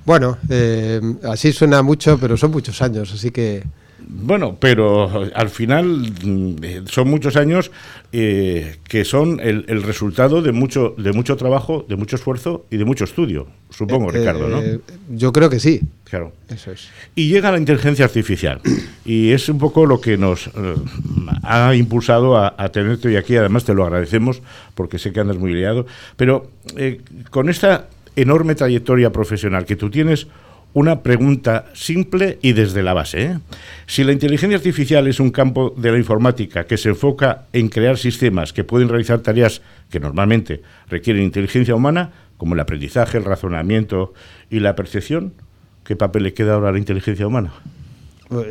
Bueno, 0.07 0.39
eh, 0.49 1.01
así 1.25 1.53
suena 1.53 1.83
mucho, 1.83 2.19
pero 2.19 2.37
son 2.37 2.53
muchos 2.53 2.81
años, 2.81 3.13
así 3.13 3.33
que... 3.33 3.65
Bueno, 4.09 4.57
pero 4.61 5.11
al 5.35 5.51
final 5.51 6.13
mm, 6.25 6.87
son 6.87 7.09
muchos 7.09 7.37
años 7.37 7.73
eh, 8.13 8.77
que 8.89 9.05
son 9.05 9.41
el, 9.41 9.83
resultado 9.83 10.43
de 10.43 10.53
mucho, 10.53 10.95
de 10.97 11.13
mucho 11.13 11.37
trabajo, 11.37 11.85
de 11.89 11.97
mucho 11.97 12.15
esfuerzo 12.15 12.67
y 12.71 12.77
de 12.77 12.85
mucho 12.85 13.05
estudio, 13.05 13.49
supongo, 13.69 14.11
eh, 14.11 14.19
Ricardo, 14.19 14.49
¿no? 14.49 14.63
Eh, 14.63 14.81
yo 15.11 15.33
creo 15.33 15.51
que 15.51 15.59
sí. 15.59 15.81
Claro. 16.05 16.33
Eso 16.49 16.71
es. 16.71 16.89
Y 17.17 17.29
llega 17.29 17.51
la 17.51 17.59
inteligencia 17.59 18.05
artificial. 18.05 18.61
Y 19.05 19.33
es 19.33 19.49
un 19.49 19.59
poco 19.59 19.87
lo 19.87 20.01
que 20.01 20.17
nos 20.17 20.51
ha 21.43 21.75
impulsado 21.75 22.37
a, 22.37 22.69
tenerte 22.71 23.09
hoy 23.09 23.17
aquí. 23.17 23.37
Además, 23.37 23.65
te 23.65 23.75
lo 23.75 23.85
agradecemos 23.85 24.41
porque 24.77 25.01
sé 25.01 25.13
que 25.13 25.19
andas 25.19 25.37
muy 25.37 25.53
liado. 25.53 25.87
Pero 26.17 26.51
con 27.31 27.49
esta 27.49 27.89
enorme 28.15 28.55
trayectoria 28.55 29.11
profesional 29.11 29.67
que 29.67 29.75
tú 29.75 29.91
tienes, 29.91 30.29
una 30.73 31.03
pregunta 31.03 31.67
simple 31.75 32.39
y 32.43 32.53
desde 32.53 32.83
la 32.83 32.93
base. 32.93 33.23
¿eh? 33.23 33.39
Si 33.87 34.05
la 34.05 34.13
inteligencia 34.13 34.57
artificial 34.57 35.07
es 35.07 35.21
un 35.21 35.31
campo 35.31 35.75
de 35.77 35.91
la 35.91 35.99
informática 35.99 36.67
que 36.67 36.77
se 36.77 36.91
enfoca 36.91 37.47
en 37.53 37.69
crear 37.69 37.97
sistemas 37.97 38.53
que 38.53 38.65
pueden 38.65 38.89
realizar 38.89 39.21
tareas 39.21 39.63
que 39.91 40.01
normalmente 40.01 40.63
requieren 40.89 41.23
inteligencia 41.23 41.75
humana, 41.75 42.13
como 42.37 42.55
el 42.55 42.61
aprendizaje, 42.61 43.19
el 43.19 43.25
razonamiento 43.25 44.13
y 44.51 44.61
la 44.61 44.77
percepción, 44.77 45.33
¿qué 45.85 45.97
papel 45.97 46.25
le 46.25 46.35
queda 46.35 46.55
ahora 46.55 46.69
a 46.69 46.73
la 46.73 46.79
inteligencia 46.79 47.27
humana? 47.27 47.53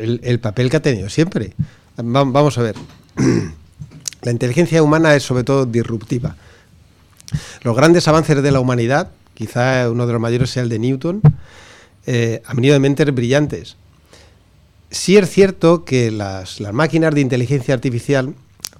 El, 0.00 0.40
papel 0.40 0.70
que 0.70 0.78
ha 0.78 0.82
tenido 0.82 1.08
siempre. 1.08 1.52
Vamos 1.96 2.58
a 2.58 2.62
ver. 2.62 2.74
La 4.22 4.32
inteligencia 4.32 4.82
humana 4.82 5.14
es 5.14 5.22
sobre 5.22 5.44
todo 5.44 5.66
disruptiva. 5.66 6.34
Los 7.62 7.76
grandes 7.76 8.08
avances 8.08 8.42
de 8.42 8.50
la 8.50 8.58
humanidad, 8.58 9.10
quizá 9.34 9.88
uno 9.90 10.06
de 10.06 10.12
los 10.12 10.20
mayores 10.20 10.50
sea 10.50 10.62
el 10.62 10.68
de 10.68 10.78
Newton, 10.78 11.20
eh, 12.06 12.42
han 12.46 12.56
venido 12.56 12.74
de 12.74 12.80
mentes 12.80 13.14
brillantes. 13.14 13.76
Sí 14.90 15.16
es 15.16 15.28
cierto 15.28 15.84
que 15.84 16.10
las, 16.10 16.60
máquinas 16.72 17.14
de 17.14 17.20
inteligencia 17.20 17.74
artificial, 17.74 18.34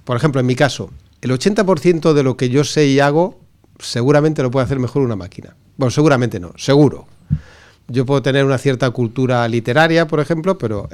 por 0.05 0.17
ejemplo, 0.17 0.39
en 0.39 0.47
mi 0.47 0.55
caso, 0.55 0.89
el 1.21 1.31
80% 1.31 2.13
de 2.13 2.23
lo 2.23 2.37
que 2.37 2.49
yo 2.49 2.63
sé 2.63 2.87
y 2.87 2.99
hago 2.99 3.39
seguramente 3.79 4.41
lo 4.41 4.49
puede 4.49 4.65
hacer 4.65 4.79
mejor 4.79 5.03
una 5.03 5.15
máquina. 5.15 5.55
Bueno, 5.75 5.91
seguramente 5.91 6.39
no, 6.39 6.53
seguro. 6.57 7.07
Yo 7.89 8.05
puedo 8.05 8.21
tener 8.21 8.43
una 8.43 8.57
cierta 8.57 8.89
cultura 8.89 9.47
literaria, 9.47 10.07
por 10.07 10.19
ejemplo, 10.19 10.57
pero 10.57 10.89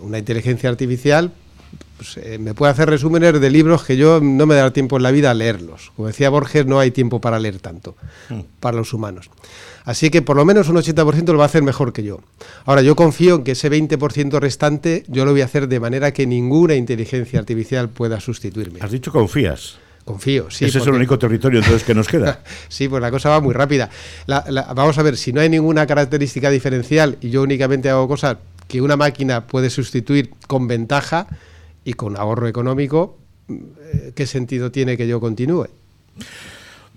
una 0.00 0.18
inteligencia 0.18 0.70
artificial 0.70 1.32
pues, 1.96 2.16
eh, 2.18 2.38
me 2.38 2.54
puede 2.54 2.72
hacer 2.72 2.88
resúmenes 2.88 3.40
de 3.40 3.50
libros 3.50 3.84
que 3.84 3.96
yo 3.96 4.20
no 4.20 4.46
me 4.46 4.54
da 4.54 4.72
tiempo 4.72 4.96
en 4.96 5.02
la 5.02 5.10
vida 5.10 5.30
a 5.30 5.34
leerlos. 5.34 5.92
Como 5.96 6.08
decía 6.08 6.30
Borges, 6.30 6.66
no 6.66 6.78
hay 6.78 6.90
tiempo 6.90 7.20
para 7.20 7.38
leer 7.38 7.58
tanto 7.58 7.96
mm. 8.28 8.40
para 8.60 8.76
los 8.76 8.92
humanos. 8.92 9.30
Así 9.84 10.10
que 10.10 10.20
por 10.20 10.36
lo 10.36 10.44
menos 10.44 10.68
un 10.68 10.76
80% 10.76 11.26
lo 11.32 11.38
va 11.38 11.44
a 11.44 11.46
hacer 11.46 11.62
mejor 11.62 11.92
que 11.92 12.02
yo. 12.02 12.20
Ahora, 12.64 12.82
yo 12.82 12.96
confío 12.96 13.36
en 13.36 13.44
que 13.44 13.52
ese 13.52 13.70
20% 13.70 14.40
restante 14.40 15.04
yo 15.06 15.24
lo 15.24 15.30
voy 15.30 15.42
a 15.42 15.44
hacer 15.44 15.68
de 15.68 15.78
manera 15.78 16.12
que 16.12 16.26
ninguna 16.26 16.74
inteligencia 16.74 17.38
artificial 17.38 17.88
pueda 17.88 18.18
sustituirme. 18.20 18.80
Has 18.82 18.90
dicho 18.90 19.12
confías. 19.12 19.78
Confío, 20.04 20.50
sí. 20.50 20.64
Ese 20.64 20.78
es 20.78 20.86
el 20.86 20.94
único 20.94 21.18
territorio 21.18 21.58
entonces 21.58 21.82
que 21.82 21.94
nos 21.94 22.06
queda. 22.06 22.40
sí, 22.68 22.88
pues 22.88 23.00
la 23.00 23.10
cosa 23.10 23.28
va 23.28 23.40
muy 23.40 23.54
rápida. 23.54 23.90
vamos 24.26 24.98
a 24.98 25.02
ver, 25.02 25.16
si 25.16 25.32
no 25.32 25.40
hay 25.40 25.48
ninguna 25.48 25.86
característica 25.86 26.50
diferencial 26.50 27.16
y 27.20 27.30
yo 27.30 27.42
únicamente 27.42 27.90
hago 27.90 28.06
cosas 28.06 28.36
que 28.68 28.80
una 28.80 28.96
máquina 28.96 29.46
puede 29.46 29.70
sustituir 29.70 30.30
con 30.46 30.68
ventaja 30.68 31.26
y 31.86 31.94
con 31.94 32.18
ahorro 32.18 32.46
económico, 32.46 33.16
eh, 33.48 34.12
¿qué 34.14 34.26
sentido 34.26 34.70
tiene 34.70 34.98
que 34.98 35.08
yo 35.08 35.20
continúe? 35.20 35.68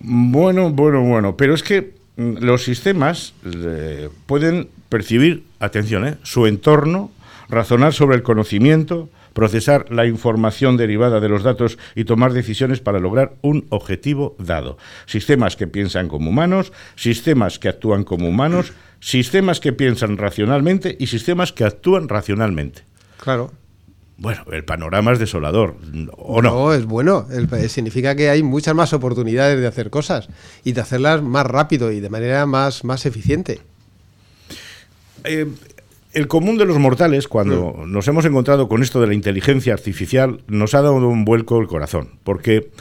Bueno, 0.01 0.69
bueno, 0.71 1.01
bueno, 1.01 1.37
pero 1.37 1.53
es 1.53 1.63
que 1.63 1.99
Mm, 2.19 2.43
los 2.43 2.65
sistemas 2.65 3.33
eh, 3.45 4.09
pueden 4.25 4.67
percibir, 4.89 5.45
atención, 5.61 6.05
eh, 6.05 6.17
su 6.23 6.47
entorno, 6.47 7.11
razonar 7.47 7.93
sobre 7.93 8.17
el 8.17 8.23
conocimiento, 8.23 9.07
procesar 9.31 9.89
la 9.89 10.05
información 10.05 10.75
derivada 10.75 11.21
de 11.21 11.29
los 11.29 11.43
datos 11.43 11.77
y 11.95 12.03
tomar 12.03 12.33
decisiones 12.33 12.81
para 12.81 12.99
lograr 12.99 13.35
un 13.41 13.67
objetivo 13.69 14.35
dado. 14.37 14.77
Sistemas 15.05 15.55
que 15.55 15.67
piensan 15.67 16.09
como 16.09 16.29
humanos, 16.31 16.73
sistemas 16.97 17.57
que 17.57 17.69
actúan 17.69 18.03
como 18.03 18.27
humanos, 18.27 18.73
sistemas 18.99 19.61
que 19.61 19.71
piensan 19.71 20.17
racionalmente 20.17 20.97
y 20.99 21.07
sistemas 21.07 21.53
que 21.53 21.63
actúan 21.63 22.09
racionalmente. 22.09 22.83
Claro. 23.17 23.53
Bueno, 24.19 24.43
el 24.51 24.65
panorama 24.65 25.13
es 25.13 25.19
desolador, 25.19 25.77
¿o 26.17 26.41
no? 26.41 26.51
No, 26.51 26.73
es 26.73 26.85
bueno. 26.85 27.25
significa 27.69 28.15
que 28.15 28.29
hay 28.29 28.43
muchas 28.43 28.75
más 28.75 28.91
oportunidades 28.91 29.59
de 29.59 29.65
hacer 29.65 29.89
cosas 29.89 30.27
y 30.65 30.73
de 30.73 30.81
hacerlas 30.81 31.23
más 31.23 31.45
rápido 31.45 31.89
y 31.91 32.01
de 32.01 32.09
manera 32.09 32.45
más, 32.45 32.83
más 32.83 33.05
eficiente. 33.05 33.61
Eh, 35.23 35.47
el 36.11 36.27
común 36.27 36.57
de 36.57 36.65
los 36.65 36.77
mortales, 36.79 37.29
cuando 37.29 37.73
mm. 37.77 37.91
nos 37.91 38.07
hemos 38.09 38.25
encontrado 38.25 38.67
con 38.67 38.83
esto 38.83 38.99
de 38.99 39.07
la 39.07 39.13
inteligencia 39.13 39.73
artificial, 39.73 40.41
nos 40.47 40.73
ha 40.73 40.81
dado 40.81 40.95
un 40.95 41.23
vuelco 41.23 41.59
el 41.61 41.67
corazón, 41.67 42.09
porque 42.25 42.71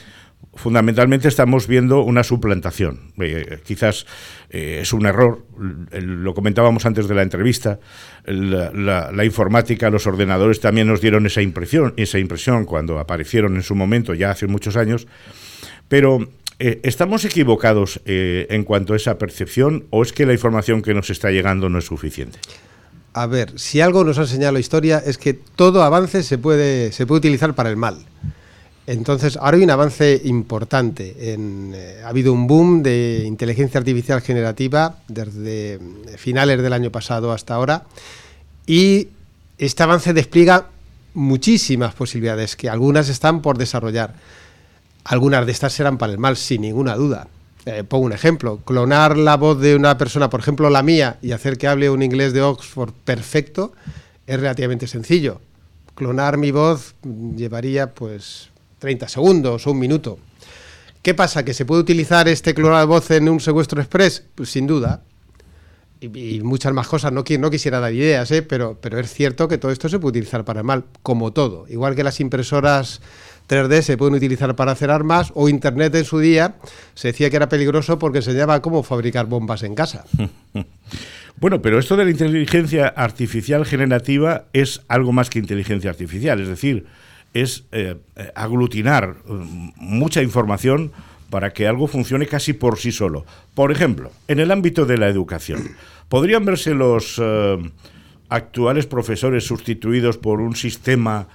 fundamentalmente 0.58 1.28
estamos 1.28 1.66
viendo 1.66 2.02
una 2.02 2.24
suplantación. 2.24 3.12
Eh, 3.20 3.60
quizás 3.64 4.06
eh, 4.50 4.80
es 4.82 4.92
un 4.92 5.06
error, 5.06 5.44
lo 5.92 6.34
comentábamos 6.34 6.84
antes 6.84 7.08
de 7.08 7.14
la 7.14 7.22
entrevista, 7.22 7.78
la, 8.26 9.24
informática, 9.24 9.88
los 9.88 10.06
ordenadores 10.06 10.60
también 10.60 10.88
nos 10.88 11.00
dieron 11.00 11.26
esa 11.26 11.42
impresión, 11.42 11.94
esa 11.96 12.18
impresión 12.18 12.64
cuando 12.64 12.98
aparecieron 12.98 13.56
en 13.56 13.62
su 13.62 13.74
momento, 13.74 14.14
ya 14.14 14.30
hace 14.30 14.46
muchos 14.46 14.76
años, 14.76 15.06
pero 15.88 16.28
eh, 16.58 16.80
¿estamos 16.82 17.24
equivocados 17.24 18.00
en 18.04 18.64
cuanto 18.64 18.94
a 18.94 18.96
esa 18.96 19.16
percepción 19.16 19.86
o 19.90 20.02
es 20.02 20.12
que 20.12 20.26
la 20.26 20.32
información 20.32 20.82
que 20.82 20.92
nos 20.92 21.08
está 21.10 21.30
llegando 21.30 21.68
no 21.68 21.78
es 21.78 21.86
suficiente? 21.86 22.38
A 23.14 23.26
ver, 23.26 23.58
si 23.58 23.80
algo 23.80 24.04
nos 24.04 24.18
ha 24.18 24.22
enseñado 24.22 24.52
la 24.52 24.60
historia 24.60 25.02
es 25.04 25.18
que 25.18 25.34
todo 25.34 25.82
avance 25.82 26.22
se 26.22 26.36
puede, 26.38 26.92
se 26.92 27.06
puede 27.06 27.18
utilizar 27.18 27.54
para 27.54 27.70
el 27.70 27.76
mal. 27.76 28.04
Entonces, 28.90 29.36
ahora 29.36 29.58
hay 29.58 29.64
un 29.64 29.70
avance 29.70 30.18
importante. 30.24 31.14
Eh, 31.18 32.00
ha 32.02 32.08
habido 32.08 32.32
un 32.32 32.46
boom 32.46 32.82
de 32.82 33.22
inteligencia 33.26 33.76
artificial 33.76 34.22
generativa 34.22 34.96
desde 35.08 35.74
eh, 35.74 35.80
finales 36.16 36.62
del 36.62 36.72
año 36.72 36.90
pasado 36.90 37.30
hasta 37.30 37.54
ahora 37.54 37.84
y 38.66 39.08
este 39.58 39.82
avance 39.82 40.14
despliega 40.14 40.68
muchísimas 41.12 41.94
posibilidades 41.94 42.56
que 42.56 42.70
algunas 42.70 43.10
están 43.10 43.42
por 43.42 43.58
desarrollar. 43.58 44.14
Algunas 45.04 45.44
de 45.44 45.52
estas 45.52 45.74
serán 45.74 45.98
para 45.98 46.14
el 46.14 46.18
mal, 46.18 46.38
sin 46.38 46.62
ninguna 46.62 46.94
duda. 46.94 47.28
Eh, 47.66 47.84
pongo 47.84 48.06
un 48.06 48.14
ejemplo, 48.14 48.60
clonar 48.64 49.18
la 49.18 49.36
voz 49.36 49.60
de 49.60 49.76
una 49.76 49.98
persona, 49.98 50.30
por 50.30 50.40
ejemplo 50.40 50.70
la 50.70 50.82
mía, 50.82 51.18
y 51.20 51.32
hacer 51.32 51.58
que 51.58 51.68
hable 51.68 51.90
un 51.90 52.02
inglés 52.02 52.32
de 52.32 52.40
Oxford 52.40 52.94
perfecto, 53.04 53.74
es 54.26 54.40
relativamente 54.40 54.86
sencillo. 54.86 55.42
Clonar 55.94 56.38
mi 56.38 56.52
voz 56.52 56.94
llevaría 57.36 57.92
pues 57.92 58.48
30 58.78 59.08
segundos 59.08 59.66
o 59.66 59.70
un 59.72 59.78
minuto. 59.78 60.18
¿Qué 61.02 61.14
pasa? 61.14 61.44
¿Que 61.44 61.54
se 61.54 61.64
puede 61.64 61.82
utilizar 61.82 62.28
este 62.28 62.54
clonado 62.54 62.80
de 62.80 62.86
voz 62.86 63.10
en 63.10 63.28
un 63.28 63.40
secuestro 63.40 63.80
express? 63.80 64.24
Pues 64.34 64.50
sin 64.50 64.66
duda. 64.66 65.02
Y, 66.00 66.40
muchas 66.40 66.72
más 66.72 66.86
cosas. 66.86 67.12
No, 67.12 67.24
no 67.38 67.50
quisiera 67.50 67.80
dar 67.80 67.92
ideas, 67.92 68.30
¿eh? 68.30 68.42
pero, 68.42 68.78
pero 68.80 68.98
es 68.98 69.12
cierto 69.12 69.48
que 69.48 69.58
todo 69.58 69.72
esto 69.72 69.88
se 69.88 69.98
puede 69.98 70.10
utilizar 70.10 70.44
para 70.44 70.60
el 70.60 70.66
mal, 70.66 70.84
como 71.02 71.32
todo. 71.32 71.66
Igual 71.68 71.96
que 71.96 72.04
las 72.04 72.20
impresoras 72.20 73.00
3D 73.48 73.82
se 73.82 73.96
pueden 73.96 74.14
utilizar 74.14 74.54
para 74.54 74.72
hacer 74.72 74.90
armas, 74.90 75.32
o 75.34 75.48
Internet 75.48 75.94
en 75.94 76.04
su 76.04 76.18
día 76.18 76.56
se 76.94 77.08
decía 77.08 77.30
que 77.30 77.36
era 77.36 77.48
peligroso 77.48 77.98
porque 77.98 78.18
enseñaba 78.18 78.60
cómo 78.62 78.82
fabricar 78.82 79.26
bombas 79.26 79.62
en 79.62 79.74
casa. 79.74 80.04
Bueno, 81.40 81.62
pero 81.62 81.78
esto 81.78 81.96
de 81.96 82.04
la 82.04 82.10
inteligencia 82.10 82.88
artificial 82.88 83.64
generativa 83.64 84.46
es 84.52 84.80
algo 84.88 85.12
más 85.12 85.30
que 85.30 85.38
inteligencia 85.38 85.88
artificial, 85.88 86.40
es 86.40 86.48
decir, 86.48 86.86
es 87.34 87.64
eh, 87.72 87.96
eh, 88.16 88.32
aglutinar 88.34 89.16
mm, 89.26 89.70
mucha 89.76 90.22
información 90.22 90.92
para 91.30 91.52
que 91.52 91.66
algo 91.66 91.86
funcione 91.86 92.26
casi 92.26 92.52
por 92.52 92.78
sí 92.78 92.90
solo. 92.90 93.26
Por 93.54 93.70
ejemplo, 93.70 94.10
en 94.28 94.40
el 94.40 94.50
ámbito 94.50 94.86
de 94.86 94.96
la 94.96 95.08
educación, 95.08 95.76
¿podrían 96.08 96.44
verse 96.44 96.72
los 96.72 97.20
eh, 97.22 97.58
actuales 98.30 98.86
profesores 98.86 99.44
sustituidos 99.44 100.16
por 100.16 100.40
un 100.40 100.56
sistema, 100.56 101.28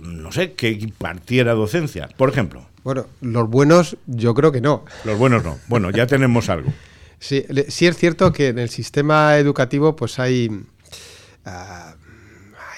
no 0.00 0.32
sé, 0.32 0.54
que 0.54 0.70
impartiera 0.70 1.54
docencia? 1.54 2.08
Por 2.16 2.28
ejemplo. 2.28 2.66
Bueno, 2.82 3.06
los 3.20 3.48
buenos 3.48 3.96
yo 4.06 4.34
creo 4.34 4.50
que 4.50 4.60
no. 4.60 4.84
Los 5.04 5.16
buenos 5.16 5.44
no. 5.44 5.58
Bueno, 5.68 5.90
ya 5.90 6.08
tenemos 6.08 6.48
algo. 6.48 6.72
Sí, 7.20 7.44
sí 7.68 7.86
es 7.86 7.96
cierto 7.96 8.32
que 8.32 8.48
en 8.48 8.58
el 8.58 8.68
sistema 8.68 9.38
educativo 9.38 9.94
pues 9.94 10.18
hay... 10.18 10.50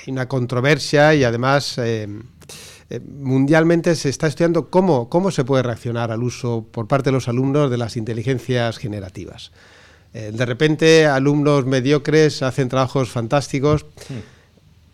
Una 0.07 0.28
controversia 0.28 1.14
y 1.14 1.24
además 1.24 1.78
eh, 1.78 2.09
eh, 2.88 3.00
mundialmente 3.00 3.94
se 3.96 4.09
está 4.09 4.28
estudiando 4.28 4.70
cómo, 4.70 5.09
cómo 5.09 5.30
se 5.30 5.44
puede 5.44 5.62
reaccionar 5.62 6.12
al 6.12 6.22
uso 6.22 6.64
por 6.70 6.86
parte 6.86 7.11
de 7.11 7.12
los 7.12 7.28
alumnos 7.28 7.70
de 7.70 7.78
las 7.78 7.96
inteligencias 7.96 8.78
generativas. 8.78 9.50
Eh, 10.14 10.30
de 10.32 10.46
repente, 10.46 11.07
alumnos 11.07 11.66
mediocres 11.66 12.42
hacen 12.42 12.68
trabajos 12.68 13.11
fantásticos. 13.11 13.86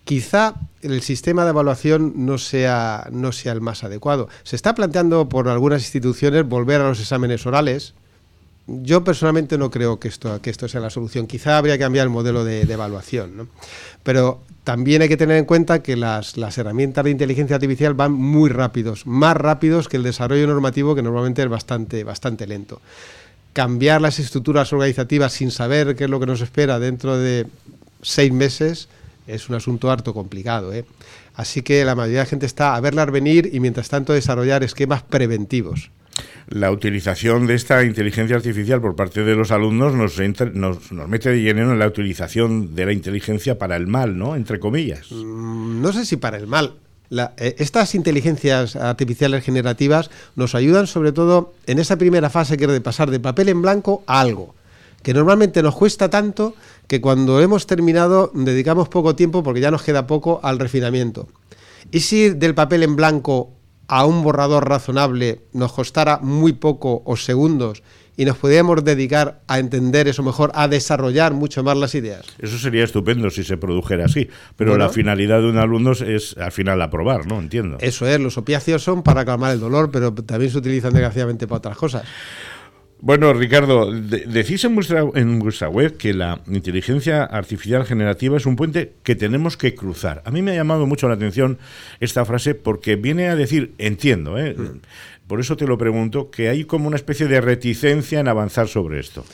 Quizá 0.05 0.55
el 0.81 1.03
sistema 1.03 1.45
de 1.45 1.51
evaluación 1.51 2.15
no 2.17 2.39
sea, 2.39 3.09
no 3.13 3.31
sea 3.31 3.53
el 3.53 3.61
más 3.61 3.85
adecuado. 3.85 4.29
Se 4.43 4.57
está 4.57 4.75
planteando 4.75 5.29
por 5.29 5.49
algunas 5.49 5.83
instituciones 5.83 6.49
volver 6.49 6.81
a 6.81 6.89
los 6.89 6.99
exámenes 6.99 7.47
orales, 7.47 7.95
yo 8.67 9.05
personalmente 9.05 9.59
no 9.59 9.71
creo 9.71 9.99
que 9.99 10.09
esto, 10.09 10.41
que 10.41 10.51
esto 10.51 10.69
sea 10.69 10.81
la 10.81 10.91
solución. 10.91 11.27
Quizá 11.27 11.59
habría 11.59 11.75
que 11.75 11.85
cambiar 11.85 12.05
el 12.05 12.11
modelo 12.11 12.45
de, 12.45 12.63
evaluación. 12.63 13.37
¿no? 13.37 13.49
Pero 14.03 14.43
también 14.65 15.03
hay 15.03 15.09
que 15.09 15.17
tener 15.17 15.37
en 15.39 15.45
cuenta 15.45 15.83
que 15.83 15.97
las, 15.97 16.37
herramientas 16.57 17.05
de 17.05 17.11
inteligencia 17.11 17.57
artificial 17.57 17.95
van 17.95 18.13
muy 18.13 18.49
rápidos, 18.49 19.07
más 19.07 19.37
rápidos 19.37 19.89
que 19.89 19.97
el 19.97 20.05
desarrollo 20.05 20.47
normativo, 20.47 20.95
que 20.95 21.03
normalmente 21.03 21.43
es 21.43 21.49
bastante, 21.49 22.05
bastante 22.05 22.47
lento. 22.47 22.81
Cambiar 23.53 24.01
las 24.01 24.19
estructuras 24.19 24.73
organizativas 24.73 25.33
sin 25.33 25.51
saber 25.51 25.97
qué 25.97 26.05
es 26.05 26.11
lo 26.11 26.21
que 26.21 26.27
nos 26.27 26.41
espera 26.41 26.79
dentro 26.79 27.19
de 27.19 27.47
seis 28.03 28.33
meses 28.33 28.89
es 29.27 29.49
un 29.49 29.57
asunto 29.57 29.91
harto 29.91 30.15
complicado. 30.15 30.73
¿eh? 30.73 30.85
Así 31.35 31.63
que 31.63 31.85
la 31.85 31.95
mayoría 31.95 32.21
de 32.21 32.25
la 32.25 32.31
gente 32.31 32.47
está 32.47 32.77
a 32.77 32.81
verlas 32.81 33.11
venir 33.11 33.51
y 33.53 33.61
mientras 33.61 33.89
tanto 33.89 34.13
desarrollar 34.13 34.63
esquemas 34.63 35.03
preventivos 35.03 35.91
la 36.49 36.71
utilización 36.71 37.47
de 37.47 37.55
esta 37.55 37.85
inteligencia 37.85 38.37
artificial 38.37 38.81
por 38.81 38.97
parte 38.97 39.23
de 39.23 39.35
los 39.35 39.51
alumnos 39.51 39.95
nos, 39.95 40.19
nos, 40.55 40.93
nos, 40.93 41.09
mete 41.09 41.31
de 41.31 41.43
lleno 41.43 41.73
en 41.73 41.79
la 41.79 41.87
utilización 41.87 42.75
de 42.75 42.87
la 42.87 42.93
inteligencia 42.93 43.59
para 43.59 43.77
el 43.77 43.87
mal, 43.87 44.19
¿no? 44.19 44.37
Entre 44.37 44.59
comillas. 44.59 45.11
Mm, 45.11 45.81
no 45.81 45.93
sé 45.93 46.05
si 46.05 46.17
para 46.17 46.37
el 46.37 46.47
mal. 46.47 46.75
Eh, 47.37 47.57
estas 47.59 47.95
inteligencias 47.95 48.75
artificiales 48.77 49.45
generativas 49.45 50.11
nos 50.35 50.55
ayudan 50.55 50.87
sobre 50.87 51.13
todo 51.13 51.53
en 51.67 51.79
esa 51.79 51.97
primera 51.97 52.31
fase 52.31 52.57
que 52.57 52.65
es 52.65 52.71
de 52.71 52.81
pasar 52.81 53.11
de 53.11 53.21
papel 53.21 53.51
en 53.51 53.61
blanco 53.61 54.03
a 54.07 54.21
algo, 54.21 54.55
que 55.03 55.13
normalmente 55.13 55.63
nos 55.63 55.75
cuesta 55.75 56.09
tanto 56.09 56.55
que 56.87 57.01
cuando 57.01 57.41
hemos 57.41 57.67
terminado 57.67 58.31
dedicamos 58.35 58.89
poco 58.89 59.15
tiempo 59.15 59.43
porque 59.43 59.61
ya 59.61 59.71
nos 59.71 59.83
queda 59.83 60.07
poco 60.07 60.41
al 60.43 60.59
refinamiento. 60.59 61.29
Y 61.91 62.01
si 62.01 62.31
del 62.31 62.55
papel 62.55 62.83
en 62.83 62.97
blanco 62.97 63.51
a 63.89 64.07
un 64.07 64.23
borrador 64.23 64.69
razonable 64.69 65.41
nos 65.53 65.73
costara 65.73 66.19
muy 66.23 66.53
poco 66.53 67.03
o 67.05 67.17
segundos 67.17 67.83
y 68.17 68.25
nos 68.25 68.37
pudiéramos 68.37 68.85
dedicar 68.85 69.41
a 69.49 69.59
entender 69.59 70.07
eso 70.07 70.23
mejor, 70.23 70.53
a 70.55 70.69
desarrollar 70.69 71.33
mucho 71.33 71.63
más 71.63 71.77
las 71.77 71.95
ideas. 71.95 72.27
Eso 72.39 72.59
sería 72.59 72.85
estupendo 72.85 73.31
si 73.31 73.43
se 73.43 73.57
produjera 73.57 74.05
así, 74.05 74.29
pero 74.57 74.77
la 74.77 74.89
finalidad 74.91 75.41
de 75.41 75.49
un 75.49 75.59
alumno 75.59 75.93
es 75.93 76.37
al 76.37 76.53
final 76.53 76.81
aprobar, 76.83 77.27
¿no? 77.27 77.39
Entiendo. 77.39 77.79
Eso 77.81 78.07
es, 78.07 78.21
los 78.21 78.37
opiáceos 78.37 78.83
son 78.83 79.03
para 79.03 79.25
calmar 79.25 79.53
el 79.53 79.61
dolor, 79.61 79.91
pero 79.91 80.13
también 80.13 80.51
se 80.51 80.59
utilizan 80.59 80.93
desgraciadamente 80.93 81.47
para 81.47 81.59
otras 81.59 81.77
cosas. 81.77 82.05
Bueno, 83.03 83.33
Ricardo, 83.33 83.91
decís 83.91 84.63
en 84.63 84.77
vuestra, 84.77 85.05
en 85.17 85.41
vuestra 85.41 85.69
web 85.69 85.97
que 85.97 86.15
la 86.15 86.41
inteligencia 86.47 87.25
artificial 87.25 87.85
generativa 87.85 88.37
es 88.37 88.47
un 88.47 88.55
puente 88.55 88.93
que 89.03 89.17
tenemos 89.17 89.57
que 89.57 89.75
cruzar. 89.75 90.23
A 90.25 90.31
mí 90.31 90.41
me 90.41 90.53
ha 90.53 90.55
llamado 90.55 90.87
mucho 90.87 91.09
la 91.09 91.15
atención 91.15 91.59
esta 91.99 92.25
frase 92.25 92.55
porque 92.55 92.95
viene 92.95 93.29
a 93.29 93.35
decir, 93.35 93.75
entiendo, 93.79 94.39
¿eh? 94.39 94.55
mm. 94.57 95.27
por 95.27 95.41
eso 95.41 95.57
te 95.57 95.67
lo 95.67 95.77
pregunto, 95.77 96.31
que 96.31 96.49
hay 96.49 96.65
como 96.65 96.87
una 96.87 96.95
especie 96.95 97.27
de 97.27 97.41
reticencia 97.41 98.21
en 98.21 98.29
avanzar 98.29 98.69
sobre 98.69 99.01
esto. 99.01 99.25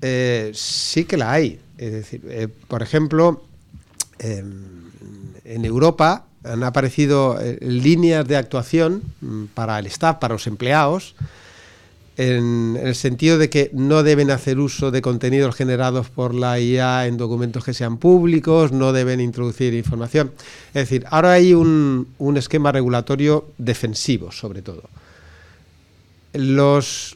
Eh, 0.00 0.50
sí 0.54 1.04
que 1.04 1.18
la 1.18 1.30
hay. 1.30 1.60
Es 1.76 1.92
decir, 1.92 2.22
eh, 2.30 2.48
por 2.66 2.80
ejemplo, 2.80 3.44
en 4.18 5.64
Europa 5.66 6.24
han 6.44 6.62
aparecido 6.62 7.38
líneas 7.60 8.26
de 8.26 8.38
actuación 8.38 9.02
mm, 9.20 9.44
para 9.52 9.78
el 9.78 9.86
staff, 9.86 10.16
para 10.16 10.32
los 10.32 10.46
empleados, 10.46 11.14
en, 12.18 12.76
el 12.82 12.96
sentido 12.96 13.38
de 13.38 13.48
que 13.48 13.70
no 13.72 14.02
deben 14.02 14.32
hacer 14.32 14.58
uso 14.58 14.90
de 14.90 15.00
contenidos 15.00 15.54
generados 15.54 16.10
por 16.10 16.34
la 16.34 16.58
IA 16.58 17.06
en 17.06 17.16
documentos 17.16 17.64
que 17.64 17.72
sean 17.72 17.96
públicos, 17.96 18.72
no 18.72 18.92
deben 18.92 19.20
introducir 19.20 19.72
información. 19.72 20.32
Es 20.68 20.82
decir, 20.82 21.06
ahora 21.10 21.32
hay 21.32 21.54
un, 21.54 22.08
esquema 22.36 22.72
regulatorio 22.72 23.46
defensivo, 23.56 24.32
sobre 24.32 24.62
todo. 24.62 24.82
Los, 26.32 27.14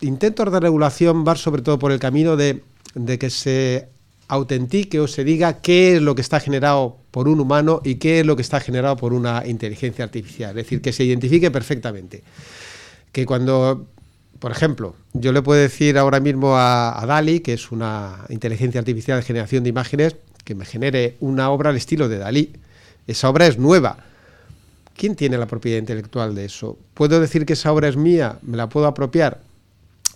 intentos 0.00 0.52
de 0.52 0.60
regulación 0.60 1.22
van 1.22 1.36
sobre 1.36 1.60
todo 1.60 1.78
por 1.78 1.92
el 1.92 2.00
camino 2.00 2.36
de, 2.36 2.62
de 2.94 3.18
que 3.18 3.28
se 3.28 3.88
autentique 4.28 5.00
o 5.00 5.06
se 5.06 5.22
diga 5.22 5.60
qué 5.60 5.96
es 5.96 6.02
lo 6.02 6.14
que 6.14 6.22
está 6.22 6.40
generado 6.40 6.96
por 7.10 7.28
un 7.28 7.40
humano 7.40 7.82
y 7.84 7.96
qué 7.96 8.20
es 8.20 8.26
lo 8.26 8.36
que 8.36 8.42
está 8.42 8.58
generado 8.58 8.96
por 8.96 9.12
una 9.12 9.46
inteligencia 9.46 10.02
artificial. 10.02 10.50
Es 10.50 10.64
decir, 10.64 10.80
que 10.80 10.94
se 10.94 11.04
identifique 11.04 11.50
perfectamente. 11.50 12.22
Que 13.12 13.26
cuando 13.26 13.86
por 14.38 14.52
ejemplo, 14.52 14.94
yo 15.14 15.32
le 15.32 15.42
puedo 15.42 15.60
decir 15.60 15.98
ahora 15.98 16.20
mismo 16.20 16.56
a, 16.56 17.04
Dali, 17.06 17.40
que 17.40 17.54
es 17.54 17.72
una 17.72 18.24
inteligencia 18.28 18.78
artificial 18.78 19.18
de 19.18 19.24
generación 19.24 19.64
de 19.64 19.70
imágenes, 19.70 20.16
que 20.44 20.54
me 20.54 20.64
genere 20.64 21.16
una 21.20 21.50
obra 21.50 21.70
al 21.70 21.76
estilo 21.76 22.08
de 22.08 22.18
Dalí. 22.18 22.52
Esa 23.06 23.28
obra 23.28 23.46
es 23.46 23.58
nueva. 23.58 23.98
¿Quién 24.96 25.14
tiene 25.14 25.38
la 25.38 25.46
propiedad 25.46 25.78
intelectual 25.78 26.34
de 26.34 26.44
eso? 26.44 26.78
¿Puedo 26.94 27.20
decir 27.20 27.46
que 27.46 27.52
esa 27.54 27.72
obra 27.72 27.88
es 27.88 27.96
mía? 27.96 28.38
¿Me 28.42 28.56
la 28.56 28.68
puedo 28.68 28.86
apropiar? 28.86 29.40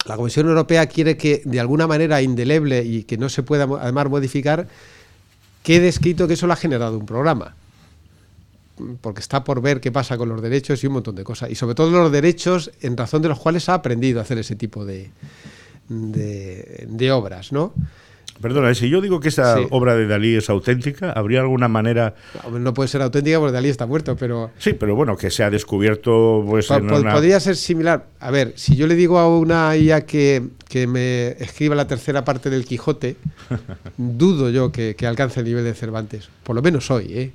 La 0.07 0.17
Comisión 0.17 0.49
Europea 0.49 0.87
quiere 0.87 1.17
que 1.17 1.43
de 1.45 1.61
alguna 1.61 1.87
manera 1.87 2.23
indeleble 2.23 2.83
y 2.83 3.05
que 3.05 3.19
no 3.19 3.29
se 3.29 3.43
pueda 3.43 3.65
además 3.65 4.09
modificar, 4.09 4.67
quede 5.63 5.89
escrito 5.89 6.27
que 6.27 6.35
eso 6.35 6.47
lo 6.47 6.53
ha 6.53 6.57
generado 6.57 6.99
un 6.99 7.07
programa. 7.07 7.55
Porque 9.01 9.21
está 9.21 9.45
por 9.45 9.61
ver 9.63 9.81
qué 9.81 9.91
pasa 9.93 10.17
con 10.19 10.29
los 10.29 10.41
derechos 10.43 10.83
y 10.83 10.87
un 10.87 10.95
montón 10.95 11.15
de 11.15 11.25
cosas. 11.25 11.51
Y 11.51 11.55
sobre 11.55 11.75
todo 11.75 11.91
los 11.91 12.11
derechos 12.13 12.71
en 12.81 12.97
razón 12.97 13.23
de 13.23 13.29
los 13.29 13.39
cuales 13.39 13.69
ha 13.69 13.75
aprendido 13.75 14.19
a 14.21 14.23
hacer 14.23 14.39
ese 14.39 14.57
tipo 14.57 14.85
de, 14.85 15.11
de, 15.89 16.87
de 16.89 17.11
obras, 17.13 17.53
¿no? 17.53 17.75
Perdona, 18.41 18.75
si 18.75 18.89
yo 18.89 19.01
digo 19.01 19.21
que 19.21 19.29
esa 19.29 19.57
Sí. 19.59 19.67
obra 19.71 19.95
de 19.95 20.07
Dalí 20.09 20.35
es 20.35 20.49
auténtica, 20.51 21.13
¿habría 21.13 21.41
alguna 21.41 21.69
manera...? 21.69 22.15
No 22.51 22.75
puede 22.75 22.89
ser 22.89 23.01
auténtica 23.03 23.39
porque 23.39 23.53
Dalí 23.53 23.69
está 23.69 23.87
muerto, 23.87 24.17
pero 24.17 24.51
Sí, 24.59 24.73
pero 24.73 24.97
bueno, 24.97 25.17
que 25.17 25.31
se 25.31 25.45
ha 25.45 25.51
descubierto 25.51 26.43
pues, 26.49 26.67
po- 26.67 26.75
en 26.77 26.89
po- 26.89 26.97
una- 26.99 27.13
podría 27.13 27.39
ser 27.39 27.55
similar. 27.55 28.07
A 28.19 28.31
ver, 28.33 28.55
si 28.57 28.75
yo 28.75 28.89
le 28.89 28.97
digo 28.97 29.19
a 29.19 29.29
una 29.39 29.77
IA 29.77 30.07
que, 30.07 30.43
que 30.69 30.89
me 30.89 31.29
escriba 31.43 31.77
la 31.77 31.87
tercera 31.87 32.25
parte 32.25 32.51
del 32.51 32.65
Quijote, 32.65 33.17
dudo 33.97 34.51
yo 34.51 34.73
que, 34.73 34.97
que 34.97 35.07
alcance 35.07 35.39
el 35.41 35.47
nivel 35.47 35.63
de 35.65 35.75
Cervantes. 35.75 36.29
Por 36.43 36.57
lo 36.57 36.63
menos 36.63 36.91
hoy, 36.91 37.07
¿eh? 37.13 37.31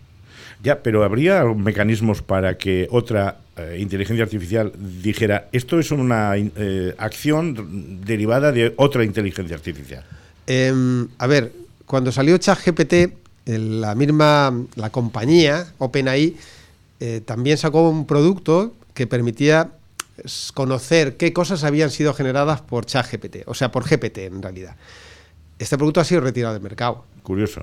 Ya, 0.64 0.82
pero 0.82 1.04
¿habría 1.04 1.44
mecanismos 1.44 2.22
para 2.22 2.58
que 2.58 2.88
otra 2.92 3.38
eh, 3.58 3.78
inteligencia 3.80 4.24
artificial 4.24 4.72
dijera 4.76 5.50
esto 5.52 5.80
es 5.80 5.92
una 5.92 6.34
eh, 6.36 6.96
acción 6.98 8.02
derivada 8.04 8.52
de 8.52 8.74
otra 8.78 9.04
inteligencia 9.04 9.56
artificial? 9.56 10.04
Em, 10.48 11.08
a 11.18 11.28
ver, 11.28 11.52
cuando 11.86 12.12
salió 12.12 12.38
ChatGPT, 12.38 12.94
la 13.46 13.96
misma 13.96 14.54
la 14.76 14.90
compañía 14.90 15.74
OpenAI 15.78 16.36
eh, 17.00 17.22
también 17.26 17.58
sacó 17.58 17.90
un 17.90 18.06
producto 18.06 18.74
que 18.94 19.08
permitía 19.08 19.72
conocer 20.54 21.16
qué 21.18 21.32
cosas 21.32 21.64
habían 21.64 21.92
sido 21.92 22.14
generadas 22.14 22.62
por 22.62 22.86
ChatGPT, 22.86 23.44
o 23.46 23.54
sea, 23.54 23.72
por 23.72 23.88
GPT 23.88 24.18
en 24.20 24.42
realidad. 24.42 24.76
Este 25.60 25.78
producto 25.78 26.00
ha 26.00 26.06
sido 26.06 26.22
retirado 26.22 26.54
del 26.54 26.64
mercado. 26.64 27.06
Curioso. 27.24 27.62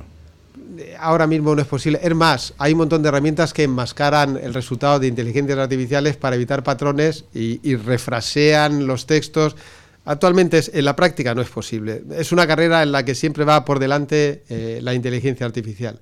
Ahora 0.98 1.26
mismo 1.26 1.54
no 1.54 1.62
es 1.62 1.66
posible. 1.66 1.98
Es 2.02 2.14
más, 2.14 2.54
hay 2.58 2.72
un 2.72 2.78
montón 2.78 3.02
de 3.02 3.08
herramientas 3.08 3.52
que 3.52 3.64
enmascaran 3.64 4.36
el 4.36 4.54
resultado 4.54 4.98
de 5.00 5.08
inteligencias 5.08 5.58
artificiales 5.58 6.16
para 6.16 6.36
evitar 6.36 6.62
patrones 6.62 7.24
y, 7.34 7.76
refrasean 7.76 8.86
los 8.86 9.06
textos. 9.06 9.56
Actualmente 10.04 10.60
en 10.72 10.84
la 10.84 10.94
práctica 10.94 11.34
no 11.34 11.42
es 11.42 11.48
posible. 11.48 12.02
Es 12.16 12.30
una 12.30 12.46
carrera 12.46 12.82
en 12.82 12.92
la 12.92 13.04
que 13.04 13.14
siempre 13.14 13.44
va 13.44 13.64
por 13.64 13.78
delante 13.78 14.44
eh, 14.48 14.80
la 14.82 14.94
inteligencia 14.94 15.46
artificial. 15.46 16.00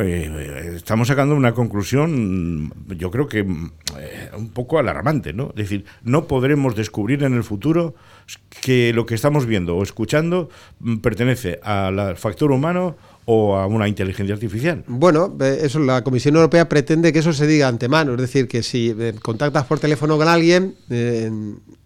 Eh, 0.00 0.30
eh, 0.32 0.72
estamos 0.76 1.08
sacando 1.08 1.34
una 1.34 1.54
conclusión, 1.54 2.72
yo 2.86 3.10
creo 3.10 3.26
que 3.26 3.42
mm, 3.42 3.72
un 4.36 4.50
poco 4.50 4.78
alarmante, 4.78 5.32
¿no? 5.32 5.48
Es 5.50 5.56
decir, 5.56 5.86
no 6.04 6.28
podremos 6.28 6.76
descubrir 6.76 7.24
en 7.24 7.34
el 7.34 7.42
futuro 7.42 7.96
que 8.62 8.92
lo 8.92 9.06
que 9.06 9.16
estamos 9.16 9.44
viendo 9.44 9.76
o 9.76 9.82
escuchando 9.82 10.50
mm, 10.78 10.98
pertenece 10.98 11.58
al 11.64 12.16
factor 12.16 12.52
humano 12.52 12.96
o 13.30 13.56
a 13.56 13.66
una 13.66 13.86
inteligencia 13.86 14.34
artificial. 14.34 14.84
Bueno, 14.86 15.36
eh, 15.40 15.58
eso 15.62 15.78
la 15.80 16.02
Comisión 16.02 16.36
Europea 16.36 16.66
pretende 16.66 17.12
que 17.12 17.18
eso 17.18 17.34
se 17.34 17.46
diga 17.46 17.68
antemano, 17.68 18.14
es 18.14 18.20
decir, 18.22 18.48
que 18.48 18.62
si 18.62 18.94
eh, 18.98 19.12
contactas 19.20 19.66
por 19.66 19.78
teléfono 19.78 20.16
con 20.16 20.28
alguien, 20.28 20.76
eh, 20.88 21.30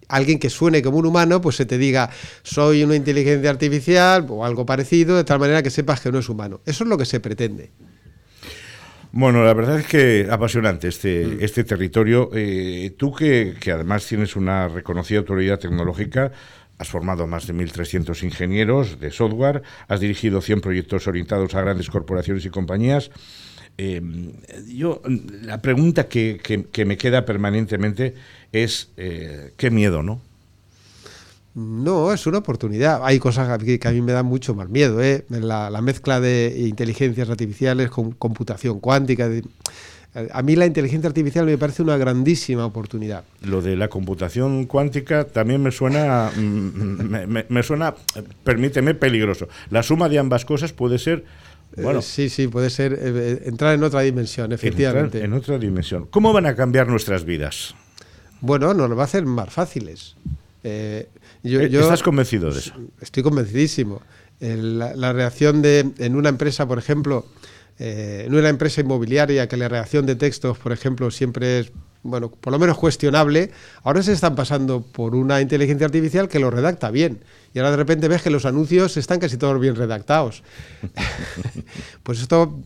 alguien 0.07 0.38
que 0.38 0.49
suene 0.49 0.82
como 0.82 0.99
un 0.99 1.07
humano, 1.07 1.40
pues 1.40 1.57
se 1.57 1.66
te 1.66 1.78
diga 1.78 2.11
soy 2.45 2.84
una 2.84 2.95
inteligencia 2.95 3.51
artificial 3.51 4.24
o 4.28 4.45
algo 4.45 4.64
parecido, 4.64 5.16
de 5.16 5.24
tal 5.24 5.40
manera 5.40 5.64
que 5.64 5.70
sepas 5.70 6.01
que 6.01 6.12
no 6.12 6.20
es 6.20 6.28
humano. 6.28 6.61
Eso 6.64 6.84
es 6.84 6.88
lo 6.88 6.97
que 6.97 7.07
se 7.07 7.18
pretende. 7.18 7.72
Bueno, 9.14 9.45
la 9.45 9.53
verdad 9.53 9.80
es 9.80 9.86
que 9.86 10.28
apasionante 10.30 10.88
este, 10.88 11.45
este 11.45 11.64
territorio. 11.64 12.30
Eh, 12.32 12.95
tú 12.97 13.12
que, 13.12 13.55
que 13.61 13.72
además 13.72 14.07
tienes 14.07 14.36
una 14.36 14.68
reconocida 14.68 15.18
autoridad 15.18 15.59
tecnológica, 15.59 16.32
has 16.79 16.89
formado 16.89 17.27
más 17.27 17.47
de 17.47 17.55
1.300 17.55 18.23
ingenieros 18.25 18.99
de 19.01 19.11
software, 19.11 19.62
has 19.89 20.01
dirigido 20.01 20.41
100 20.41 20.61
proyectos 20.61 21.07
orientados 21.07 21.55
a 21.55 21.61
grandes 21.61 21.89
corporaciones 21.91 22.45
y 22.45 22.51
compañías. 22.51 23.11
Eh, 23.79 24.03
yo, 24.68 25.01
la 25.43 25.62
pregunta 25.62 26.09
que, 26.09 26.41
que- 26.70 26.85
me 26.85 26.97
queda 26.97 27.25
permanentemente 27.25 28.14
es, 28.53 28.91
eh, 28.97 29.53
qué 29.57 29.70
miedo, 29.70 30.03
¿no? 30.03 30.20
No, 31.55 32.12
es 32.12 32.27
una 32.27 32.39
oportunidad. 32.39 33.01
Hay 33.05 33.18
cosas 33.18 33.62
que, 33.62 33.79
a 33.85 33.91
mí 33.93 34.01
me 34.01 34.12
dan 34.12 34.25
mucho 34.27 34.55
más 34.55 34.68
miedo. 34.70 35.03
¿eh? 35.03 35.25
La, 35.29 35.68
la 35.68 35.83
mezcla 35.83 36.18
de 36.18 36.64
inteligencias 36.66 37.29
artificiales 37.29 37.91
con 37.91 38.12
computación 38.12 38.81
cuántica. 38.81 39.29
A 40.14 40.42
mí 40.42 40.56
la 40.56 40.66
inteligencia 40.66 41.08
artificial 41.08 41.46
me 41.46 41.56
parece 41.58 41.82
una 41.82 41.96
grandísima 41.96 42.66
oportunidad. 42.66 43.24
Lo 43.42 43.62
de 43.62 43.76
la 43.76 43.88
computación 43.88 44.66
cuántica 44.66 45.24
también 45.24 45.62
me 45.62 45.70
suena, 45.70 46.30
mm, 46.36 46.40
me, 47.08 47.26
me- 47.26 47.46
me 47.48 47.62
suena, 47.62 47.94
eh, 48.14 48.22
permíteme, 48.44 48.94
peligroso. 48.94 49.48
La 49.70 49.82
suma 49.82 50.08
de 50.08 50.18
ambas 50.18 50.44
cosas 50.44 50.72
puede 50.72 50.98
ser, 50.98 51.24
bueno, 51.76 52.00
Eh, 52.00 52.02
sí, 52.02 52.28
sí, 52.28 52.48
puede 52.48 52.68
ser 52.68 52.98
eh, 53.00 53.42
entrar 53.46 53.74
en 53.74 53.82
otra 53.82 54.00
dimensión, 54.02 54.52
efectivamente. 54.52 55.18
entrar 55.18 55.24
en 55.24 55.32
otra 55.32 55.58
dimensión. 55.58 56.06
¿Cómo 56.10 56.32
van 56.34 56.44
a 56.46 56.54
cambiar 56.54 56.88
nuestras 56.88 57.24
vidas? 57.24 57.74
Bueno, 58.42 58.74
nos 58.74 58.90
lo 58.90 58.96
va 58.96 59.02
a 59.02 59.06
hacer 59.06 59.24
más 59.24 59.50
fáciles. 59.50 60.16
Eh, 60.64 61.08
yo, 61.42 61.60
Eh, 61.60 61.70
yo 61.70 61.80
¿Estás 61.80 62.02
convencido 62.02 62.50
de 62.52 62.58
eso? 62.58 62.74
estoy 63.00 63.22
convencidísimo. 63.22 64.02
La, 64.40 64.94
la 64.96 65.12
reacción 65.12 65.62
de 65.62 65.92
en 65.98 66.16
una 66.16 66.28
empresa, 66.28 66.66
por 66.66 66.76
ejemplo, 66.78 67.24
eh, 67.85 68.26
en 68.26 68.35
una 68.35 68.49
empresa 68.49 68.80
inmobiliaria 68.80 69.49
que 69.49 69.57
la 69.57 69.68
reacción 69.68 70.07
de 70.07 70.14
textos, 70.14 70.57
por 70.57 70.70
ejemplo, 70.70 71.11
siempre 71.11 71.59
es 71.59 71.72
bueno, 72.05 72.30
por 72.30 72.53
lo 72.53 72.61
menos 72.61 72.78
cuestionable, 72.78 73.51
ahora 73.83 74.05
se 74.05 74.12
están 74.12 74.37
pasando 74.37 74.83
por 74.83 75.16
una 75.16 75.41
inteligencia 75.41 75.87
artificial 75.87 76.28
que 76.28 76.39
lo 76.39 76.53
redacta 76.53 76.93
bien. 76.93 77.24
Y 77.53 77.59
ahora 77.59 77.72
de 77.72 77.76
repente 77.78 78.07
ves 78.07 78.22
que 78.22 78.30
los 78.30 78.45
anuncios 78.45 78.97
están 78.97 79.18
casi 79.18 79.37
todos 79.37 79.59
bien 79.61 79.74
redactados. 79.74 80.45
pues 82.05 82.20
esto 82.20 82.61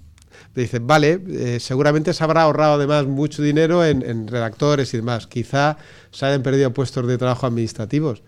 dicen, 0.54 0.86
vale, 0.86 1.22
eh, 1.28 1.60
seguramente 1.60 2.12
se 2.12 2.22
habrá 2.22 2.42
ahorrado 2.42 2.74
además 2.74 3.06
mucho 3.06 3.42
dinero 3.42 3.86
en, 3.86 4.02
en 4.02 4.28
redactores 4.28 4.92
y 4.92 4.98
demás. 4.98 5.26
Quizá 5.26 5.78
se 6.10 6.26
hayan 6.26 6.42
perdido 6.42 6.74
puestos 6.74 7.06
de 7.06 7.16
trabajo 7.16 7.46
administrativos, 7.46 8.22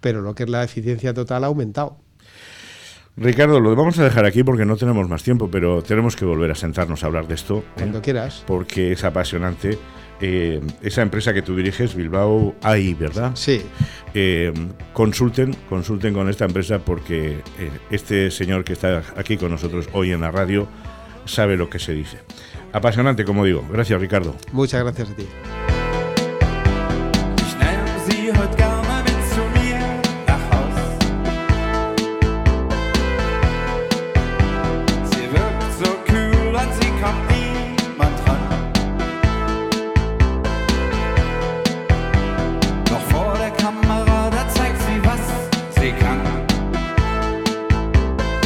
pero 0.00 0.22
lo 0.22 0.34
que 0.34 0.44
es 0.44 0.48
la 0.48 0.64
eficiencia 0.64 1.12
total 1.12 1.44
ha 1.44 1.48
aumentado. 1.48 2.01
Ricardo, 3.16 3.60
lo 3.60 3.76
vamos 3.76 3.98
a 3.98 4.04
dejar 4.04 4.24
aquí 4.24 4.42
porque 4.42 4.64
no 4.64 4.76
tenemos 4.76 5.08
más 5.08 5.22
tiempo, 5.22 5.50
pero 5.50 5.82
tenemos 5.82 6.16
que 6.16 6.24
volver 6.24 6.50
a 6.50 6.54
sentarnos 6.54 7.04
a 7.04 7.06
hablar 7.06 7.28
de 7.28 7.34
esto. 7.34 7.58
¿eh? 7.58 7.64
Cuando 7.76 8.00
quieras. 8.00 8.42
Porque 8.46 8.92
es 8.92 9.04
apasionante. 9.04 9.78
Eh, 10.20 10.60
esa 10.82 11.02
empresa 11.02 11.34
que 11.34 11.42
tú 11.42 11.56
diriges, 11.56 11.94
Bilbao 11.94 12.54
AI, 12.62 12.94
¿verdad? 12.94 13.32
Sí. 13.34 13.62
Eh, 14.14 14.52
consulten, 14.92 15.54
consulten 15.68 16.14
con 16.14 16.28
esta 16.28 16.44
empresa 16.44 16.78
porque 16.78 17.42
este 17.90 18.30
señor 18.30 18.62
que 18.64 18.74
está 18.74 19.02
aquí 19.16 19.36
con 19.36 19.50
nosotros 19.50 19.88
hoy 19.92 20.12
en 20.12 20.20
la 20.20 20.30
radio 20.30 20.68
sabe 21.24 21.56
lo 21.56 21.68
que 21.68 21.78
se 21.78 21.92
dice. 21.92 22.18
Apasionante, 22.72 23.24
como 23.24 23.44
digo. 23.44 23.66
Gracias, 23.70 24.00
Ricardo. 24.00 24.36
Muchas 24.52 24.82
gracias 24.82 25.10
a 25.10 25.14
ti. 25.14 25.26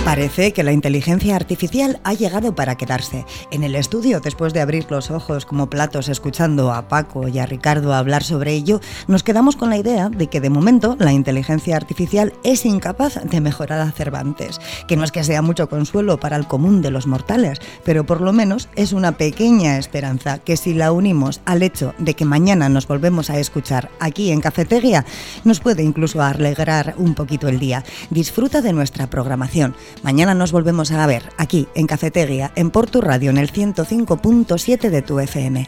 Parece 0.06 0.52
que 0.52 0.62
la 0.62 0.70
inteligencia 0.70 1.34
artificial 1.34 1.98
ha 2.04 2.14
llegado 2.14 2.54
para 2.54 2.76
quedarse. 2.76 3.26
En 3.50 3.64
el 3.64 3.74
estudio, 3.74 4.20
después 4.20 4.52
de 4.54 4.60
abrir 4.60 4.86
los 4.88 5.10
ojos 5.10 5.44
como 5.44 5.68
platos 5.68 6.08
escuchando 6.08 6.72
a 6.72 6.86
Paco 6.86 7.26
y 7.26 7.40
a 7.40 7.44
Ricardo 7.44 7.92
hablar 7.92 8.22
sobre 8.22 8.52
ello, 8.52 8.80
nos 9.08 9.24
quedamos 9.24 9.56
con 9.56 9.68
la 9.68 9.78
idea 9.78 10.08
de 10.08 10.28
que 10.28 10.40
de 10.40 10.48
momento 10.48 10.94
la 11.00 11.12
inteligencia 11.12 11.74
artificial 11.74 12.34
es 12.44 12.64
incapaz 12.64 13.16
de 13.20 13.40
mejorar 13.40 13.80
a 13.80 13.90
Cervantes, 13.90 14.60
que 14.86 14.96
no 14.96 15.02
es 15.02 15.10
que 15.10 15.24
sea 15.24 15.42
mucho 15.42 15.68
consuelo 15.68 16.20
para 16.20 16.36
el 16.36 16.46
común 16.46 16.82
de 16.82 16.92
los 16.92 17.08
mortales, 17.08 17.58
pero 17.84 18.06
por 18.06 18.20
lo 18.20 18.32
menos 18.32 18.68
es 18.76 18.92
una 18.92 19.18
pequeña 19.18 19.76
esperanza 19.76 20.38
que 20.38 20.56
si 20.56 20.72
la 20.72 20.92
unimos 20.92 21.40
al 21.46 21.64
hecho 21.64 21.96
de 21.98 22.14
que 22.14 22.24
mañana 22.24 22.68
nos 22.68 22.86
volvemos 22.86 23.28
a 23.28 23.40
escuchar 23.40 23.90
aquí 23.98 24.30
en 24.30 24.40
Cafetería, 24.40 25.04
nos 25.42 25.58
puede 25.58 25.82
incluso 25.82 26.22
alegrar 26.22 26.94
un 26.96 27.16
poquito 27.16 27.48
el 27.48 27.58
día. 27.58 27.82
Disfruta 28.10 28.62
de 28.62 28.72
nuestra 28.72 29.10
programación. 29.10 29.74
Mañana 30.02 30.34
nos 30.34 30.52
volvemos 30.52 30.92
a 30.92 31.06
ver 31.06 31.30
aquí 31.36 31.68
en 31.74 31.86
Cafetería, 31.86 32.52
en 32.54 32.70
Portu 32.70 33.00
Radio, 33.00 33.30
en 33.30 33.38
el 33.38 33.52
105.7 33.52 34.90
de 34.90 35.02
tu 35.02 35.18
FM. 35.18 35.66